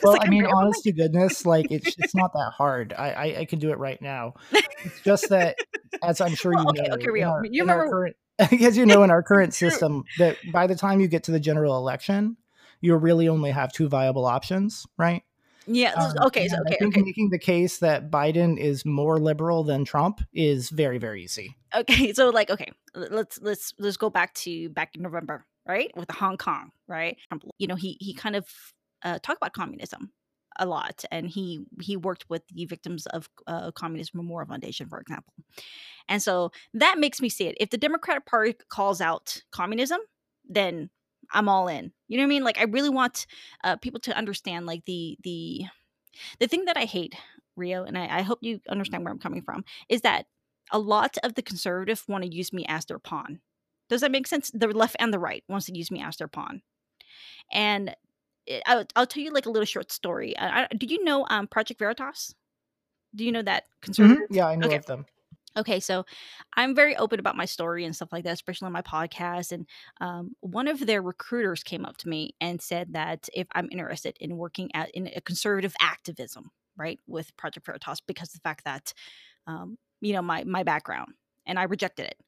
well, 0.03 0.13
like, 0.15 0.27
I 0.27 0.31
mean, 0.31 0.47
honest 0.47 0.83
to 0.85 0.93
goodness, 0.93 1.47
like 1.47 1.71
it's 1.71 1.97
it's 1.99 2.15
not 2.15 2.33
that 2.33 2.53
hard. 2.57 2.95
I, 2.97 3.11
I, 3.11 3.25
I 3.41 3.45
can 3.45 3.59
do 3.59 3.71
it 3.71 3.79
right 3.79 4.01
now. 4.01 4.35
It's 4.53 5.01
just 5.05 5.29
that, 5.31 5.57
as 6.03 6.21
I'm 6.21 6.35
sure 6.35 6.53
well, 6.53 6.65
you 6.65 6.71
okay, 6.71 6.89
know, 6.89 6.95
okay, 6.95 7.11
Rio, 7.11 7.31
our, 7.31 7.45
you 7.45 7.63
remember 7.63 7.89
current 7.89 8.17
because 8.51 8.77
you 8.77 8.87
know 8.87 9.03
in 9.03 9.11
our 9.11 9.23
current 9.23 9.55
system 9.55 10.05
that 10.19 10.37
by 10.53 10.67
the 10.67 10.75
time 10.75 11.01
you 11.01 11.09
get 11.09 11.25
to 11.25 11.31
the 11.31 11.41
general 11.41 11.77
election, 11.77 12.37
you 12.81 12.97
really 12.97 13.29
only 13.29 13.51
have 13.51 13.73
two 13.73 13.89
viable 13.89 14.25
options, 14.25 14.87
right? 14.99 15.23
Yeah. 15.67 15.93
Um, 15.93 16.15
okay. 16.27 16.49
So 16.49 16.57
and 16.57 16.67
I 16.67 16.71
okay. 16.71 16.79
think 16.79 16.97
Okay. 16.97 17.03
making 17.05 17.31
the 17.31 17.39
case 17.39 17.79
that 17.79 18.11
Biden 18.11 18.59
is 18.59 18.85
more 18.85 19.19
liberal 19.19 19.65
than 19.65 19.85
Trump 19.85 20.21
is 20.33 20.71
very, 20.71 20.99
very 20.99 21.23
easy. 21.23 21.57
Okay. 21.75 22.13
So 22.13 22.31
like, 22.31 22.51
okay, 22.51 22.71
let's 22.95 23.41
let's 23.41 23.73
let's 23.79 23.97
go 23.97 24.11
back 24.11 24.35
to 24.35 24.69
back 24.71 24.95
in 24.97 25.03
November, 25.03 25.47
right, 25.67 25.91
with 25.97 26.11
Hong 26.11 26.37
Kong, 26.37 26.71
right? 26.89 27.17
You 27.59 27.67
know, 27.67 27.77
he 27.77 27.97
he 28.01 28.15
kind 28.15 28.37
of 28.37 28.47
uh, 29.03 29.19
talked 29.23 29.39
about 29.39 29.53
communism 29.53 30.13
a 30.59 30.67
lot, 30.67 31.05
and 31.11 31.29
he 31.29 31.65
he 31.81 31.97
worked 31.97 32.27
with 32.29 32.43
the 32.49 32.65
victims 32.67 33.07
of 33.07 33.29
uh, 33.47 33.71
Communist 33.73 34.15
Memorial 34.15 34.49
Foundation, 34.49 34.89
for 34.89 35.01
example. 35.01 35.33
And 36.09 36.23
so 36.23 36.51
that 36.75 36.99
makes 36.99 37.21
me 37.21 37.29
see 37.29 37.47
it. 37.47 37.57
If 37.61 37.71
the 37.71 37.79
Democratic 37.79 38.27
Party 38.27 38.55
calls 38.69 39.01
out 39.01 39.43
communism, 39.51 40.01
then 40.49 40.91
I'm 41.33 41.49
all 41.49 41.69
in. 41.69 41.93
You 42.09 42.19
know 42.19 42.23
what 42.23 42.27
I 42.27 42.29
mean? 42.29 42.45
Like 42.45 42.59
I 42.59 42.65
really 42.65 42.91
want 42.91 43.27
uh, 43.65 43.77
people 43.77 44.01
to 44.01 44.17
understand 44.17 44.67
like 44.67 44.85
the 44.85 45.17
the 45.23 45.65
the 46.41 46.49
thing 46.49 46.67
that 46.67 46.77
I 46.77 46.85
hate, 46.85 47.15
Rio, 47.57 47.85
and 47.85 47.97
I, 47.97 48.19
I 48.19 48.23
hope 48.23 48.41
you 48.43 48.61
understand 48.69 49.05
where 49.05 49.13
I'm 49.13 49.19
coming 49.19 49.43
from, 49.43 49.65
is 49.89 50.03
that 50.03 50.27
a 50.71 50.79
lot 50.79 51.17
of 51.23 51.35
the 51.35 51.43
conservative 51.43 52.05
want 52.09 52.25
to 52.25 52.35
use 52.35 52.53
me 52.53 52.65
as 52.69 52.85
their 52.87 52.99
pawn. 52.99 53.41
Does 53.93 54.01
that 54.01 54.11
make 54.11 54.27
sense? 54.27 54.51
The 54.55 54.69
left 54.69 54.97
and 54.99 55.13
the 55.13 55.19
right 55.19 55.45
wants 55.49 55.67
to 55.67 55.77
use 55.77 55.91
me 55.91 56.03
as 56.03 56.17
their 56.17 56.29
pawn. 56.29 56.63
And 57.53 57.95
it, 58.47 58.63
I'll, 58.67 58.87
I'll 58.97 59.07
tell 59.07 59.23
you 59.23 59.31
like 59.33 59.47
a 59.47 59.51
little 59.51 59.67
short 59.67 59.93
story. 59.93 60.37
I, 60.39 60.63
I, 60.65 60.69
do 60.75 60.87
you 60.87 61.05
know 61.05 61.27
um, 61.29 61.47
Project 61.47 61.79
Veritas? 61.79 62.35
Do 63.15 63.25
you 63.25 63.33
know 63.33 63.43
that 63.43 63.65
Mhm. 63.83 63.83
conservative? 63.83 64.29
Yeah, 64.31 64.47
I 64.49 64.57
know 64.57 64.67
Okay. 64.67 64.77
of 64.77 64.87
them. 64.87 65.07
Okay, 65.57 65.81
so 65.81 66.07
I'm 66.57 66.75
very 66.75 66.97
open 66.97 67.21
about 67.21 67.37
my 67.37 67.45
story 67.45 67.85
and 67.85 67.95
stuff 67.95 68.11
like 68.13 68.25
that, 68.25 68.33
especially 68.33 68.67
on 68.67 68.73
my 68.73 68.83
podcast. 68.83 69.53
And 69.53 69.67
um, 70.01 70.35
one 70.41 70.67
of 70.67 70.87
their 70.87 71.03
recruiters 71.03 71.63
came 71.63 71.85
up 71.85 71.99
to 71.99 72.09
me 72.09 72.35
and 72.41 72.63
said 72.63 72.95
that 72.95 73.29
if 73.35 73.47
I'm 73.53 73.69
interested 73.71 74.17
in 74.21 74.39
working 74.39 74.71
at 74.75 74.91
in 74.93 75.09
a 75.15 75.21
conservative 75.21 75.75
activism, 75.81 76.51
right, 76.77 76.99
with 77.07 77.37
Project 77.37 77.67
Veritas, 77.67 78.01
because 78.01 78.31
of 78.31 78.35
the 78.35 78.49
fact 78.49 78.65
that, 78.65 78.95
um, 79.47 79.77
you 80.01 80.15
know, 80.15 80.23
my 80.23 80.45
my 80.45 80.63
background, 80.63 81.15
and 81.47 81.59
I 81.59 81.65
rejected 81.65 82.07
it. 82.07 82.19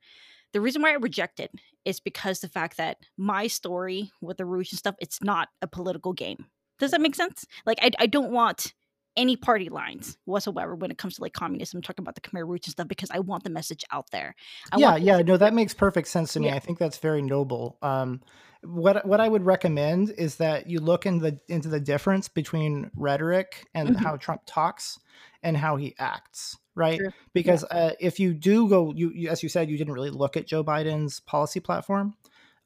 The 0.54 0.60
reason 0.62 0.80
why 0.80 0.92
I 0.92 0.94
reject 0.94 1.40
it 1.40 1.50
is 1.84 2.00
because 2.00 2.40
the 2.40 2.48
fact 2.48 2.78
that 2.78 2.96
my 3.18 3.46
story 3.48 4.10
with 4.22 4.38
the 4.38 4.46
Rouge 4.46 4.72
and 4.72 4.78
stuff, 4.78 4.94
it's 5.00 5.22
not 5.22 5.48
a 5.60 5.66
political 5.66 6.14
game. 6.14 6.46
Does 6.78 6.92
that 6.92 7.00
make 7.02 7.14
sense? 7.14 7.44
Like, 7.66 7.78
I, 7.82 7.90
I 7.98 8.06
don't 8.06 8.32
want 8.32 8.72
any 9.16 9.36
party 9.36 9.68
lines 9.68 10.16
whatsoever 10.24 10.74
when 10.74 10.90
it 10.90 10.98
comes 10.98 11.16
to 11.16 11.22
like 11.22 11.32
communism, 11.32 11.82
talking 11.82 12.02
about 12.02 12.14
the 12.14 12.20
Khmer 12.20 12.46
Rouge 12.48 12.62
and 12.64 12.72
stuff, 12.72 12.88
because 12.88 13.10
I 13.10 13.18
want 13.20 13.44
the 13.44 13.50
message 13.50 13.84
out 13.92 14.10
there. 14.10 14.34
I 14.72 14.78
yeah, 14.78 14.90
want 14.92 15.02
yeah, 15.02 15.18
no, 15.22 15.36
that 15.36 15.54
makes 15.54 15.74
perfect 15.74 16.08
sense 16.08 16.32
to 16.32 16.40
me. 16.40 16.46
Yeah. 16.46 16.56
I 16.56 16.58
think 16.58 16.78
that's 16.78 16.98
very 16.98 17.22
noble. 17.22 17.78
Um, 17.82 18.22
what 18.62 19.06
what 19.06 19.20
I 19.20 19.28
would 19.28 19.44
recommend 19.44 20.10
is 20.16 20.36
that 20.36 20.68
you 20.68 20.80
look 20.80 21.04
in 21.06 21.18
the 21.18 21.38
into 21.48 21.68
the 21.68 21.80
difference 21.80 22.28
between 22.28 22.90
rhetoric 22.96 23.66
and 23.74 23.90
Mhm. 23.90 23.96
how 23.96 24.16
Trump 24.16 24.42
talks 24.46 24.98
and 25.42 25.56
how 25.56 25.76
he 25.76 25.94
acts, 25.98 26.56
right? 26.74 27.00
Because 27.32 27.64
uh, 27.64 27.92
if 28.00 28.18
you 28.18 28.34
do 28.34 28.68
go, 28.68 28.92
you, 28.94 29.10
you 29.14 29.28
as 29.28 29.42
you 29.42 29.48
said, 29.48 29.68
you 29.68 29.78
didn't 29.78 29.94
really 29.94 30.10
look 30.10 30.36
at 30.36 30.46
Joe 30.46 30.64
Biden's 30.64 31.20
policy 31.20 31.60
platform. 31.60 32.14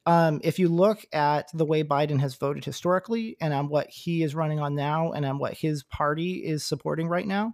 Um, 0.06 0.40
if 0.42 0.58
you 0.58 0.68
look 0.68 1.04
at 1.12 1.50
the 1.52 1.66
way 1.66 1.84
Biden 1.84 2.20
has 2.20 2.34
voted 2.34 2.64
historically 2.64 3.36
and 3.42 3.52
on 3.52 3.68
what 3.68 3.90
he 3.90 4.22
is 4.22 4.34
running 4.34 4.58
on 4.58 4.74
now 4.74 5.12
and 5.12 5.26
on 5.26 5.38
what 5.38 5.52
his 5.52 5.82
party 5.82 6.46
is 6.46 6.64
supporting 6.64 7.08
right 7.08 7.26
now, 7.26 7.52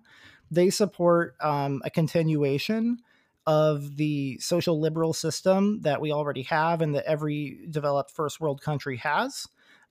they 0.51 0.71
support 0.71 1.35
um, 1.41 1.83
a 1.85 1.91
continuation 1.91 2.99
of 3.47 3.97
the 3.97 4.39
social 4.39 4.81
liberal 4.81 5.13
system 5.13 5.81
that 5.83 6.01
we 6.01 6.13
already 6.13 6.43
have 6.43 6.81
and 6.81 6.95
that 6.95 7.05
every 7.07 7.67
developed 7.71 8.11
first 8.11 8.41
world 8.41 8.61
country 8.63 8.99
has. 8.99 9.47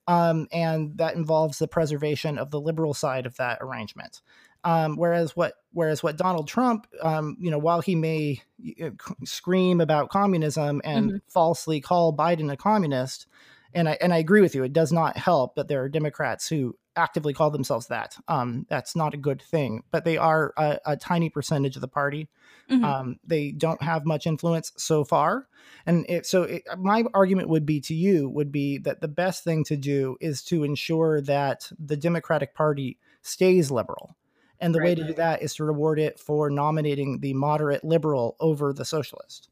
Um, 0.08 0.48
and 0.52 0.98
that 0.98 1.16
involves 1.16 1.60
the 1.60 1.68
preservation 1.68 2.38
of 2.38 2.52
the 2.52 2.60
liberal 2.60 2.94
side 2.94 3.26
of 3.26 3.38
that 3.38 3.60
arrangement. 3.62 4.22
Um, 4.64 4.96
whereas 4.96 5.36
what 5.36 5.56
whereas 5.74 6.02
what 6.04 6.18
Donald 6.18 6.48
Trump, 6.48 6.88
um, 7.02 7.36
you 7.40 7.52
know, 7.52 7.58
while 7.58 7.82
he 7.82 7.96
may 7.96 8.42
uh, 8.82 8.92
scream 9.26 9.82
about 9.82 10.10
communism 10.10 10.82
and 10.86 11.12
Mhm. 11.12 11.22
falsely 11.28 11.82
call 11.82 12.16
Biden 12.16 12.52
a 12.52 12.56
communist, 12.58 13.28
and 13.74 13.90
I 13.90 13.98
and 14.00 14.14
I 14.14 14.18
agree 14.18 14.42
with 14.42 14.56
you, 14.56 14.64
it 14.64 14.74
does 14.74 14.92
not 14.94 15.18
help 15.18 15.56
that 15.56 15.68
there 15.68 15.84
are 15.84 15.90
Democrats 15.90 16.48
who 16.48 16.78
actively 16.96 17.34
call 17.34 17.50
themselves 17.50 17.88
that. 17.88 18.16
Um, 18.28 18.66
that's 18.70 18.96
not 18.96 19.14
a 19.14 19.18
good 19.18 19.42
thing, 19.42 19.84
but 19.92 20.06
they 20.06 20.16
are 20.18 20.54
a, 20.58 20.80
a 20.86 20.96
tiny 20.98 21.30
percentage 21.30 21.76
of 21.76 21.82
the 21.82 21.88
party. 21.88 22.30
Mhm. 22.70 22.84
Um, 22.84 23.20
they 23.26 23.52
don't 23.52 23.82
have 23.82 24.06
much 24.06 24.28
influence 24.28 24.72
so 24.78 25.04
far, 25.04 25.48
and 25.86 26.06
it, 26.08 26.26
so 26.26 26.44
it, 26.44 26.64
my 26.78 27.04
argument 27.14 27.50
would 27.50 27.66
be 27.66 27.82
to 27.82 27.96
you 27.96 28.30
would 28.30 28.52
be 28.52 28.78
that 28.80 29.02
the 29.02 29.08
best 29.08 29.44
thing 29.44 29.64
to 29.66 29.76
do 29.76 30.18
is 30.22 30.42
to 30.44 30.64
ensure 30.64 31.20
that 31.22 31.70
the 31.78 31.98
Democratic 31.98 32.54
Party 32.54 32.98
stays 33.22 33.72
liberal. 33.72 34.16
And 34.64 34.74
the 34.74 34.80
way 34.80 34.90
Right. 34.90 34.98
to 34.98 35.04
do 35.08 35.14
that 35.16 35.42
is 35.44 35.54
to 35.56 35.66
reward 35.66 36.00
it 36.00 36.18
for 36.20 36.50
nominating 36.50 37.20
the 37.20 37.34
moderate 37.34 37.84
liberal 37.84 38.36
over 38.40 38.74
the 38.74 38.86
socialist. 38.86 39.50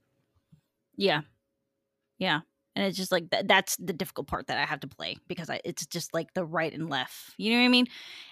Yeah. 0.95 1.21
Yeah. 2.17 2.41
And 2.75 2.85
it's 2.85 2.95
just 2.97 3.11
like 3.11 3.29
th- 3.29 3.43
that's 3.47 3.75
the 3.75 3.91
difficult 3.91 4.27
part 4.27 4.47
that 4.47 4.57
I 4.57 4.65
have 4.65 4.79
to 4.79 4.87
play 4.87 5.17
because 5.27 5.49
I, 5.49 5.59
it's 5.65 5.85
just 5.85 6.13
like 6.13 6.33
the 6.33 6.45
right 6.45 6.71
and 6.71 6.89
left. 6.89 7.33
You 7.37 7.51
know 7.51 7.59
what 7.59 7.65
I 7.65 7.67
mean? 7.67 7.87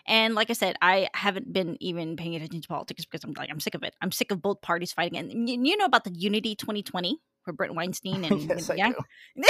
And 0.08 0.34
like 0.36 0.50
I 0.50 0.54
said, 0.54 0.78
I 0.82 1.10
haven't 1.14 1.52
been 1.52 1.76
even 1.82 2.16
paying 2.16 2.36
attention 2.36 2.62
to 2.62 2.68
politics 2.70 3.04
because 3.04 3.26
I'm 3.26 3.34
like 3.34 3.50
I'm 3.52 3.60
sick 3.60 3.76
of 3.76 3.84
it. 3.84 3.94
I'm 4.02 4.14
sick 4.14 4.32
of 4.32 4.42
both 4.42 4.62
parties 4.62 4.94
fighting. 4.94 5.18
And 5.20 5.50
you, 5.50 5.62
you 5.62 5.76
know 5.76 5.86
about 5.86 6.06
the 6.06 6.14
Unity 6.16 6.56
2020 6.56 7.20
for 7.44 7.52
Bret 7.52 7.76
Weinstein 7.76 8.24
and 8.32 8.42
yes, 8.44 8.70
I 8.70 8.76
yeah. 8.76 8.92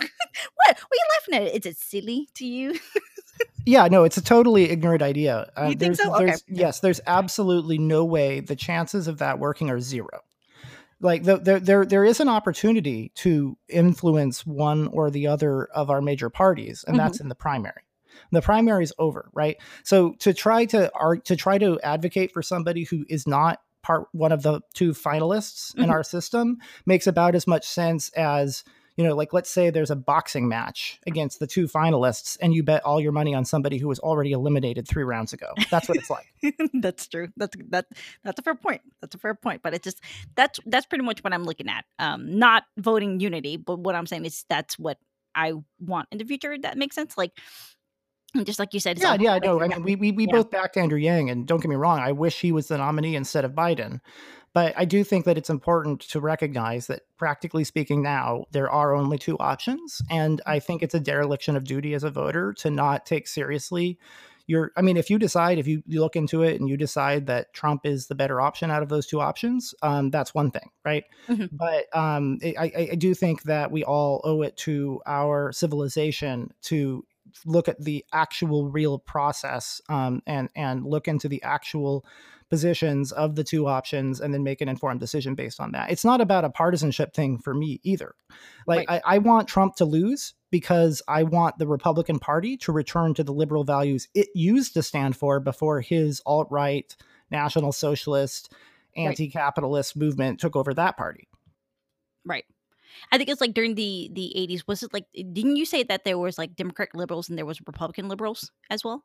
what? 0.54 0.78
What 0.78 0.92
are 0.92 0.96
you 0.96 1.36
laughing 1.38 1.48
at? 1.48 1.54
Is 1.56 1.66
it 1.66 1.76
silly 1.78 2.28
to 2.34 2.46
you? 2.46 2.78
Yeah, 3.68 3.88
no, 3.88 4.04
it's 4.04 4.16
a 4.16 4.22
totally 4.22 4.70
ignorant 4.70 5.02
idea. 5.02 5.50
You 5.68 5.74
think 5.74 5.96
so? 5.96 6.14
Okay. 6.14 6.26
there's, 6.26 6.44
Yes, 6.48 6.80
there's 6.80 7.00
absolutely 7.06 7.78
no 7.78 8.04
way. 8.04 8.40
The 8.40 8.54
chances 8.56 9.08
of 9.08 9.18
that 9.18 9.38
working 9.40 9.70
are 9.70 9.80
zero. 9.80 10.22
Like 11.00 11.24
the, 11.24 11.36
there, 11.38 11.60
there, 11.60 11.84
there 11.84 12.04
is 12.04 12.20
an 12.20 12.28
opportunity 12.28 13.10
to 13.16 13.58
influence 13.68 14.46
one 14.46 14.86
or 14.88 15.10
the 15.10 15.26
other 15.26 15.64
of 15.66 15.90
our 15.90 16.00
major 16.00 16.30
parties, 16.30 16.84
and 16.86 16.96
Mhm. 16.96 16.98
that's 17.00 17.20
in 17.20 17.28
the 17.28 17.34
primary. 17.34 17.82
The 18.32 18.40
primary 18.40 18.84
is 18.84 18.94
over, 18.98 19.28
right? 19.34 19.56
So 19.82 20.12
to 20.20 20.32
try 20.32 20.64
to 20.66 20.90
to 21.24 21.36
try 21.36 21.58
to 21.58 21.78
advocate 21.80 22.32
for 22.32 22.42
somebody 22.42 22.84
who 22.84 23.04
is 23.08 23.26
not 23.26 23.60
part 23.82 24.08
one 24.12 24.32
of 24.32 24.42
the 24.42 24.62
two 24.72 24.92
finalists 24.92 25.74
in 25.76 25.88
Mhm. 25.90 25.92
our 25.92 26.02
system 26.02 26.58
makes 26.86 27.06
about 27.06 27.34
as 27.34 27.46
much 27.46 27.66
sense 27.66 28.08
as 28.16 28.64
you 28.96 29.04
know, 29.04 29.14
like 29.14 29.32
let's 29.32 29.50
say 29.50 29.68
there's 29.70 29.90
a 29.90 29.96
boxing 29.96 30.48
match 30.48 30.98
against 31.06 31.38
the 31.38 31.46
two 31.46 31.66
finalists, 31.66 32.38
and 32.40 32.54
you 32.54 32.62
bet 32.62 32.82
all 32.84 32.98
your 33.00 33.12
money 33.12 33.34
on 33.34 33.44
somebody 33.44 33.76
who 33.78 33.88
was 33.88 33.98
already 33.98 34.32
eliminated 34.32 34.88
three 34.88 35.04
rounds 35.04 35.32
ago. 35.34 35.52
That's 35.70 35.88
what 35.88 35.98
it's 35.98 36.08
like. 36.10 36.32
that's 36.80 37.06
true. 37.06 37.28
That's 37.36 37.54
that. 37.68 37.86
That's 38.24 38.38
a 38.38 38.42
fair 38.42 38.54
point. 38.54 38.80
That's 39.00 39.14
a 39.14 39.18
fair 39.18 39.34
point. 39.34 39.62
But 39.62 39.74
it 39.74 39.82
just 39.82 40.00
that's 40.34 40.58
that's 40.66 40.86
pretty 40.86 41.04
much 41.04 41.22
what 41.22 41.34
I'm 41.34 41.44
looking 41.44 41.68
at. 41.68 41.84
Um, 41.98 42.38
not 42.38 42.64
voting 42.78 43.20
unity, 43.20 43.56
but 43.58 43.78
what 43.80 43.94
I'm 43.94 44.06
saying 44.06 44.24
is 44.24 44.44
that's 44.48 44.78
what 44.78 44.98
I 45.34 45.52
want 45.78 46.08
in 46.10 46.18
the 46.18 46.24
future. 46.24 46.56
That 46.58 46.78
makes 46.78 46.94
sense. 46.94 47.18
Like, 47.18 47.32
just 48.44 48.58
like 48.58 48.72
you 48.72 48.80
said. 48.80 48.98
yeah, 48.98 49.16
yeah, 49.20 49.38
no. 49.38 49.60
I 49.60 49.68
mean, 49.68 49.82
we 49.82 49.96
we, 49.96 50.12
we 50.12 50.24
Yeah. 50.26 50.32
both 50.32 50.50
backed 50.50 50.76
Andrew 50.78 50.98
Yang, 50.98 51.30
and 51.30 51.46
don't 51.46 51.60
get 51.60 51.68
me 51.68 51.76
wrong, 51.76 51.98
I 51.98 52.12
wish 52.12 52.40
he 52.40 52.52
was 52.52 52.68
the 52.68 52.78
nominee 52.78 53.14
instead 53.16 53.44
of 53.44 53.52
Biden. 53.52 54.00
But 54.56 54.72
I 54.74 54.86
do 54.86 55.04
think 55.04 55.26
that 55.26 55.36
it's 55.36 55.50
important 55.50 56.00
to 56.00 56.18
recognize 56.18 56.86
that, 56.86 57.02
practically 57.18 57.62
speaking, 57.62 58.02
now 58.02 58.46
there 58.52 58.70
are 58.70 58.94
only 58.94 59.18
two 59.18 59.36
options, 59.36 60.00
and 60.08 60.40
I 60.46 60.60
think 60.60 60.82
it's 60.82 60.94
a 60.94 60.98
dereliction 60.98 61.56
of 61.56 61.64
duty 61.64 61.92
as 61.92 62.04
a 62.04 62.10
voter 62.10 62.54
to 62.60 62.70
not 62.70 63.04
take 63.04 63.28
seriously 63.28 63.98
your. 64.46 64.72
I 64.74 64.80
mean, 64.80 64.96
if 64.96 65.10
you 65.10 65.18
decide, 65.18 65.58
if 65.58 65.66
you, 65.66 65.82
you 65.86 66.00
look 66.00 66.16
into 66.16 66.42
it 66.42 66.58
and 66.58 66.70
you 66.70 66.78
decide 66.78 67.26
that 67.26 67.52
Trump 67.52 67.84
is 67.84 68.06
the 68.06 68.14
better 68.14 68.40
option 68.40 68.70
out 68.70 68.82
of 68.82 68.88
those 68.88 69.06
two 69.06 69.20
options, 69.20 69.74
um, 69.82 70.08
that's 70.08 70.32
one 70.32 70.50
thing, 70.50 70.70
right? 70.86 71.04
Mhm. 71.28 71.50
But 71.52 71.94
um, 71.94 72.38
I, 72.42 72.54
I, 72.58 72.88
I 72.92 72.94
do 72.94 73.12
think 73.12 73.42
that 73.42 73.70
we 73.70 73.84
all 73.84 74.22
owe 74.24 74.40
it 74.40 74.56
to 74.64 75.02
our 75.04 75.52
civilization 75.52 76.54
to 76.62 77.04
look 77.44 77.68
at 77.68 77.78
the 77.84 78.06
actual 78.14 78.70
real 78.70 78.98
process 78.98 79.82
um, 79.90 80.22
and 80.26 80.48
and 80.56 80.86
look 80.86 81.08
into 81.08 81.28
the 81.28 81.42
actual 81.42 82.06
positions 82.48 83.12
of 83.12 83.34
the 83.34 83.44
two 83.44 83.66
options 83.66 84.20
and 84.20 84.32
then 84.32 84.42
make 84.42 84.60
an 84.60 84.68
informed 84.68 85.00
decision 85.00 85.34
based 85.34 85.60
on 85.60 85.72
that. 85.72 85.90
It's 85.90 86.04
not 86.04 86.20
about 86.20 86.44
a 86.44 86.50
partisanship 86.50 87.14
thing 87.14 87.38
for 87.38 87.54
me 87.54 87.80
either. 87.82 88.14
Like 88.66 88.88
I, 88.90 89.00
I 89.04 89.18
want 89.18 89.48
Trump 89.48 89.76
to 89.76 89.84
lose 89.84 90.34
because 90.50 91.02
I 91.08 91.24
want 91.24 91.58
the 91.58 91.66
Republican 91.66 92.18
Party 92.18 92.56
to 92.58 92.72
return 92.72 93.14
to 93.14 93.24
the 93.24 93.32
liberal 93.32 93.64
values 93.64 94.08
it 94.14 94.28
used 94.34 94.74
to 94.74 94.82
stand 94.82 95.16
for 95.16 95.40
before 95.40 95.80
his 95.80 96.22
alt 96.24 96.48
right, 96.50 96.94
national 97.30 97.72
socialist, 97.72 98.52
anti 98.96 99.28
capitalist 99.28 99.96
movement 99.96 100.40
took 100.40 100.56
over 100.56 100.72
that 100.74 100.96
party. 100.96 101.28
Right. 102.24 102.44
I 103.12 103.18
think 103.18 103.28
it's 103.28 103.40
like 103.40 103.54
during 103.54 103.74
the 103.74 104.10
the 104.12 104.32
80s. 104.36 104.62
Was 104.66 104.82
it 104.82 104.92
like? 104.92 105.04
Didn't 105.14 105.56
you 105.56 105.66
say 105.66 105.82
that 105.84 106.04
there 106.04 106.18
was 106.18 106.38
like 106.38 106.56
Democratic 106.56 106.94
liberals 106.94 107.28
and 107.28 107.36
there 107.36 107.46
was 107.46 107.60
Republican 107.66 108.08
liberals 108.08 108.50
as 108.70 108.84
well? 108.84 109.04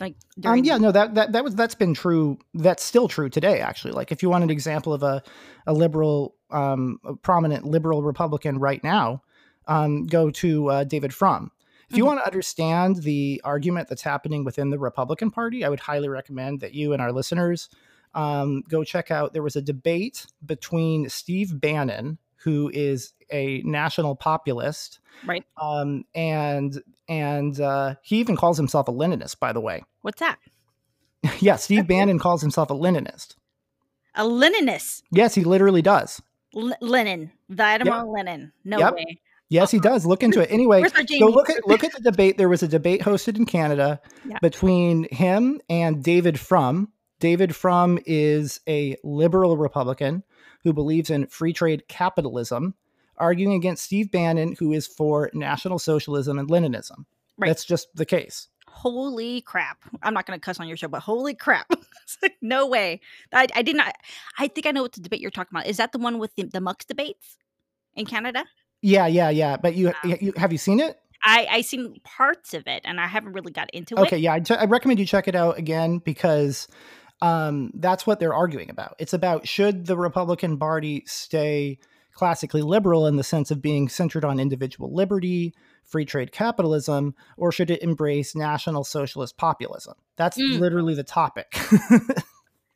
Like 0.00 0.16
Um, 0.44 0.64
yeah, 0.64 0.78
no, 0.78 0.90
that, 0.92 1.14
that 1.14 1.32
that 1.32 1.44
was 1.44 1.54
that's 1.54 1.74
been 1.74 1.94
true. 1.94 2.38
That's 2.54 2.82
still 2.82 3.08
true 3.08 3.28
today, 3.28 3.60
actually. 3.60 3.92
Like, 3.92 4.10
if 4.10 4.22
you 4.22 4.30
want 4.30 4.44
an 4.44 4.50
example 4.50 4.92
of 4.92 5.02
a 5.02 5.22
a 5.66 5.72
liberal, 5.72 6.34
um, 6.50 6.98
a 7.04 7.14
prominent 7.14 7.64
liberal 7.64 8.02
Republican 8.02 8.58
right 8.58 8.82
now, 8.82 9.22
um, 9.68 10.06
go 10.06 10.30
to 10.30 10.70
uh, 10.70 10.84
David 10.84 11.14
Frum. 11.14 11.50
If 11.90 11.96
you 11.96 12.04
Mhm. 12.04 12.06
want 12.08 12.20
to 12.20 12.26
understand 12.26 12.96
the 13.02 13.40
argument 13.44 13.88
that's 13.88 14.02
happening 14.02 14.44
within 14.44 14.70
the 14.70 14.78
Republican 14.78 15.30
Party, 15.30 15.64
I 15.64 15.68
would 15.68 15.80
highly 15.80 16.08
recommend 16.08 16.60
that 16.60 16.74
you 16.74 16.92
and 16.92 17.00
our 17.00 17.12
listeners 17.12 17.68
um, 18.14 18.62
go 18.68 18.84
check 18.84 19.10
out. 19.10 19.32
There 19.32 19.42
was 19.42 19.56
a 19.56 19.62
debate 19.62 20.26
between 20.44 21.08
Steve 21.08 21.60
Bannon, 21.60 22.18
who 22.44 22.70
is 22.72 23.12
a 23.32 23.62
national 23.64 24.14
populist, 24.16 25.00
right. 25.26 25.44
um, 25.60 26.04
and 26.14 26.80
and 27.08 27.58
uh, 27.60 27.94
he 28.02 28.18
even 28.18 28.36
calls 28.36 28.56
himself 28.56 28.86
a 28.88 28.92
Leninist, 28.92 29.38
by 29.40 29.52
the 29.52 29.60
way. 29.60 29.82
What's 30.02 30.20
that? 30.20 30.38
yeah, 31.40 31.56
Steve 31.56 31.86
Bannon 31.86 32.18
calls 32.18 32.42
himself 32.42 32.70
a 32.70 32.74
Leninist. 32.74 33.36
A 34.14 34.22
Leninist. 34.24 35.02
Yes, 35.10 35.34
he 35.34 35.42
literally 35.42 35.82
does. 35.82 36.22
L- 36.56 36.76
Lenin. 36.80 37.32
Vladimir 37.48 38.04
Lenin. 38.04 38.52
No 38.64 38.78
Yep. 38.78 38.94
way. 38.94 39.18
Yes, 39.48 39.70
he 39.70 39.78
does. 39.78 40.06
Look 40.06 40.22
into 40.22 40.40
it. 40.40 40.50
Anyway, 40.50 40.82
so 40.84 41.26
look 41.26 41.50
at 41.50 41.66
look 41.66 41.84
at 41.84 41.92
the 41.92 42.00
debate. 42.00 42.38
There 42.38 42.48
was 42.48 42.62
a 42.62 42.68
debate 42.68 43.02
hosted 43.02 43.36
in 43.36 43.44
Canada 43.46 44.00
Yeah. 44.28 44.38
between 44.40 45.06
him 45.10 45.60
and 45.68 46.02
David 46.02 46.38
Frum. 46.40 46.92
David 47.20 47.54
Frum 47.54 47.98
is 48.06 48.60
a 48.68 48.96
liberal 49.04 49.56
Republican 49.56 50.22
who 50.64 50.72
believes 50.72 51.10
in 51.10 51.26
free 51.28 51.52
trade 51.52 51.86
capitalism, 51.88 52.74
arguing 53.18 53.54
against 53.54 53.84
Steve 53.84 54.10
Bannon, 54.10 54.56
who 54.58 54.72
is 54.72 54.86
for 54.86 55.30
National 55.34 55.78
Socialism 55.78 56.38
and 56.38 56.48
Leninism. 56.48 57.04
Right. 57.38 57.48
That's 57.48 57.64
just 57.64 57.88
the 57.94 58.04
case. 58.06 58.48
holy 58.68 59.40
crap 59.42 59.78
i'm 60.02 60.12
not 60.14 60.26
going 60.26 60.38
to 60.38 60.44
cuss 60.44 60.58
on 60.58 60.66
your 60.66 60.76
show 60.76 60.88
but 60.88 61.00
holy 61.00 61.32
crap 61.34 61.66
like, 62.22 62.34
no 62.42 62.66
way 62.66 63.00
I, 63.32 63.46
I 63.54 63.62
did 63.62 63.76
not 63.76 63.94
i 64.38 64.48
think 64.48 64.66
i 64.66 64.72
know 64.72 64.82
what 64.82 64.92
the 64.92 65.00
debate 65.00 65.20
you're 65.20 65.30
talking 65.30 65.50
about 65.56 65.68
is 65.68 65.76
that 65.76 65.92
the 65.92 65.98
one 65.98 66.18
with 66.18 66.34
the, 66.34 66.44
the 66.44 66.60
Munk 66.60 66.84
debates 66.86 67.36
in 67.94 68.04
canada 68.06 68.44
Yeah, 68.82 69.06
yeah, 69.06 69.30
yeah. 69.30 69.56
But 69.56 69.76
you, 69.76 69.86
Wow. 70.04 70.14
you 70.20 70.32
have 70.36 70.50
you 70.52 70.58
seen 70.58 70.80
it? 70.80 70.98
i 71.24 71.46
i 71.50 71.60
seen 71.60 72.00
parts 72.04 72.52
of 72.54 72.66
it 72.66 72.82
and 72.84 73.00
i 73.00 73.06
haven't 73.06 73.32
really 73.32 73.52
got 73.52 73.70
into 73.72 73.94
Okay, 73.94 74.02
it 74.02 74.06
Okay, 74.06 74.18
yeah, 74.18 74.32
I'd, 74.34 74.50
I 74.50 74.64
recommend 74.64 74.98
you 74.98 75.06
check 75.06 75.28
it 75.28 75.36
out 75.36 75.56
again 75.58 75.98
because 75.98 76.66
um, 77.22 77.70
that's 77.74 78.06
what 78.06 78.20
they're 78.20 78.34
arguing 78.34 78.70
about. 78.70 78.96
It's 78.98 79.12
about 79.12 79.46
should 79.48 79.86
the 79.86 79.96
Republican 79.96 80.58
Party 80.58 81.02
stay 81.06 81.78
classically 82.12 82.62
liberal 82.62 83.06
in 83.06 83.16
the 83.16 83.24
sense 83.24 83.50
of 83.50 83.60
being 83.60 83.88
centered 83.88 84.24
on 84.24 84.38
individual 84.38 84.94
liberty, 84.94 85.52
free 85.82 86.04
trade 86.04 86.30
capitalism, 86.32 87.14
or 87.36 87.50
should 87.50 87.70
it 87.70 87.82
embrace 87.82 88.34
national 88.36 88.84
socialist 88.84 89.36
populism? 89.36 89.94
That's 90.16 90.38
Mm. 90.38 90.60
literally 90.60 90.94
the 90.94 91.02
topic. 91.02 91.56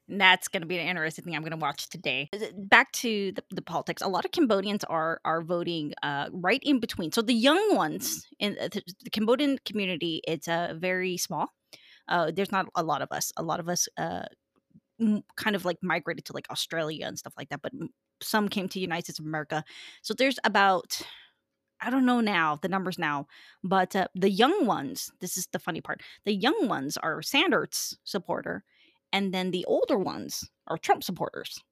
And 0.09 0.21
that's 0.21 0.49
going 0.49 0.63
to 0.63 0.67
be 0.67 0.79
an 0.79 0.87
interesting 0.89 1.25
thing 1.25 1.37
i'm 1.37 1.43
going 1.43 1.51
to 1.53 1.57
watch 1.59 1.89
today 1.91 2.31
Uh, 2.33 2.39
back 2.57 2.91
to 2.93 3.31
the, 3.33 3.43
the 3.51 3.63
politics 3.63 4.01
a 4.03 4.09
lot 4.09 4.25
of 4.25 4.31
cambodians 4.33 4.83
are 4.85 5.21
are 5.25 5.43
voting 5.43 5.93
uh, 6.03 6.29
right 6.33 6.63
in 6.65 6.81
between 6.81 7.13
so 7.13 7.21
the 7.23 7.35
young 7.35 7.77
ones 7.77 8.27
in 8.39 8.57
uh, 8.61 8.69
the, 8.73 8.83
the 9.05 9.11
cambodian 9.11 9.59
community 9.67 10.23
it's 10.27 10.49
uh, 10.49 10.75
very 10.79 11.17
small 11.19 11.53
uh, 12.09 12.31
there's 12.35 12.53
not 12.53 12.67
a 12.75 12.83
lot 12.83 13.03
of 13.03 13.09
us 13.13 13.33
a 13.37 13.43
lot 13.43 13.61
of 13.61 13.69
us 13.69 13.89
uh, 13.99 14.25
m- 15.01 15.23
kind 15.37 15.55
of 15.57 15.65
like 15.65 15.79
migrated 15.83 16.25
to 16.25 16.33
like 16.33 16.47
australia 16.51 17.07
and 17.07 17.19
stuff 17.19 17.35
like 17.37 17.49
that 17.51 17.63
but 17.63 17.73
m- 17.81 17.91
some 18.21 18.49
came 18.49 18.69
to 18.69 18.81
united 18.81 19.05
states 19.05 19.19
of 19.19 19.27
america 19.27 19.65
so 20.03 20.15
there's 20.15 20.39
about 20.45 21.01
I 21.81 21.91
don't 21.91 22.07
know 22.07 22.21
now 22.21 22.59
the 22.61 22.69
numbers 22.69 22.99
now, 22.99 23.29
but 23.63 23.95
uh, 23.95 24.09
the 24.13 24.29
young 24.31 24.67
ones. 24.67 25.13
This 25.21 25.37
is 25.37 25.47
the 25.53 25.61
funny 25.61 25.81
part. 25.81 26.03
The 26.25 26.35
young 26.35 26.67
ones 26.67 26.97
are 26.97 27.23
Sanders 27.23 27.97
supporter, 28.03 28.65
and 29.13 29.33
then 29.33 29.53
the 29.53 29.65
older 29.67 29.97
ones 29.97 30.51
are 30.67 30.77
Trump 30.77 31.05
supporters. 31.05 31.63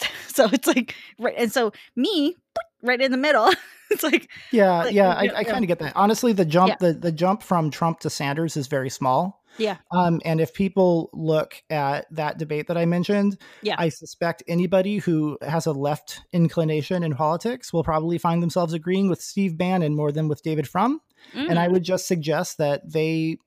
so 0.28 0.48
it's 0.52 0.68
like 0.68 0.94
right, 1.18 1.34
and 1.36 1.52
so 1.52 1.72
me 1.96 2.36
right 2.84 3.00
in 3.00 3.10
the 3.10 3.16
middle. 3.16 3.50
it's 3.90 4.04
like 4.04 4.30
yeah, 4.52 4.84
Like, 4.84 4.94
yeah, 4.94 5.20
yeah, 5.22 5.32
I, 5.34 5.38
I 5.40 5.44
kind 5.44 5.64
of 5.64 5.66
get 5.66 5.80
that. 5.80 5.94
Honestly, 5.96 6.32
the 6.32 6.44
jump, 6.44 6.68
Yeah. 6.68 6.76
the, 6.78 6.92
the 6.92 7.10
jump 7.10 7.42
from 7.42 7.72
Trump 7.72 7.98
to 8.00 8.10
Sanders 8.10 8.56
is 8.56 8.68
very 8.68 8.90
small. 8.90 9.41
Yeah. 9.58 9.76
Um, 9.90 10.20
and 10.24 10.40
if 10.40 10.54
people 10.54 11.10
look 11.12 11.62
at 11.70 12.06
that 12.10 12.38
debate 12.38 12.68
that 12.68 12.78
I 12.78 12.84
mentioned, 12.86 13.38
Yeah. 13.62 13.76
I 13.78 13.88
suspect 13.88 14.42
anybody 14.48 14.98
who 14.98 15.38
has 15.42 15.66
a 15.66 15.72
left 15.72 16.20
inclination 16.32 17.02
in 17.02 17.14
politics 17.14 17.72
will 17.72 17.84
probably 17.84 18.18
find 18.18 18.42
themselves 18.42 18.72
agreeing 18.72 19.08
with 19.08 19.20
Steve 19.20 19.56
Bannon 19.56 19.94
more 19.94 20.12
than 20.12 20.28
with 20.28 20.42
David 20.42 20.68
Frum. 20.68 21.00
And 21.34 21.58
I 21.58 21.68
mm, 21.68 21.72
would 21.72 21.84
just 21.84 22.08
suggest 22.08 22.58
that 22.58 22.90
they 22.90 23.38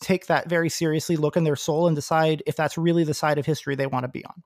take 0.00 0.26
that 0.26 0.48
very 0.48 0.68
seriously, 0.68 1.16
look 1.16 1.36
in 1.36 1.44
their 1.44 1.56
soul, 1.56 1.86
and 1.86 1.96
decide 1.96 2.42
if 2.46 2.56
that's 2.56 2.78
really 2.78 3.04
the 3.04 3.14
side 3.14 3.38
of 3.38 3.46
history 3.46 3.74
they 3.74 3.86
want 3.86 4.04
to 4.04 4.08
be 4.08 4.24
on. 4.24 4.42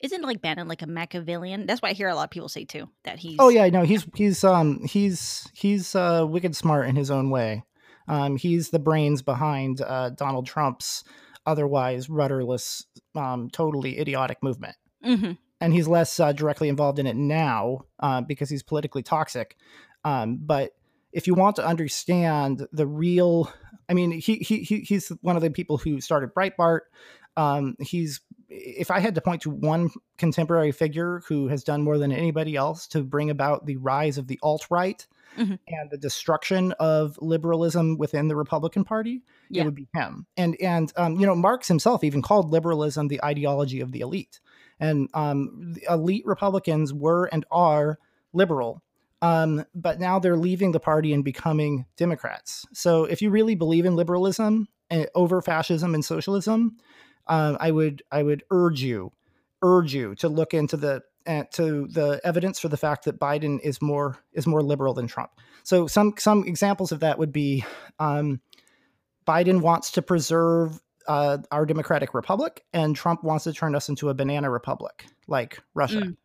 isn't 0.00 0.22
like 0.22 0.40
Bannon 0.40 0.68
like 0.68 0.82
a 0.82 0.86
Machiavellian? 0.86 1.66
That's 1.66 1.82
what 1.82 1.90
I 1.90 1.94
hear 1.94 2.08
a 2.08 2.14
lot 2.14 2.24
of 2.24 2.30
people 2.30 2.48
say 2.48 2.64
too. 2.64 2.88
That 3.04 3.18
he's 3.18 3.36
Oh 3.38 3.48
yeah, 3.48 3.68
no, 3.68 3.82
he's 3.82 4.06
he's 4.14 4.44
um 4.44 4.84
he's 4.84 5.48
he's 5.54 5.94
uh 5.94 6.26
wicked 6.28 6.54
smart 6.54 6.88
in 6.88 6.96
his 6.96 7.10
own 7.10 7.30
way. 7.30 7.64
Um, 8.10 8.36
he's 8.36 8.68
the 8.70 8.78
brains 8.78 9.22
behind 9.22 9.80
uh, 9.80 10.10
Donald 10.10 10.46
Trump's 10.46 11.04
otherwise 11.46 12.10
rudderless, 12.10 12.84
um, 13.14 13.48
totally 13.50 13.98
idiotic 13.98 14.38
movement. 14.42 14.76
Mhm. 15.04 15.38
and 15.62 15.72
he's 15.72 15.88
less 15.88 16.20
uh, 16.20 16.32
directly 16.32 16.68
involved 16.68 16.98
in 16.98 17.06
it 17.06 17.16
now 17.16 17.78
uh, 18.00 18.20
because 18.20 18.50
he's 18.50 18.62
politically 18.62 19.02
toxic. 19.02 19.56
Um, 20.04 20.38
but 20.42 20.72
if 21.12 21.26
you 21.26 21.34
want 21.34 21.56
to 21.56 21.64
understand 21.66 22.66
the 22.72 22.86
real, 22.86 23.50
I 23.88 23.94
mean, 23.94 24.10
he, 24.12 24.36
he 24.36 24.58
he- 24.62 24.80
he's 24.80 25.08
one 25.22 25.36
of 25.36 25.42
the 25.42 25.50
people 25.50 25.78
who 25.78 26.00
started 26.00 26.34
Breitbart. 26.34 26.80
Um, 27.36 27.76
he's 27.80 28.20
if 28.50 28.90
I 28.90 28.98
had 28.98 29.14
to 29.14 29.20
point 29.20 29.42
to 29.42 29.50
one 29.50 29.90
contemporary 30.18 30.72
figure 30.72 31.22
who 31.28 31.48
has 31.48 31.62
done 31.64 31.82
more 31.82 31.98
than 31.98 32.12
anybody 32.12 32.56
else 32.56 32.86
to 32.88 33.02
bring 33.02 33.30
about 33.30 33.66
the 33.66 33.76
rise 33.76 34.18
of 34.18 34.26
the 34.26 34.38
alt 34.42 34.66
right 34.70 35.06
Mhm. 35.38 35.60
and 35.68 35.90
the 35.90 35.96
destruction 35.96 36.72
of 36.72 37.16
liberalism 37.22 37.96
within 37.96 38.26
the 38.26 38.34
Republican 38.34 38.82
Party, 38.82 39.22
Yeah. 39.48 39.62
it 39.62 39.64
would 39.66 39.76
be 39.76 39.86
him. 39.94 40.26
And 40.36 40.56
and 40.60 40.92
um, 40.96 41.20
you 41.20 41.26
know, 41.26 41.36
Marx 41.36 41.68
himself 41.68 42.02
even 42.02 42.20
called 42.22 42.50
liberalism 42.50 43.06
the 43.06 43.22
ideology 43.24 43.80
of 43.80 43.92
the 43.92 44.00
elite. 44.00 44.40
And 44.80 45.08
um, 45.14 45.74
the 45.74 45.86
elite 45.88 46.26
Republicans 46.26 46.92
were 46.92 47.26
and 47.26 47.44
are 47.50 47.98
liberal. 48.32 48.82
Um, 49.22 49.64
but 49.74 50.00
now 50.00 50.18
they're 50.18 50.36
leaving 50.36 50.72
the 50.72 50.80
party 50.80 51.12
and 51.12 51.22
becoming 51.22 51.84
Democrats. 51.96 52.66
So 52.72 53.04
if 53.04 53.20
you 53.22 53.30
really 53.30 53.54
believe 53.54 53.84
in 53.84 53.94
liberalism 53.94 54.66
uh, 54.90 55.04
over 55.14 55.40
fascism 55.42 55.94
and 55.94 56.04
socialism, 56.04 56.76
um, 57.30 57.56
I 57.60 57.70
would 57.70 58.02
I 58.10 58.22
would 58.22 58.42
urge 58.50 58.82
you 58.82 59.12
urge 59.62 59.94
you 59.94 60.14
to 60.16 60.28
look 60.28 60.52
into 60.52 60.76
the 60.76 61.02
uh, 61.26 61.44
to 61.52 61.86
the 61.86 62.20
evidence 62.24 62.58
for 62.58 62.68
the 62.68 62.76
fact 62.76 63.04
that 63.04 63.20
Biden 63.20 63.60
is 63.62 63.80
more 63.80 64.18
is 64.32 64.46
more 64.46 64.62
liberal 64.62 64.92
than 64.94 65.06
Trump. 65.06 65.30
So 65.62 65.86
some 65.86 66.14
some 66.18 66.44
examples 66.44 66.92
of 66.92 67.00
that 67.00 67.18
would 67.18 67.32
be 67.32 67.64
um, 67.98 68.40
Biden 69.26 69.60
wants 69.60 69.92
to 69.92 70.02
preserve 70.02 70.80
uh, 71.06 71.38
our 71.50 71.66
democratic 71.66 72.14
republic, 72.14 72.64
and 72.72 72.96
Trump 72.96 73.22
wants 73.22 73.44
to 73.44 73.52
turn 73.52 73.74
us 73.74 73.88
into 73.88 74.08
a 74.08 74.14
banana 74.14 74.50
republic 74.50 75.06
like 75.28 75.60
Russia. 75.74 76.00
Mm. 76.00 76.16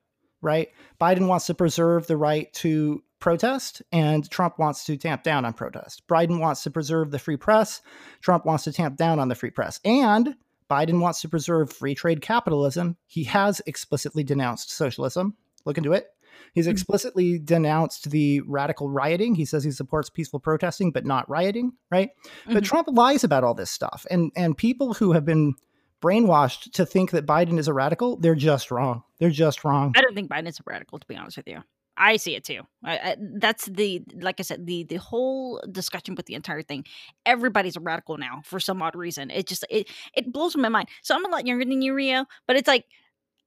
Right? 0.41 0.69
Biden 1.01 1.27
wants 1.27 1.47
to 1.47 1.55
preserve 1.55 2.05
the 2.07 2.17
right 2.17 2.53
to 2.53 3.03
protest, 3.19 3.81
and 3.91 4.29
Trump 4.29 4.59
wants 4.59 4.85
to 4.85 4.95
tamp 4.95 5.23
down 5.23 5.43
on 5.43 5.53
protest. 5.53 6.03
Biden 6.07 6.39
wants 6.39 6.63
to 6.63 6.71
preserve 6.71 7.09
the 7.09 7.17
free 7.17 7.37
press. 7.37 7.81
Trump 8.21 8.45
wants 8.45 8.63
to 8.65 8.73
tamp 8.73 8.95
down 8.95 9.19
on 9.19 9.27
the 9.27 9.35
free 9.35 9.49
press, 9.49 9.79
and 9.83 10.35
Biden 10.75 10.99
wants 10.99 11.21
to 11.21 11.29
preserve 11.29 11.71
free 11.71 11.95
trade 11.95 12.21
capitalism. 12.21 12.97
He 13.07 13.23
has 13.25 13.61
explicitly 13.65 14.23
denounced 14.23 14.71
socialism. 14.71 15.35
Look 15.65 15.77
into 15.77 15.93
it. 15.93 16.07
He's 16.53 16.67
Mhm. 16.67 16.71
explicitly 16.71 17.39
denounced 17.39 18.11
the 18.11 18.41
radical 18.41 18.89
rioting. 18.89 19.35
He 19.35 19.45
says 19.45 19.63
he 19.63 19.71
supports 19.71 20.09
peaceful 20.09 20.39
protesting, 20.39 20.91
but 20.91 21.05
not 21.05 21.29
rioting, 21.29 21.73
right? 21.89 22.09
But 22.45 22.63
Mhm. 22.63 22.65
Trump 22.65 22.87
lies 22.91 23.23
about 23.23 23.43
all 23.43 23.53
this 23.53 23.71
stuff. 23.71 24.05
And 24.11 24.31
and 24.35 24.57
people 24.57 24.95
who 24.95 25.13
have 25.13 25.23
been 25.25 25.53
brainwashed 26.01 26.71
to 26.73 26.85
think 26.85 27.11
that 27.11 27.25
Biden 27.25 27.57
is 27.57 27.67
a 27.67 27.73
radical, 27.73 28.17
they're 28.17 28.35
just 28.35 28.69
wrong. 28.69 29.03
They're 29.19 29.29
just 29.29 29.63
wrong. 29.63 29.93
I 29.95 30.01
don't 30.01 30.13
think 30.13 30.29
Biden 30.29 30.47
is 30.47 30.59
a 30.59 30.63
radical, 30.65 30.99
to 30.99 31.07
be 31.07 31.15
honest 31.15 31.37
with 31.37 31.47
you. 31.47 31.63
I 31.97 32.17
see 32.17 32.35
it 32.35 32.43
too. 32.43 32.61
I, 32.83 32.97
I, 32.97 33.15
that's 33.39 33.65
the 33.65 34.03
like 34.19 34.39
I 34.39 34.43
said 34.43 34.65
the 34.67 34.83
the 34.83 34.97
whole 34.97 35.61
discussion 35.71 36.15
with 36.15 36.25
the 36.25 36.33
entire 36.35 36.61
thing. 36.61 36.83
Everybody's 37.25 37.77
a 37.77 37.79
radical 37.79 38.17
now 38.17 38.41
for 38.43 38.59
some 38.59 38.81
odd 38.81 38.95
reason. 38.95 39.31
It 39.31 39.47
just 39.47 39.63
it 39.69 39.87
it 40.13 40.31
blows 40.33 40.55
my 40.57 40.67
mind. 40.69 40.89
So 41.03 41.15
I'm 41.15 41.25
a 41.25 41.29
lot 41.29 41.47
younger 41.47 41.63
than 41.65 41.81
you, 41.81 41.93
Rio, 41.93 42.25
but 42.47 42.57
it's 42.57 42.67
like 42.67 42.85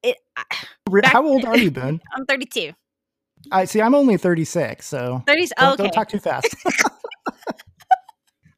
it. 0.03 0.17
I, 0.37 0.45
back- 0.91 1.05
How 1.13 1.27
old 1.27 1.45
are 1.45 1.59
you, 1.59 1.71
Ben? 1.73 2.01
I'm 2.17 2.25
32. 2.25 2.73
I 3.53 3.67
see. 3.67 3.81
I'm 3.83 3.95
only 3.95 4.17
36, 4.17 4.85
so 4.87 5.23
30. 5.27 5.47
don't, 5.59 5.73
okay, 5.75 5.83
don't 5.85 5.93
talk 5.93 6.09
too 6.09 6.19
fast. 6.19 6.55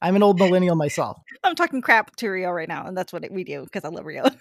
I'm 0.03 0.17
an 0.17 0.23
old 0.23 0.39
millennial 0.39 0.77
myself. 0.77 1.19
I'm 1.45 1.55
talking 1.55 1.83
crap 1.83 2.17
to 2.17 2.29
Rio 2.29 2.51
right 2.51 2.69
now, 2.69 2.87
and 2.87 2.97
that's 2.97 3.13
what 3.13 3.31
we 3.31 3.45
do 3.45 3.65
because 3.65 3.85
I 3.85 3.89
love 3.89 4.05
Rio. 4.07 4.25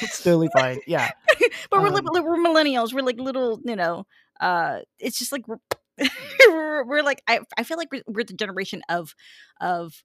It's 0.00 0.22
totally 0.22 0.48
fine. 0.52 0.78
Yeah. 0.86 1.10
but 1.70 1.80
we're, 1.82 1.88
Um, 1.88 1.94
li- 2.12 2.20
we're 2.20 2.36
millennials. 2.36 2.92
We're 2.92 3.02
like 3.02 3.18
little, 3.18 3.60
you 3.64 3.74
know. 3.76 4.06
Uh, 4.40 4.80
it's 4.98 5.18
just 5.18 5.32
like 5.32 5.46
we're, 5.46 5.58
we're, 6.48 6.84
we're 6.84 7.02
like 7.02 7.22
I, 7.28 7.40
I 7.56 7.62
feel 7.62 7.76
like 7.76 7.88
we're, 7.92 8.02
we're 8.06 8.24
the 8.24 8.34
generation 8.34 8.82
of 8.88 9.14
of 9.60 10.02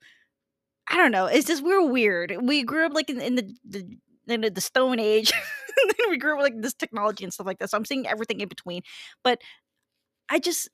I 0.90 0.96
don't 0.98 1.12
know. 1.12 1.26
It's 1.26 1.48
just 1.48 1.64
we're 1.64 1.86
weird. 1.90 2.36
We 2.42 2.64
grew 2.64 2.86
up 2.86 2.94
like 2.94 3.10
in, 3.10 3.20
in 3.20 3.36
the, 3.36 3.54
the 3.68 3.98
in 4.28 4.54
the 4.54 4.62
Stone 4.62 5.00
Age. 5.00 5.32
then 5.86 6.10
we 6.10 6.18
grew 6.18 6.34
up 6.34 6.38
with 6.42 6.54
like 6.54 6.62
this 6.62 6.74
technology 6.74 7.24
and 7.24 7.34
stuff 7.34 7.46
like 7.48 7.60
that. 7.60 7.70
So 7.70 7.78
I'm 7.78 7.86
seeing 7.86 8.08
everything 8.08 8.40
in 8.42 8.48
between. 8.48 8.82
But 9.24 9.42
I 10.30 10.40
just 10.40 10.70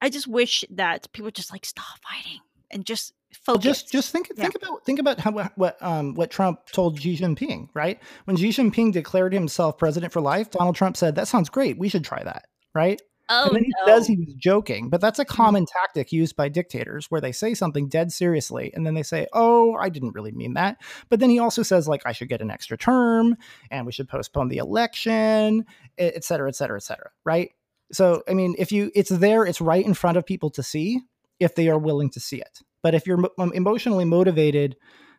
I 0.00 0.08
just 0.10 0.26
wish 0.26 0.64
that 0.70 1.12
people 1.12 1.30
just 1.30 1.52
like 1.52 1.64
stop 1.64 1.84
fighting 2.08 2.40
and 2.70 2.84
just 2.86 3.12
Well, 3.46 3.56
focus. 3.56 3.82
just 3.82 3.92
just 3.92 4.10
think 4.12 4.30
Yeah. 4.36 4.44
think 4.44 4.56
about 4.56 4.84
think 4.84 4.98
about 4.98 5.18
how 5.20 5.32
what 5.54 5.80
um 5.82 6.14
what 6.14 6.30
Trump 6.30 6.66
told 6.72 7.00
Xi 7.00 7.16
Jinping, 7.16 7.68
right? 7.74 8.00
When 8.24 8.36
Xi 8.36 8.50
Jinping 8.50 8.92
declared 8.92 9.32
himself 9.32 9.78
president 9.78 10.12
for 10.12 10.20
life, 10.20 10.50
Donald 10.50 10.76
Trump 10.76 10.96
said, 10.96 11.14
"That 11.16 11.28
sounds 11.28 11.48
great. 11.48 11.78
We 11.78 11.88
should 11.88 12.04
try 12.04 12.22
that." 12.22 12.46
Right? 12.74 13.00
oh 13.32 13.46
and 13.46 13.56
then 13.56 13.64
he 13.64 13.72
no. 13.80 13.86
says 13.86 14.06
he 14.06 14.16
was 14.16 14.34
joking, 14.34 14.88
but 14.88 15.00
that's 15.00 15.18
a 15.18 15.24
common 15.24 15.66
tactic 15.66 16.12
used 16.12 16.36
by 16.36 16.48
dictators 16.48 17.10
where 17.10 17.20
they 17.20 17.32
say 17.32 17.54
something 17.54 17.88
dead 17.88 18.12
seriously 18.12 18.70
and 18.74 18.86
then 18.86 18.94
they 18.94 19.02
say, 19.02 19.26
"Oh, 19.32 19.74
I 19.74 19.88
didn't 19.88 20.14
really 20.14 20.32
mean 20.32 20.54
that." 20.54 20.78
But 21.08 21.20
then 21.20 21.30
he 21.30 21.38
also 21.38 21.62
says 21.62 21.88
like 21.88 22.02
I 22.04 22.12
should 22.12 22.28
get 22.28 22.42
an 22.42 22.50
extra 22.50 22.76
term 22.76 23.36
and 23.70 23.86
we 23.86 23.92
should 23.92 24.08
postpone 24.08 24.48
the 24.48 24.58
election, 24.58 25.64
et 25.98 26.24
cetera, 26.24 26.48
et 26.48 26.56
cetera, 26.56 26.76
et 26.76 26.82
cetera, 26.82 27.10
right? 27.24 27.50
So, 27.92 28.22
I 28.28 28.34
mean, 28.34 28.54
if 28.58 28.72
you 28.72 28.90
it's 28.94 29.10
there, 29.10 29.44
it's 29.44 29.60
right 29.60 29.84
in 29.84 29.94
front 29.94 30.16
of 30.16 30.26
people 30.26 30.50
to 30.50 30.62
see 30.62 31.00
if 31.40 31.54
they 31.54 31.68
are 31.68 31.78
willing 31.78 32.10
to 32.10 32.20
see 32.20 32.38
it. 32.38 32.60
But 32.82 32.94
if 32.94 33.06
you're 33.06 33.18
mo- 33.18 33.32
um, 33.38 33.52
emotionally 33.52 34.04
motivated 34.04 34.76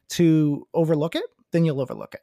to 0.09 0.67
overlook 0.73 1.15
it, 1.15 1.23
then 1.51 1.65
you'll 1.65 1.81
overlook 1.81 2.13
it. 2.13 2.21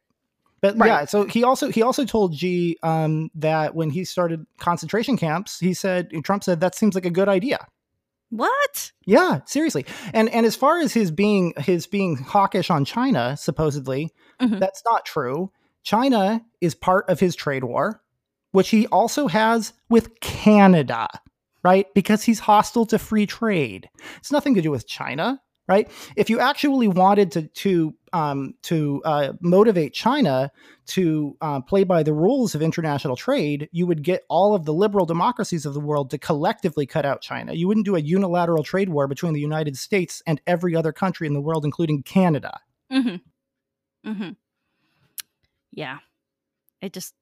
But 0.62 0.76
Right. 0.76 0.86
yeah, 0.88 1.04
so 1.06 1.24
he 1.24 1.42
also 1.42 1.70
he 1.70 1.82
also 1.82 2.04
told 2.04 2.34
Xi 2.36 2.76
um, 2.82 3.30
that 3.34 3.74
when 3.74 3.90
he 3.90 4.04
started 4.04 4.46
concentration 4.58 5.16
camps, 5.16 5.58
he 5.58 5.72
said 5.74 6.10
Trump 6.24 6.44
said 6.44 6.60
that 6.60 6.74
seems 6.74 6.94
like 6.94 7.06
a 7.06 7.10
good 7.10 7.28
idea. 7.28 7.66
what? 8.30 8.92
Yeah, 9.06 9.40
seriously. 9.46 9.84
And 10.12 10.28
and 10.30 10.46
as 10.46 10.54
far 10.56 10.78
as 10.78 10.92
his 10.92 11.10
being 11.10 11.52
his 11.56 11.86
being 11.86 12.16
hawkish 12.16 12.70
on 12.70 12.84
China, 12.84 13.36
supposedly, 13.36 14.12
Mhm. 14.40 14.60
that's 14.60 14.82
not 14.84 15.04
true. 15.04 15.50
China 15.82 16.44
is 16.60 16.74
part 16.74 17.08
of 17.08 17.18
his 17.20 17.34
trade 17.34 17.64
war, 17.64 18.02
which 18.52 18.68
he 18.68 18.86
also 18.88 19.26
has 19.28 19.72
with 19.88 20.20
Canada, 20.20 21.08
right? 21.64 21.86
Because 21.94 22.22
he's 22.22 22.40
hostile 22.40 22.86
to 22.86 22.98
free 22.98 23.26
trade. 23.26 23.88
It's 24.18 24.30
nothing 24.30 24.54
to 24.54 24.62
do 24.62 24.70
with 24.70 24.86
China, 24.86 25.40
right? 25.70 25.88
If 26.16 26.28
you 26.28 26.40
actually 26.40 26.88
wanted 26.88 27.30
to 27.32 27.42
to 27.46 27.94
um, 28.12 28.54
to 28.62 29.00
uh, 29.04 29.32
motivate 29.40 29.94
China 29.94 30.50
to 30.86 31.36
uh, 31.40 31.60
play 31.60 31.84
by 31.84 32.02
the 32.02 32.12
rules 32.12 32.56
of 32.56 32.60
international 32.60 33.14
trade, 33.14 33.68
you 33.70 33.86
would 33.86 34.02
get 34.02 34.24
all 34.28 34.56
of 34.56 34.64
the 34.64 34.74
liberal 34.74 35.06
democracies 35.06 35.64
of 35.64 35.72
the 35.72 35.80
world 35.80 36.10
to 36.10 36.18
collectively 36.18 36.86
cut 36.86 37.06
out 37.06 37.22
China. 37.22 37.52
You 37.52 37.68
wouldn't 37.68 37.86
do 37.86 37.94
a 37.94 38.00
unilateral 38.00 38.64
trade 38.64 38.88
war 38.88 39.06
between 39.06 39.32
the 39.32 39.40
United 39.40 39.78
States 39.78 40.24
and 40.26 40.40
every 40.44 40.74
other 40.74 40.92
country 40.92 41.28
in 41.28 41.34
the 41.34 41.40
world, 41.40 41.64
including 41.64 42.02
Canada. 42.02 42.58
Mm-hmm. 42.92 44.10
Mm-hmm. 44.10 44.30
Yeah. 45.70 45.98
It 46.82 46.92
just 46.92 47.14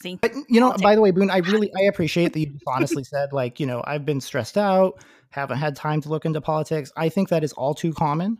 see. 0.00 0.16
But 0.20 0.32
you 0.48 0.60
know, 0.60 0.72
by 0.82 0.94
the 0.94 1.00
way, 1.00 1.10
Boone, 1.10 1.30
I 1.30 1.38
really 1.38 1.70
I 1.76 1.82
appreciate 1.82 2.32
that 2.32 2.40
you 2.40 2.46
just 2.46 2.64
honestly 2.66 3.04
said 3.04 3.32
like, 3.32 3.60
you 3.60 3.66
know, 3.66 3.82
I've 3.86 4.04
been 4.04 4.20
stressed 4.20 4.56
out, 4.58 5.02
haven't 5.30 5.58
had 5.58 5.76
time 5.76 6.00
to 6.02 6.08
look 6.08 6.24
into 6.24 6.40
politics. 6.40 6.92
I 6.96 7.08
think 7.08 7.28
that 7.30 7.44
is 7.44 7.52
all 7.52 7.74
too 7.74 7.92
common. 7.92 8.38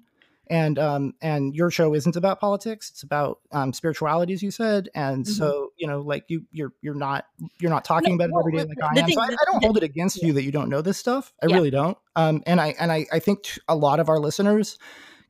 And 0.50 0.78
um 0.78 1.14
and 1.22 1.54
your 1.54 1.70
show 1.70 1.94
isn't 1.94 2.16
about 2.16 2.40
politics; 2.40 2.90
it's 2.90 3.02
about 3.04 3.38
um, 3.52 3.72
spirituality, 3.72 4.32
as 4.32 4.42
you 4.42 4.50
said. 4.50 4.88
And 4.94 5.24
Mhm. 5.24 5.28
so, 5.28 5.68
you 5.78 5.86
know, 5.86 6.00
like 6.00 6.24
you 6.28 6.44
you're 6.50 6.72
you're 6.82 6.94
not 6.96 7.26
you're 7.60 7.70
not 7.70 7.84
talking 7.84 8.16
No, 8.18 8.24
about 8.24 8.30
it 8.30 8.34
every 8.40 8.52
day 8.52 8.64
like 8.68 8.82
I 8.82 8.98
am. 8.98 9.06
thing- 9.06 9.14
so 9.14 9.20
I, 9.22 9.26
I 9.26 9.44
don't 9.52 9.62
hold 9.62 9.76
it 9.76 9.82
against 9.84 10.20
you 10.22 10.32
that 10.34 10.42
you 10.42 10.50
don't 10.50 10.68
know 10.68 10.82
this 10.82 10.98
stuff. 10.98 11.32
I 11.42 11.46
Yeah. 11.46 11.54
really 11.56 11.70
don't. 11.70 11.96
Um, 12.16 12.42
and 12.44 12.60
I 12.60 12.74
and 12.78 12.90
I 12.92 13.06
I 13.12 13.18
think 13.20 13.44
t- 13.44 13.60
a 13.68 13.76
lot 13.76 14.00
of 14.00 14.08
our 14.08 14.18
listeners 14.18 14.78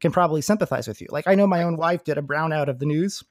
can 0.01 0.11
probably 0.13 0.41
sympathize 0.41 0.89
with 0.89 1.01
you. 1.01 1.07
Like 1.11 1.29
I 1.29 1.35
know 1.37 1.47
my 1.47 1.63
own 1.63 1.77
wife 1.77 2.03
did 2.05 2.19
a 2.19 2.23
brownout 2.23 2.69
of 2.69 2.79
the 2.81 2.87
news, 2.87 3.23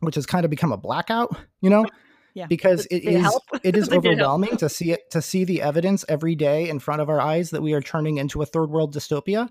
which 0.00 0.14
has 0.14 0.26
kind 0.26 0.44
of 0.44 0.50
become 0.50 0.72
a 0.72 0.76
blackout. 0.76 1.36
You 1.60 1.70
know, 1.70 1.86
Yeah. 2.34 2.46
because 2.46 2.86
it 2.86 3.04
is 3.04 3.38
it 3.64 3.76
is 3.76 3.88
Did 3.88 3.98
it 3.98 4.02
help? 4.04 4.06
overwhelming 4.06 4.56
to 4.58 4.68
see 4.68 4.92
it 4.92 5.10
to 5.10 5.22
see 5.22 5.44
the 5.44 5.62
evidence 5.62 6.04
every 6.08 6.34
day 6.34 6.68
in 6.68 6.78
front 6.80 7.00
of 7.00 7.08
our 7.08 7.20
eyes 7.20 7.50
that 7.50 7.62
we 7.62 7.72
are 7.72 7.80
turning 7.80 8.18
into 8.18 8.42
a 8.42 8.46
third 8.46 8.70
world 8.70 8.94
dystopia 8.94 9.48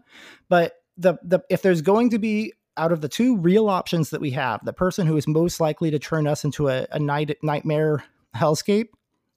but 0.49 0.73
the 0.97 1.15
the 1.23 1.39
if 1.49 1.61
there's 1.61 1.81
going 1.81 2.09
to 2.11 2.19
be 2.19 2.53
out 2.77 2.91
of 2.91 3.01
the 3.01 3.09
two 3.09 3.37
real 3.37 3.69
options 3.69 4.09
that 4.11 4.21
we 4.21 4.31
have 4.31 4.63
the 4.65 4.73
person 4.73 5.07
who 5.07 5.17
is 5.17 5.27
most 5.27 5.59
likely 5.59 5.89
to 5.91 5.97
turn 5.99 6.27
us 6.27 6.43
into 6.43 6.67
a, 6.69 6.85
a 6.91 6.99
night 6.99 7.35
nightmare 7.41 8.03
hellscape 8.35 8.89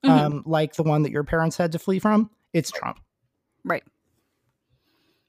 Mhm. 0.05 0.11
um, 0.11 0.43
like 0.47 0.75
the 0.75 0.83
one 0.85 1.03
that 1.03 1.11
your 1.11 1.25
parents 1.25 1.57
had 1.57 1.73
to 1.73 1.79
flee 1.79 1.99
from 1.99 2.31
it's 2.53 2.71
trump 2.71 2.99
Right. 3.65 3.83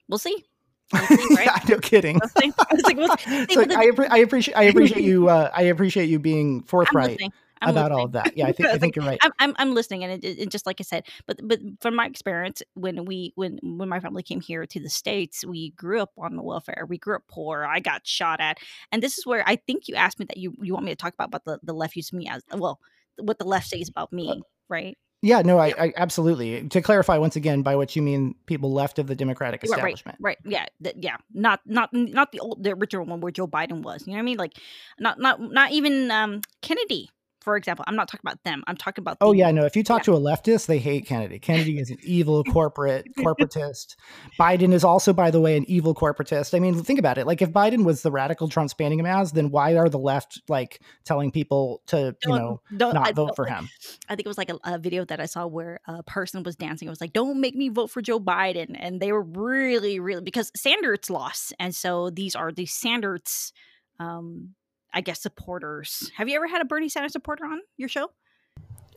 We'll 0.08 0.18
see. 0.18 0.44
Right? 0.92 1.10
yeah, 1.46 1.58
no 1.68 1.78
kidding. 1.78 2.20
I 2.20 2.26
was 2.72 2.82
like, 2.84 2.96
we'll 2.96 3.16
see. 3.18 3.46
so 3.54 3.60
but 3.60 3.68
the- 3.68 3.78
I, 3.78 3.86
appre- 3.86 4.08
I 4.10 4.18
appreciate 4.18 4.54
I 4.56 4.64
appreciate 4.64 5.04
you 5.04 5.28
uh, 5.28 5.50
I 5.54 5.62
appreciate 5.62 6.08
you 6.08 6.18
being 6.18 6.62
forthright 6.64 7.10
listening. 7.10 7.32
About 7.62 7.92
all 7.92 8.06
of 8.06 8.12
that. 8.12 8.38
Yeah, 8.38 8.46
I 8.46 8.52
think 8.52 8.70
I 8.70 8.78
think 8.78 8.96
you're 8.96 9.04
right. 9.04 9.20
I'm, 9.38 9.54
I'm 9.58 9.74
listening, 9.74 10.02
and 10.02 10.12
it, 10.14 10.24
it, 10.26 10.38
it- 10.38 10.48
just 10.50 10.64
like 10.64 10.80
I 10.80 10.82
said, 10.82 11.04
but 11.26 11.38
but 11.46 11.60
from 11.82 11.94
my 11.94 12.06
experience, 12.06 12.62
when 12.72 13.04
we 13.04 13.32
when 13.34 13.58
when 13.62 13.86
my 13.88 14.00
family 14.00 14.22
came 14.22 14.40
here 14.40 14.64
to 14.64 14.80
the 14.80 14.88
states, 14.88 15.44
we 15.44 15.70
grew 15.72 16.00
up 16.00 16.10
on 16.16 16.36
the 16.36 16.42
welfare. 16.42 16.86
We 16.88 16.96
grew 16.96 17.16
up 17.16 17.24
poor. 17.28 17.64
I 17.66 17.80
got 17.80 18.06
shot 18.06 18.40
at, 18.40 18.56
and 18.90 19.02
this 19.02 19.18
is 19.18 19.26
where 19.26 19.44
I 19.46 19.56
think 19.56 19.88
you 19.88 19.94
asked 19.94 20.18
me 20.18 20.24
that 20.26 20.38
you 20.38 20.54
you 20.62 20.72
want 20.72 20.86
me 20.86 20.92
to 20.92 20.96
talk 20.96 21.12
about 21.12 21.28
about 21.28 21.44
the 21.44 21.60
the 21.62 21.74
left 21.74 21.96
use 21.96 22.14
me 22.14 22.28
as 22.28 22.42
well, 22.50 22.80
what 23.18 23.38
the 23.38 23.44
left 23.44 23.68
says 23.68 23.90
about 23.90 24.10
me, 24.10 24.42
right? 24.70 24.96
Yeah, 25.22 25.42
no, 25.42 25.58
I, 25.58 25.74
I 25.78 25.92
absolutely. 25.96 26.66
To 26.68 26.80
clarify 26.80 27.18
once 27.18 27.36
again, 27.36 27.60
by 27.60 27.76
what 27.76 27.94
you 27.94 28.00
mean, 28.00 28.34
people 28.46 28.72
left 28.72 28.98
of 28.98 29.06
the 29.06 29.14
Democratic 29.14 29.62
Right, 29.62 29.68
right, 29.68 29.76
establishment. 29.76 30.18
right, 30.20 30.38
yeah, 30.46 30.64
th- 30.82 30.96
yeah, 30.98 31.16
not 31.34 31.60
not 31.66 31.90
not 31.92 32.32
the 32.32 32.40
old 32.40 32.64
the 32.64 32.72
original 32.72 33.04
one 33.04 33.20
where 33.20 33.30
Joe 33.30 33.46
Biden 33.46 33.82
was. 33.82 34.06
You 34.06 34.12
know 34.12 34.16
what 34.16 34.20
I 34.20 34.24
mean? 34.24 34.38
Like, 34.38 34.54
not 34.98 35.18
not 35.18 35.38
not 35.38 35.72
even 35.72 36.10
um 36.10 36.40
Kennedy, 36.62 37.10
for 37.40 37.56
example. 37.56 37.84
I'm 37.88 37.96
not 37.96 38.08
talking 38.08 38.22
about 38.24 38.42
them. 38.44 38.62
I'm 38.66 38.76
talking 38.76 39.02
about. 39.02 39.16
Oh 39.20 39.32
the- 39.32 39.38
yeah, 39.38 39.50
no. 39.50 39.64
If 39.64 39.76
you 39.76 39.82
talk 39.82 40.00
Yeah. 40.00 40.14
to 40.14 40.14
a 40.14 40.20
leftist, 40.20 40.66
they 40.66 40.78
hate 40.78 41.06
Kennedy. 41.06 41.38
Kennedy 41.38 41.78
is 41.78 41.90
an 41.90 41.98
evil 42.02 42.44
corporate 42.52 43.06
corporatist. 43.18 43.96
Biden 44.38 44.72
is 44.72 44.84
also, 44.84 45.12
by 45.12 45.30
the 45.30 45.40
way, 45.40 45.56
an 45.56 45.64
evil 45.68 45.94
corporatist. 45.94 46.54
I 46.54 46.58
mean, 46.58 46.82
think 46.82 46.98
about 46.98 47.18
it. 47.18 47.26
Like, 47.26 47.42
if 47.42 47.50
Biden 47.50 47.84
was 47.84 48.02
the 48.02 48.10
radical 48.10 48.48
Trump's 48.48 48.74
painting 48.74 48.98
him 48.98 49.06
as, 49.06 49.32
then 49.32 49.50
why 49.50 49.76
are 49.76 49.88
the 49.88 49.98
left 49.98 50.40
like 50.48 50.80
telling 51.04 51.30
people 51.30 51.82
to, 51.86 51.98
you 51.98 52.14
Don't- 52.22 52.38
know, 52.38 52.60
don't- 52.76 52.94
not 52.94 53.08
I- 53.08 53.12
vote 53.12 53.36
for 53.36 53.46
him? 53.46 53.68
I 54.08 54.16
think 54.16 54.26
it 54.26 54.28
was 54.28 54.38
like 54.38 54.50
a, 54.50 54.58
a 54.64 54.78
video 54.78 55.04
that 55.04 55.20
I 55.20 55.26
saw 55.26 55.46
where 55.46 55.80
a 55.86 56.02
person 56.02 56.42
was 56.42 56.56
dancing. 56.56 56.86
It 56.86 56.90
was 56.90 57.00
like, 57.00 57.12
"Don't 57.12 57.40
make 57.40 57.54
me 57.54 57.68
vote 57.68 57.90
for 57.90 58.02
Joe 58.02 58.20
Biden," 58.20 58.76
and 58.78 59.00
they 59.00 59.12
were 59.12 59.22
really, 59.22 60.00
really 60.00 60.22
because 60.22 60.50
Sanders 60.56 61.08
lost, 61.10 61.54
and 61.58 61.74
so 61.74 62.10
these 62.10 62.34
are 62.36 62.52
the 62.52 62.66
Sanders, 62.66 63.52
um, 63.98 64.54
I 64.92 65.00
guess, 65.00 65.20
supporters. 65.20 66.10
Have 66.16 66.28
you 66.28 66.36
ever 66.36 66.48
had 66.48 66.60
a 66.60 66.64
Bernie 66.64 66.88
Sanders 66.88 67.12
supporter 67.12 67.44
on 67.44 67.60
your 67.76 67.88
show? 67.88 68.10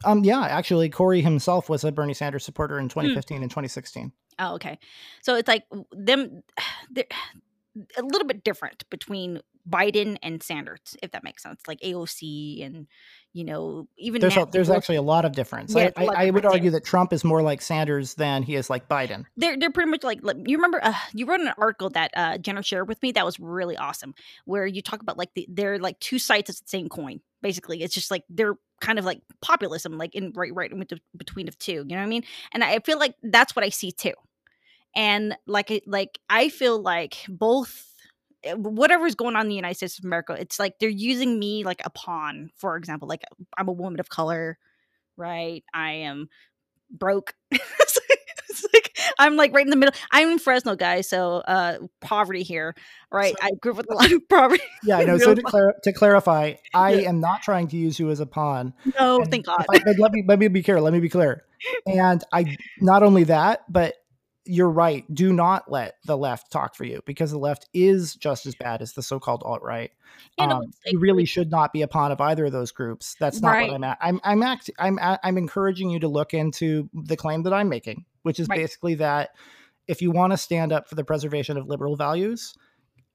Um, 0.05 0.23
yeah, 0.23 0.41
actually, 0.41 0.89
Corey 0.89 1.21
himself 1.21 1.69
was 1.69 1.83
a 1.83 1.91
Bernie 1.91 2.13
Sanders 2.13 2.43
supporter 2.43 2.77
in 2.79 2.89
2015 2.89 3.41
and 3.41 3.49
2016. 3.49 4.11
Oh, 4.39 4.55
okay. 4.55 4.79
So 5.21 5.35
it's 5.35 5.47
like 5.47 5.63
them, 5.91 6.43
they're 6.91 7.05
a 7.97 8.01
little 8.01 8.27
bit 8.27 8.43
different 8.43 8.89
between 8.89 9.39
Biden 9.69 10.17
and 10.21 10.43
Sanders, 10.43 10.97
if 11.01 11.11
that 11.11 11.23
makes 11.23 11.43
sense. 11.43 11.61
Like 11.67 11.79
AOC 11.81 12.65
and 12.65 12.87
you 13.33 13.43
know 13.43 13.87
even 13.97 14.21
There's 14.21 14.37
a, 14.37 14.47
there's 14.51 14.69
actually 14.69 14.95
a 14.95 15.01
lot 15.01 15.25
of 15.25 15.33
difference. 15.33 15.73
Yeah, 15.75 15.89
I, 15.97 16.05
I, 16.05 16.27
I 16.27 16.29
would 16.29 16.45
argue 16.45 16.69
that 16.71 16.85
Trump 16.85 17.11
is 17.11 17.23
more 17.23 17.41
like 17.41 17.61
Sanders 17.61 18.13
than 18.13 18.43
he 18.43 18.55
is 18.55 18.69
like 18.69 18.87
Biden. 18.87 19.25
they're 19.35 19.57
they're 19.57 19.71
pretty 19.71 19.89
much 19.89 20.03
like, 20.03 20.21
you 20.23 20.57
remember 20.57 20.79
uh, 20.83 20.93
you 21.13 21.25
wrote 21.25 21.41
an 21.41 21.51
article 21.57 21.89
that 21.91 22.11
uh 22.15 22.37
Jenna 22.37 22.63
shared 22.63 22.87
with 22.87 23.01
me 23.01 23.11
that 23.13 23.25
was 23.25 23.39
really 23.39 23.75
awesome 23.75 24.13
where 24.45 24.65
you 24.65 24.81
talk 24.81 25.01
about 25.01 25.17
like 25.17 25.33
the, 25.33 25.45
they're 25.49 25.79
like 25.79 25.99
two 25.99 26.19
sides 26.19 26.49
of 26.49 26.57
the 26.57 26.63
same 26.65 26.89
coin 26.89 27.21
basically 27.41 27.83
it's 27.83 27.93
just 27.93 28.11
like 28.11 28.23
they're 28.29 28.55
kind 28.79 28.99
of 28.99 29.05
like 29.05 29.21
populism 29.41 29.97
like 29.97 30.15
in 30.15 30.31
right 30.35 30.53
right 30.53 30.71
in 30.71 30.85
between 31.17 31.47
of 31.47 31.57
two 31.57 31.71
you 31.73 31.83
know 31.85 31.97
what 31.97 32.03
I 32.03 32.07
mean 32.07 32.23
and 32.53 32.63
I 32.63 32.79
feel 32.79 32.99
like 32.99 33.15
that's 33.23 33.55
what 33.55 33.65
I 33.65 33.69
see 33.69 33.91
too 33.91 34.13
and 34.95 35.35
like 35.47 35.83
like 35.87 36.19
I 36.29 36.49
feel 36.49 36.79
like 36.81 37.17
both 37.27 37.92
whatever's 38.55 39.15
going 39.15 39.35
on 39.35 39.43
in 39.45 39.49
the 39.49 39.55
United 39.55 39.75
States 39.75 39.99
of 39.99 40.05
America 40.05 40.35
it's 40.39 40.59
like 40.59 40.79
they're 40.79 40.89
using 40.89 41.39
me 41.39 41.63
like 41.63 41.81
a 41.85 41.89
pawn 41.89 42.49
for 42.57 42.75
example 42.77 43.07
like 43.07 43.23
I'm 43.57 43.67
a 43.67 43.71
woman 43.73 43.99
of 43.99 44.09
color 44.09 44.57
right 45.17 45.63
I 45.73 45.91
am 45.91 46.29
broke 46.91 47.33
it's 47.51 47.61
like- 48.09 48.19
it's 48.49 48.65
like 48.73 48.97
I'm 49.17 49.35
like 49.35 49.51
right 49.53 49.65
in 49.65 49.69
the 49.71 49.75
middle. 49.75 49.95
I'm 50.11 50.29
in 50.29 50.39
Fresno, 50.39 50.75
guys, 50.75 51.09
so 51.09 51.37
uh 51.37 51.77
poverty 52.01 52.43
here, 52.43 52.75
right? 53.11 53.33
So- 53.39 53.47
I 53.47 53.51
grew 53.59 53.71
up 53.71 53.77
with 53.77 53.91
a 53.91 53.95
lot 53.95 54.11
of 54.11 54.21
poverty. 54.29 54.61
Yeah, 54.83 54.97
I 54.97 55.05
know. 55.05 55.17
So 55.17 55.33
to, 55.33 55.41
clar- 55.41 55.75
to 55.83 55.91
clarify, 55.93 56.53
I 56.73 56.93
Yeah. 56.93 57.09
am 57.09 57.19
not 57.19 57.41
trying 57.41 57.67
to 57.69 57.77
use 57.77 57.97
you 57.99 58.11
as 58.11 58.19
a 58.19 58.25
pawn. 58.27 58.73
No, 58.99 59.21
And 59.21 59.31
thank 59.31 59.45
God. 59.47 59.65
I- 59.71 59.79
but 59.83 59.97
let 59.97 60.11
me 60.11 60.23
let 60.27 60.37
me 60.39 60.47
be 60.49 60.61
clear. 60.61 60.79
Let 60.81 60.93
me 60.93 60.99
be 60.99 61.09
clear. 61.09 61.43
And 61.87 62.23
I 62.31 62.55
not 62.79 63.01
only 63.01 63.23
that, 63.25 63.61
but 63.71 63.95
you're 64.45 64.69
right. 64.69 65.05
Do 65.13 65.31
not 65.31 65.71
let 65.71 65.95
the 66.05 66.17
left 66.17 66.51
talk 66.51 66.75
for 66.75 66.83
you 66.83 67.01
because 67.05 67.31
the 67.31 67.37
left 67.37 67.67
is 67.73 68.15
just 68.15 68.45
as 68.45 68.55
bad 68.55 68.81
as 68.81 68.93
the 68.93 69.01
so-called 69.03 69.41
alt 69.45 69.61
right. 69.61 69.91
You 70.39 70.47
know, 70.47 70.57
Um, 70.57 70.63
it's 70.63 70.79
you 70.93 70.99
really 70.99 71.25
should 71.25 71.49
not 71.49 71.71
be 71.73 71.81
a 71.81 71.87
pawn 71.87 72.11
of 72.11 72.19
either 72.21 72.45
of 72.45 72.51
those 72.51 72.71
groups. 72.71 73.15
That's 73.19 73.41
not 73.41 73.51
Right. 73.51 73.67
what 73.69 73.75
I'm 73.75 73.83
at. 73.83 73.97
I'm 74.01 74.19
I'm 74.23 74.43
act 74.43 74.69
I'm 74.79 74.99
I'm 75.01 75.37
encouraging 75.37 75.89
you 75.89 75.99
to 75.99 76.07
look 76.07 76.33
into 76.33 76.89
the 76.93 77.15
claim 77.17 77.43
that 77.43 77.53
I'm 77.53 77.69
making, 77.69 78.05
which 78.23 78.39
is 78.39 78.47
Right. 78.47 78.59
basically 78.59 78.95
that 78.95 79.31
if 79.87 80.01
you 80.01 80.11
want 80.11 80.31
to 80.33 80.37
stand 80.37 80.71
up 80.71 80.87
for 80.89 80.95
the 80.95 81.03
preservation 81.03 81.57
of 81.57 81.67
liberal 81.67 81.95
values, 81.95 82.53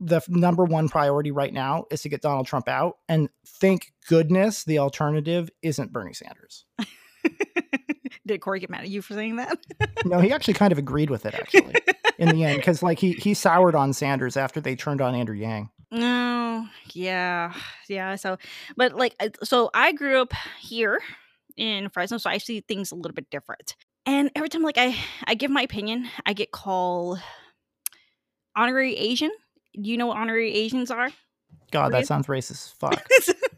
the 0.01 0.21
number 0.29 0.65
one 0.65 0.89
priority 0.89 1.31
right 1.31 1.53
now 1.53 1.85
is 1.91 2.03
to 2.03 2.09
get 2.09 2.23
Donald 2.23 2.47
Trump 2.47 2.69
out. 2.69 2.99
And 3.09 3.29
thank 3.47 3.93
goodness 4.09 4.65
the 4.65 4.79
alternative 4.79 5.51
isn't 5.63 5.93
Bernie 5.93 6.15
Sanders. 6.15 6.65
Did 8.27 8.41
Corey 8.41 8.61
get 8.61 8.71
mad 8.71 8.83
at 8.83 8.89
you 8.89 9.03
for 9.03 9.15
saying 9.15 9.37
that? 9.37 9.59
No, 10.05 10.21
he 10.21 10.33
actually 10.33 10.55
kind 10.55 10.73
of 10.73 10.79
agreed 10.79 11.11
with 11.11 11.27
it 11.27 11.35
actually 11.35 11.75
in 12.19 12.29
the 12.29 12.45
end 12.45 12.59
because 12.59 12.83
like 12.83 12.99
he 12.99 13.13
he 13.13 13.35
soured 13.35 13.75
on 13.75 13.93
Sanders 13.93 14.37
after 14.37 14.61
they 14.61 14.77
turned 14.77 15.01
on 15.01 15.15
Andrew 15.15 15.35
Yang. 15.35 15.71
No, 15.91 16.67
yeah, 16.93 17.53
yeah. 17.89 18.15
So, 18.15 18.39
but 18.77 18.95
like, 18.95 19.15
so 19.43 19.71
I 19.75 19.93
grew 19.93 20.21
up 20.23 20.33
here 20.61 21.01
in 21.57 21.89
Fresno, 21.89 22.19
so 22.19 22.31
I 22.31 22.39
see 22.39 22.61
things 22.61 22.93
a 22.93 22.95
little 22.95 23.15
bit 23.15 23.29
different. 23.31 23.75
And 24.07 24.31
every 24.35 24.49
time, 24.49 24.63
like, 24.63 24.79
I 24.79 24.97
I 25.27 25.35
give 25.35 25.51
my 25.51 25.63
opinion, 25.63 26.09
I 26.25 26.33
get 26.33 26.53
called 26.53 27.21
honorary 28.55 28.97
Asian. 28.97 29.31
Do 29.81 29.91
you 29.91 29.97
know 29.97 30.07
what 30.07 30.17
honorary 30.17 30.53
Asians 30.55 30.91
are? 30.91 31.11
God, 31.71 31.93
that 31.93 32.07
sounds 32.07 32.27
racist 32.27 32.75
fuck. 32.75 33.07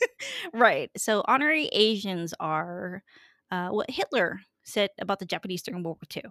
right. 0.52 0.90
So 0.96 1.22
honorary 1.26 1.66
Asians 1.72 2.34
are 2.40 3.02
uh, 3.50 3.68
what 3.68 3.90
Hitler 3.90 4.40
said 4.64 4.90
about 5.00 5.18
the 5.18 5.26
Japanese 5.26 5.62
during 5.62 5.82
World 5.82 5.98
War 6.00 6.22
II. 6.24 6.30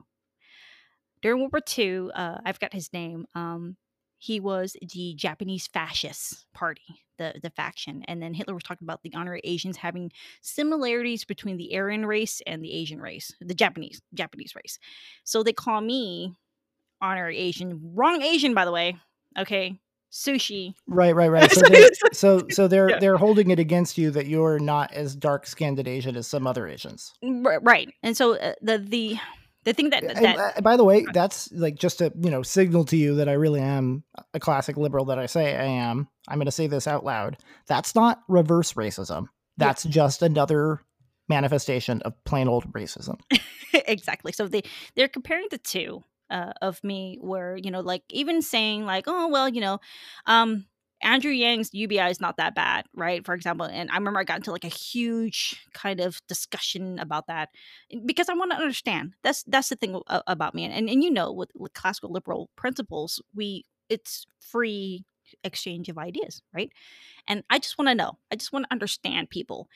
During 1.22 1.40
World 1.42 1.54
War 1.54 1.62
II, 1.78 2.12
uh, 2.14 2.38
I've 2.46 2.60
got 2.60 2.74
his 2.74 2.92
name. 2.94 3.26
Um, 3.36 3.78
he 4.18 4.40
was 4.40 4.76
the 4.82 5.14
Japanese 5.16 5.68
Fascist 5.68 6.46
Party, 6.54 7.06
the 7.18 7.40
the 7.42 7.50
faction, 7.50 8.04
and 8.08 8.22
then 8.22 8.34
Hitler 8.34 8.54
was 8.54 8.64
talking 8.64 8.86
about 8.86 9.02
the 9.02 9.14
honorary 9.16 9.42
Asians 9.46 9.78
having 9.78 10.12
similarities 10.42 11.24
between 11.24 11.58
the 11.58 11.76
Aryan 11.76 12.06
race 12.06 12.42
and 12.46 12.64
the 12.64 12.74
Asian 12.74 13.00
race, 13.00 13.34
the 13.40 13.54
Japanese 13.54 14.02
Japanese 14.14 14.56
race. 14.56 14.78
So 15.24 15.42
they 15.42 15.54
call 15.54 15.80
me 15.80 16.34
honorary 17.02 17.38
Asian. 17.38 17.94
Wrong 17.96 18.22
Asian, 18.22 18.54
by 18.54 18.66
the 18.66 18.74
way. 18.74 18.98
Okay, 19.38 19.80
sushi. 20.12 20.74
Right, 20.88 21.16
right, 21.16 21.30
right. 21.30 21.52
So 21.52 21.62
So 21.62 21.68
they, 21.68 21.90
so 22.12 22.50
so 22.50 22.68
they're 22.68 22.90
Yeah. 22.90 23.00
they're 23.00 23.18
holding 23.18 23.52
it 23.52 23.60
against 23.60 23.98
you 23.98 24.12
that 24.12 24.28
you're 24.28 24.60
not 24.60 24.94
as 24.94 25.16
dark 25.16 25.46
skinned 25.46 25.86
Asian 25.88 26.16
as 26.16 26.28
some 26.28 26.48
other 26.48 26.68
Asians. 26.68 27.14
R- 27.24 27.60
right 27.62 27.94
and 28.04 28.16
so 28.16 28.36
uh, 28.36 28.54
the 28.62 28.78
the 28.78 29.18
the 29.66 29.74
thing 29.74 29.90
that 29.90 30.04
And, 30.04 30.38
uh, 30.38 30.62
by 30.62 30.78
the 30.78 30.84
way, 30.86 31.06
that's 31.14 31.52
like 31.52 31.76
just 31.76 31.98
to 32.00 32.12
you 32.22 32.32
know 32.32 32.42
signal 32.44 32.86
to 32.86 32.98
you 32.98 33.16
that 33.16 33.28
I 33.30 33.34
really 33.34 33.60
am 33.62 34.04
a 34.34 34.40
classic 34.40 34.78
liberal 34.78 35.06
that 35.06 35.20
I 35.20 35.26
say 35.26 35.56
I 35.56 35.66
am. 35.66 36.08
I'm 36.28 36.38
going 36.38 36.46
to 36.46 36.52
say 36.52 36.68
this 36.68 36.88
out 36.88 37.04
loud. 37.04 37.38
That's 37.68 37.94
not 37.94 38.22
reverse 38.28 38.74
racism. 38.74 39.28
That's 39.58 39.84
just 39.84 40.22
another 40.22 40.80
manifestation 41.28 42.02
of 42.04 42.14
plain 42.24 42.48
old 42.48 42.72
racism. 42.74 43.20
exactly 43.74 44.32
so 44.32 44.48
they 44.48 44.64
they're 44.96 45.08
comparing 45.08 45.48
the 45.52 45.58
two 45.60 46.04
uh, 46.30 46.54
of 46.62 46.84
me 46.84 47.18
where 47.22 47.58
you 47.58 47.72
know 47.72 47.82
like 47.82 48.04
even 48.10 48.42
saying 48.42 48.86
like 48.86 49.06
oh 49.08 49.28
well 49.28 49.50
you 49.50 49.62
know 49.62 49.80
um 50.26 50.66
andrew 51.02 51.32
yang's 51.32 51.74
ubi 51.74 51.98
is 51.98 52.20
not 52.20 52.38
that 52.38 52.54
bad 52.56 52.86
right 52.94 53.26
for 53.26 53.34
example 53.34 53.66
and 53.66 53.90
i 53.92 53.96
remember 53.96 54.20
i 54.20 54.24
got 54.24 54.38
into 54.38 54.52
like 54.52 54.66
a 54.66 54.68
huge 54.68 55.66
kind 55.74 56.00
of 56.00 56.22
discussion 56.28 57.00
about 57.00 57.28
that 57.28 57.50
because 58.06 58.30
i 58.30 58.34
want 58.34 58.52
to 58.52 58.58
understand 58.58 59.14
that's 59.24 59.44
that's 59.44 59.70
the 59.70 59.76
thing 59.76 60.02
about 60.28 60.54
me 60.54 60.66
and 60.66 60.90
and 60.90 61.04
you 61.04 61.12
know 61.12 61.32
with, 61.32 61.52
with 61.56 61.74
classical 61.74 62.12
liberal 62.12 62.50
principles 62.56 63.22
we 63.34 63.64
it's 63.90 64.26
free 64.40 65.06
exchange 65.44 65.90
of 65.90 65.98
ideas 65.98 66.42
right 66.54 66.72
and 67.28 67.44
i 67.50 67.60
just 67.60 67.78
want 67.78 67.88
to 67.88 67.96
know 67.96 68.18
i 68.32 68.36
just 68.36 68.52
want 68.52 68.66
to 68.66 68.72
understand 68.72 69.30
people 69.30 69.70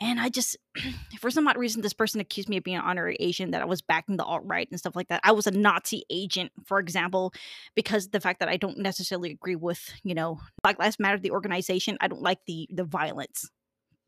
and 0.00 0.20
I 0.20 0.28
just, 0.28 0.56
for 1.20 1.30
some 1.30 1.48
odd 1.48 1.56
reason, 1.56 1.82
this 1.82 1.92
person 1.94 2.20
accused 2.20 2.48
me 2.48 2.58
of 2.58 2.64
being 2.64 2.76
an 2.76 2.82
honorary 2.84 3.16
Asian, 3.18 3.52
that 3.52 3.62
I 3.62 3.66
was 3.66 3.82
backing 3.82 4.16
the 4.16 4.24
alt 4.24 4.42
right 4.44 4.68
and 4.70 4.78
stuff 4.78 4.96
like 4.96 5.08
that. 5.08 5.20
I 5.24 5.32
was 5.32 5.46
a 5.46 5.50
Nazi 5.50 6.04
agent, 6.10 6.52
for 6.64 6.78
example, 6.78 7.32
because 7.74 8.08
the 8.08 8.20
fact 8.20 8.40
that 8.40 8.48
I 8.48 8.56
don't 8.56 8.78
necessarily 8.78 9.30
agree 9.30 9.56
with, 9.56 9.92
you 10.02 10.14
know, 10.14 10.40
Black 10.62 10.78
Lives 10.78 10.98
Matter, 10.98 11.18
the 11.18 11.30
organization. 11.30 11.96
I 12.00 12.08
don't 12.08 12.22
like 12.22 12.40
the 12.46 12.68
the 12.70 12.84
violence 12.84 13.50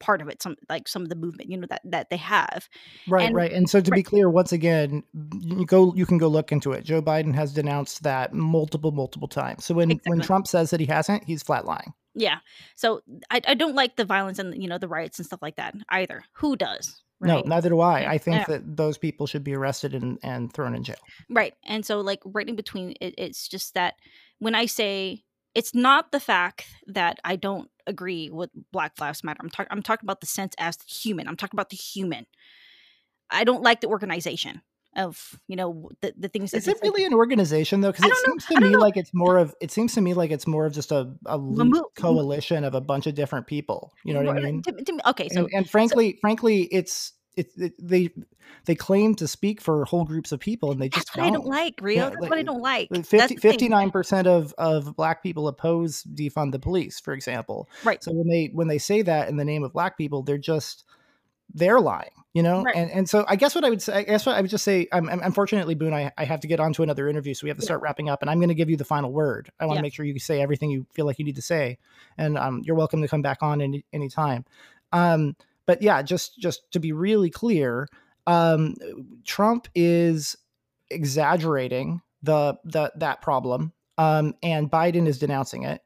part 0.01 0.21
of 0.21 0.29
it. 0.29 0.43
Some 0.43 0.57
like 0.69 0.89
some 0.89 1.03
of 1.03 1.09
the 1.09 1.17
movement, 1.17 1.51
you 1.51 1.57
know, 1.57 1.67
that 1.71 1.83
that 1.85 2.11
they 2.11 2.17
have. 2.19 2.69
Right, 3.09 3.27
And- 3.27 3.35
right. 3.35 3.53
And 3.53 3.69
so 3.69 3.81
to 3.81 3.91
be 3.91 4.03
clear, 4.03 4.29
once 4.29 4.53
again, 4.53 5.03
you 5.41 5.65
go 5.65 5.95
you 5.95 6.07
can 6.07 6.19
go 6.19 6.29
look 6.29 6.53
into 6.53 6.73
it. 6.73 6.85
Joe 6.85 7.03
Biden 7.03 7.35
has 7.35 7.53
denounced 7.53 8.03
that 8.03 8.33
multiple, 8.35 8.93
multiple 8.93 9.29
times. 9.29 9.65
So 9.65 9.75
when 9.75 9.99
when 10.07 10.21
Trump 10.21 10.47
says 10.47 10.71
that 10.71 10.81
he 10.81 10.87
hasn't, 10.87 11.25
he's 11.25 11.43
flat 11.43 11.65
lying. 11.65 11.95
Yeah. 12.19 12.39
So 12.75 13.03
I, 13.31 13.41
I 13.47 13.55
don't 13.55 13.75
like 13.75 13.97
the 13.97 14.05
violence 14.05 14.39
and 14.39 14.61
you 14.61 14.69
know 14.69 14.79
the 14.79 14.89
riots 14.89 15.19
and 15.19 15.27
stuff 15.27 15.41
like 15.41 15.57
that 15.57 15.75
either. 15.89 16.25
Who 16.33 16.57
does? 16.57 17.03
No, 17.21 17.43
neither 17.45 17.69
do 17.69 17.81
I. 17.81 18.13
I 18.13 18.19
think 18.19 18.37
yeah. 18.37 18.45
that 18.47 18.77
those 18.77 18.97
people 18.97 19.27
should 19.27 19.43
be 19.43 19.55
arrested 19.55 19.95
and, 19.95 20.19
and 20.23 20.53
thrown 20.53 20.75
in 20.75 20.85
jail. 20.85 20.97
Right. 21.29 21.53
And 21.65 21.85
so, 21.85 22.01
like, 22.01 22.21
right 22.25 22.49
in 22.49 22.55
between, 22.55 22.95
it, 23.01 23.15
it's 23.19 23.49
just 23.49 23.75
that 23.75 23.95
when 24.39 24.55
I 24.55 24.67
say 24.67 25.25
it's 25.55 25.75
not 25.75 26.13
the 26.13 26.21
fact 26.21 26.67
that 26.87 27.19
I 27.25 27.35
don't 27.35 27.71
agree 27.89 28.31
with 28.31 28.51
Black 28.71 28.93
Lives 29.01 29.25
Matter, 29.25 29.41
I'm, 29.43 29.51
talking. 29.51 29.69
I'm 29.73 29.83
talking 29.83 30.07
about 30.07 30.21
the 30.21 30.27
sense 30.27 30.55
as 30.59 30.79
human. 30.87 31.27
I'm 31.27 31.37
talking 31.37 31.57
about 31.57 31.71
the 31.71 31.77
human. 31.77 32.27
I 33.31 33.43
don't 33.43 33.63
like 33.63 33.81
the 33.81 33.89
organization 33.89 34.63
of, 34.97 35.39
you 35.47 35.57
know, 35.57 35.91
the, 36.01 36.13
the 36.17 36.29
things 36.29 36.51
that 36.51 36.59
Is 36.59 36.69
it 36.69 36.79
really 36.83 37.05
an 37.05 37.15
organization 37.15 37.81
though? 37.81 37.93
Because 37.93 38.07
it 38.07 38.09
don't 38.09 38.29
know. 38.29 38.33
seems 38.33 38.47
to 38.47 38.61
me 38.61 38.71
know. 38.71 38.79
like 38.79 38.97
it's 38.97 39.13
more 39.15 39.39
of 39.39 39.55
it 39.61 39.71
seems 39.71 39.95
to 39.95 40.01
me 40.01 40.15
like 40.15 40.31
it's 40.31 40.47
more 40.47 40.67
of 40.67 40.73
just 40.73 40.93
a, 40.93 41.11
a 41.27 41.39
coalition 41.97 42.65
of 42.65 42.75
a 42.75 42.81
bunch 42.81 43.07
of 43.07 43.15
different 43.15 43.47
people. 43.47 43.93
You 44.05 44.15
know 44.15 44.23
what 44.23 44.39
I 44.39 44.41
mean? 44.41 44.63
to- 44.63 44.73
to 44.73 45.11
okay. 45.11 45.29
So, 45.29 45.45
and, 45.45 45.51
and 45.55 45.71
frankly, 45.71 46.19
frankly, 46.21 46.63
it's 46.63 47.13
it, 47.37 47.51
it 47.57 47.73
they 47.79 48.11
they 48.65 48.75
claim 48.75 49.15
to 49.17 49.29
speak 49.29 49.61
for 49.61 49.85
whole 49.85 50.05
groups 50.05 50.33
of 50.33 50.41
people, 50.41 50.73
and 50.73 50.81
they 50.81 50.89
just 50.89 51.07
that's 51.07 51.17
what 51.17 51.27
I 51.27 51.31
don't 51.31 51.47
like, 51.47 51.81
Rio. 51.81 51.97
Yeah, 51.97 52.11
that's 52.11 52.21
like, 52.21 52.31
what 52.31 52.39
I 52.39 52.43
don't 52.43 52.61
like. 52.61 52.89
That's 52.91 53.09
50, 53.09 53.35
the 53.37 53.41
thing. 53.41 53.71
59% 53.71 54.27
of, 54.27 54.55
of 54.59 54.97
black 54.97 55.23
people 55.23 55.49
oppose 55.49 56.03
defund 56.03 56.53
the 56.53 56.59
police, 56.59 57.01
for 57.01 57.13
example. 57.13 57.69
Right. 57.85 58.03
So 58.03 58.13
when 58.13 58.29
they 58.29 58.51
when 58.53 58.69
they 58.69 58.79
say 58.79 59.03
that 59.03 59.29
in 59.29 59.37
the 59.37 59.45
name 59.45 59.65
of 59.65 59.73
black 59.73 59.97
people, 59.97 60.23
they're 60.23 60.39
just 60.39 60.85
they're 61.55 61.81
lying, 61.81 62.11
you 62.35 62.43
know? 62.43 62.63
Right. 62.63 62.77
And 62.77 62.91
and 62.91 63.09
so 63.09 63.25
I 63.29 63.37
guess 63.37 63.55
what 63.55 63.65
I 63.65 63.71
would 63.71 63.81
say 63.83 63.95
I 63.95 64.03
guess 64.03 64.27
what 64.27 64.37
I 64.37 64.41
would 64.41 64.51
just 64.51 64.65
say 64.65 64.87
um, 64.93 65.09
um, 65.09 65.21
unfortunately 65.23 65.75
Boone 65.75 65.95
I, 65.95 66.13
I 66.19 66.25
have 66.25 66.41
to 66.41 66.47
get 66.49 66.61
on 66.61 66.73
to 66.75 66.83
another 66.83 67.09
interview 67.09 67.35
so 67.35 67.45
we 67.45 67.51
have 67.51 67.57
to 67.59 67.63
Yeah. 67.63 67.67
start 67.67 67.83
wrapping 67.83 68.09
up 68.09 68.23
and 68.23 68.31
I'm 68.31 68.39
going 68.39 68.49
to 68.49 68.55
give 68.55 68.71
you 68.71 68.77
the 68.77 68.85
final 68.85 69.13
word. 69.13 69.51
I 69.59 69.67
want 69.67 69.77
to 69.77 69.79
Yeah. 69.79 69.83
make 69.83 69.95
sure 69.95 70.05
you 70.05 70.19
say 70.19 70.41
everything 70.41 70.71
you 70.71 70.87
feel 70.93 71.07
like 71.07 71.19
you 71.19 71.25
need 71.25 71.37
to 71.37 71.43
say 71.43 71.79
and 72.17 72.37
um, 72.39 72.63
you're 72.65 72.77
welcome 72.77 73.01
to 73.03 73.09
come 73.09 73.23
back 73.23 73.39
on 73.43 73.61
any 73.61 73.85
anytime. 73.93 74.45
Um 74.93 75.37
but 75.67 75.83
yeah, 75.83 76.03
just 76.03 76.39
just 76.39 76.71
to 76.73 76.81
be 76.81 76.93
really 76.93 77.31
clear, 77.31 77.89
um 78.27 78.75
Trump 79.25 79.69
is 79.75 80.37
exaggerating 80.91 82.03
the 82.23 82.59
the 82.65 82.93
that 82.97 83.23
problem 83.23 83.73
um 83.97 84.35
and 84.43 84.71
Biden 84.71 85.07
is 85.07 85.19
denouncing 85.19 85.63
it 85.63 85.83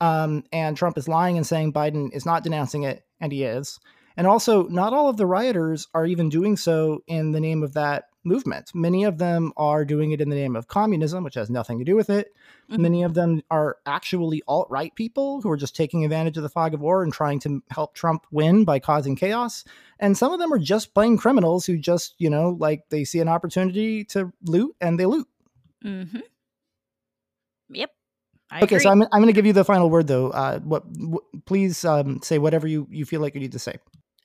um 0.00 0.42
and 0.52 0.76
Trump 0.76 0.96
is 0.96 1.06
lying 1.08 1.36
and 1.36 1.46
saying 1.46 1.72
Biden 1.72 2.10
is 2.12 2.24
not 2.24 2.42
denouncing 2.42 2.82
it 2.84 3.04
and 3.20 3.30
he 3.32 3.44
is 3.44 3.78
and 4.16 4.26
also 4.26 4.66
not 4.68 4.92
all 4.92 5.08
of 5.08 5.16
the 5.16 5.26
rioters 5.26 5.88
are 5.94 6.06
even 6.06 6.28
doing 6.28 6.56
so 6.56 7.02
in 7.06 7.32
the 7.32 7.40
name 7.40 7.62
of 7.62 7.74
that 7.74 8.04
movement 8.24 8.72
many 8.74 9.04
of 9.04 9.18
them 9.18 9.52
are 9.56 9.84
doing 9.84 10.10
it 10.10 10.20
in 10.20 10.28
the 10.30 10.34
name 10.36 10.56
of 10.56 10.66
communism 10.66 11.22
which 11.22 11.34
has 11.36 11.48
nothing 11.48 11.78
to 11.78 11.84
do 11.84 11.94
with 11.94 12.10
it 12.10 12.34
Mhm. 12.68 12.78
many 12.80 13.02
of 13.04 13.14
them 13.14 13.40
are 13.52 13.76
actually 13.86 14.42
alt-right 14.48 14.92
people 14.96 15.40
who 15.40 15.48
are 15.50 15.56
just 15.56 15.76
taking 15.76 16.04
advantage 16.04 16.36
of 16.36 16.42
the 16.42 16.48
fog 16.48 16.74
of 16.74 16.80
war 16.80 17.04
and 17.04 17.12
trying 17.12 17.38
to 17.40 17.62
help 17.70 17.94
Trump 17.94 18.26
win 18.32 18.64
by 18.64 18.80
causing 18.80 19.14
chaos 19.14 19.62
and 20.00 20.18
some 20.18 20.32
of 20.32 20.40
them 20.40 20.52
are 20.52 20.58
just 20.58 20.92
plain 20.92 21.16
criminals 21.16 21.64
who 21.66 21.78
just 21.78 22.14
you 22.18 22.28
know 22.28 22.56
like 22.58 22.88
they 22.90 23.04
see 23.04 23.20
an 23.20 23.28
opportunity 23.28 24.02
to 24.04 24.32
loot 24.44 24.74
and 24.80 24.98
they 24.98 25.06
loot 25.06 25.28
Mm-hmm. 25.84 26.18
Yep. 27.70 27.90
I 28.50 28.62
okay 28.62 28.76
agree. 28.76 28.82
so 28.84 28.90
i'm, 28.90 29.02
I'm 29.02 29.08
going 29.22 29.26
to 29.26 29.32
give 29.32 29.46
you 29.46 29.52
the 29.52 29.64
final 29.64 29.90
word 29.90 30.06
though 30.06 30.30
uh 30.30 30.58
what 30.60 30.92
w- 30.92 31.18
please 31.46 31.84
um 31.84 32.20
say 32.22 32.38
whatever 32.38 32.66
you 32.66 32.86
you 32.90 33.04
feel 33.04 33.20
like 33.20 33.34
you 33.34 33.40
need 33.40 33.52
to 33.52 33.58
say 33.58 33.76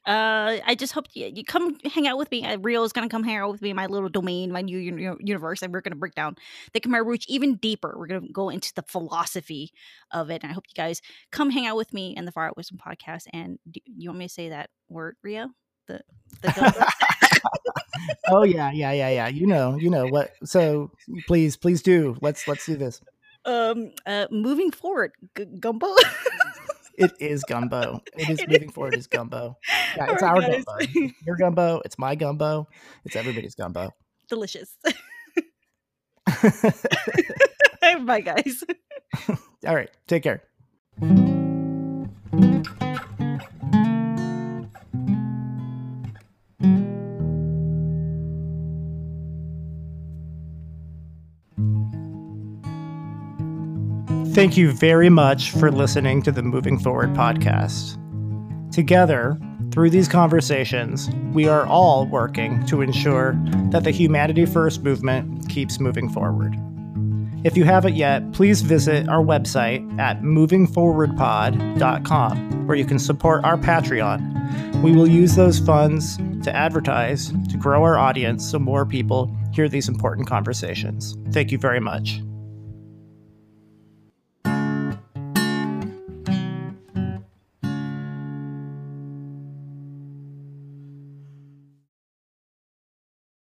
Uh, 0.05 0.57
I 0.65 0.75
just 0.75 0.93
hope 0.93 1.05
you, 1.13 1.31
you 1.33 1.43
come 1.43 1.77
hang 1.85 2.07
out 2.07 2.17
with 2.17 2.31
me. 2.31 2.45
Uh, 2.45 2.57
Rio 2.57 2.83
is 2.83 2.91
gonna 2.91 3.09
come 3.09 3.23
hang 3.23 3.37
out 3.37 3.51
with 3.51 3.61
me 3.61 3.69
in 3.69 3.75
my 3.75 3.85
little 3.85 4.09
domain, 4.09 4.51
my 4.51 4.61
new 4.61 4.77
uni- 4.77 5.15
universe, 5.19 5.61
and 5.61 5.71
we're 5.73 5.81
gonna 5.81 5.95
break 5.95 6.15
down 6.15 6.35
the 6.73 6.79
Khmer 6.79 7.05
Rouge 7.05 7.25
even 7.27 7.55
deeper. 7.55 7.93
We're 7.97 8.07
gonna 8.07 8.27
go 8.31 8.49
into 8.49 8.73
the 8.75 8.83
philosophy 8.83 9.71
of 10.11 10.29
it, 10.31 10.43
and 10.43 10.51
I 10.51 10.53
hope 10.53 10.65
you 10.67 10.75
guys 10.75 11.01
come 11.31 11.51
hang 11.51 11.67
out 11.67 11.77
with 11.77 11.93
me 11.93 12.15
in 12.15 12.25
the 12.25 12.31
Far 12.31 12.47
Out 12.47 12.57
Wisdom 12.57 12.79
podcast. 12.85 13.23
And 13.33 13.59
do 13.69 13.79
you 13.85 14.09
want 14.09 14.19
me 14.19 14.27
to 14.27 14.33
say 14.33 14.49
that 14.49 14.69
word, 14.89 15.17
Rio? 15.23 15.49
The 15.87 16.01
the 16.41 16.91
oh 18.29 18.43
yeah 18.43 18.71
yeah 18.71 18.91
yeah 18.91 19.09
yeah 19.09 19.27
you 19.27 19.45
know 19.45 19.75
you 19.77 19.89
know 19.89 20.07
what 20.07 20.31
so 20.43 20.91
please 21.27 21.57
please 21.57 21.81
do 21.81 22.17
let's 22.21 22.47
let's 22.47 22.65
do 22.65 22.75
this 22.75 23.01
um 23.45 23.91
uh 24.05 24.27
moving 24.31 24.71
forward, 24.71 25.11
g- 25.37 25.45
gumbo. 25.59 25.87
it 26.97 27.13
is 27.19 27.43
gumbo. 27.43 28.01
It 28.17 28.29
is 28.29 28.39
It 28.41 28.49
moving 28.49 28.71
forward 28.71 28.95
is 28.95 29.07
gumbo. 29.07 29.57
Yeah 29.97 30.13
it's 30.13 30.23
All 30.23 30.29
our 30.29 30.41
gumbo. 30.41 30.77
Your 31.25 31.35
gumbo. 31.35 31.81
It's 31.83 31.97
my 31.99 32.15
gumbo. 32.15 32.67
It's 33.05 33.15
everybody's 33.15 33.55
gumbo. 33.55 33.91
Delicious. 34.29 34.75
Bye, 37.81 38.21
guys. 38.21 38.63
all 39.67 39.75
right 39.75 39.89
take 40.07 40.23
care 40.23 40.41
Thank 54.33 54.55
you 54.55 54.71
very 54.71 55.09
much 55.09 55.51
for 55.51 55.69
listening 55.69 56.21
to 56.21 56.31
the 56.31 56.41
Moving 56.41 56.79
Forward 56.79 57.09
podcast. 57.09 57.97
Together, 58.71 59.37
through 59.71 59.89
these 59.89 60.07
conversations, 60.07 61.09
we 61.33 61.49
are 61.49 61.65
all 61.65 62.05
working 62.05 62.65
to 62.67 62.81
ensure 62.81 63.33
that 63.71 63.83
the 63.83 63.91
Humanity 63.91 64.45
First 64.45 64.83
movement 64.83 65.49
keeps 65.49 65.81
moving 65.81 66.07
forward. 66.07 66.55
If 67.43 67.57
you 67.57 67.65
haven't 67.65 67.95
yet, 67.95 68.31
please 68.31 68.61
visit 68.61 69.09
our 69.09 69.21
website 69.21 69.99
at 69.99 70.21
movingforwardpod.com 70.21 72.67
where 72.67 72.77
you 72.77 72.85
can 72.85 72.99
support 72.99 73.43
our 73.43 73.57
Patreon. 73.57 74.81
We 74.81 74.93
will 74.93 75.09
use 75.09 75.35
those 75.35 75.59
funds 75.59 76.15
to 76.43 76.55
advertise, 76.55 77.33
to 77.49 77.57
grow 77.57 77.83
our 77.83 77.97
audience 77.97 78.49
so 78.49 78.59
more 78.59 78.85
people 78.85 79.29
hear 79.51 79.67
these 79.67 79.89
important 79.89 80.27
conversations. 80.27 81.17
Thank 81.31 81.51
you 81.51 81.57
very 81.57 81.81
much. 81.81 82.21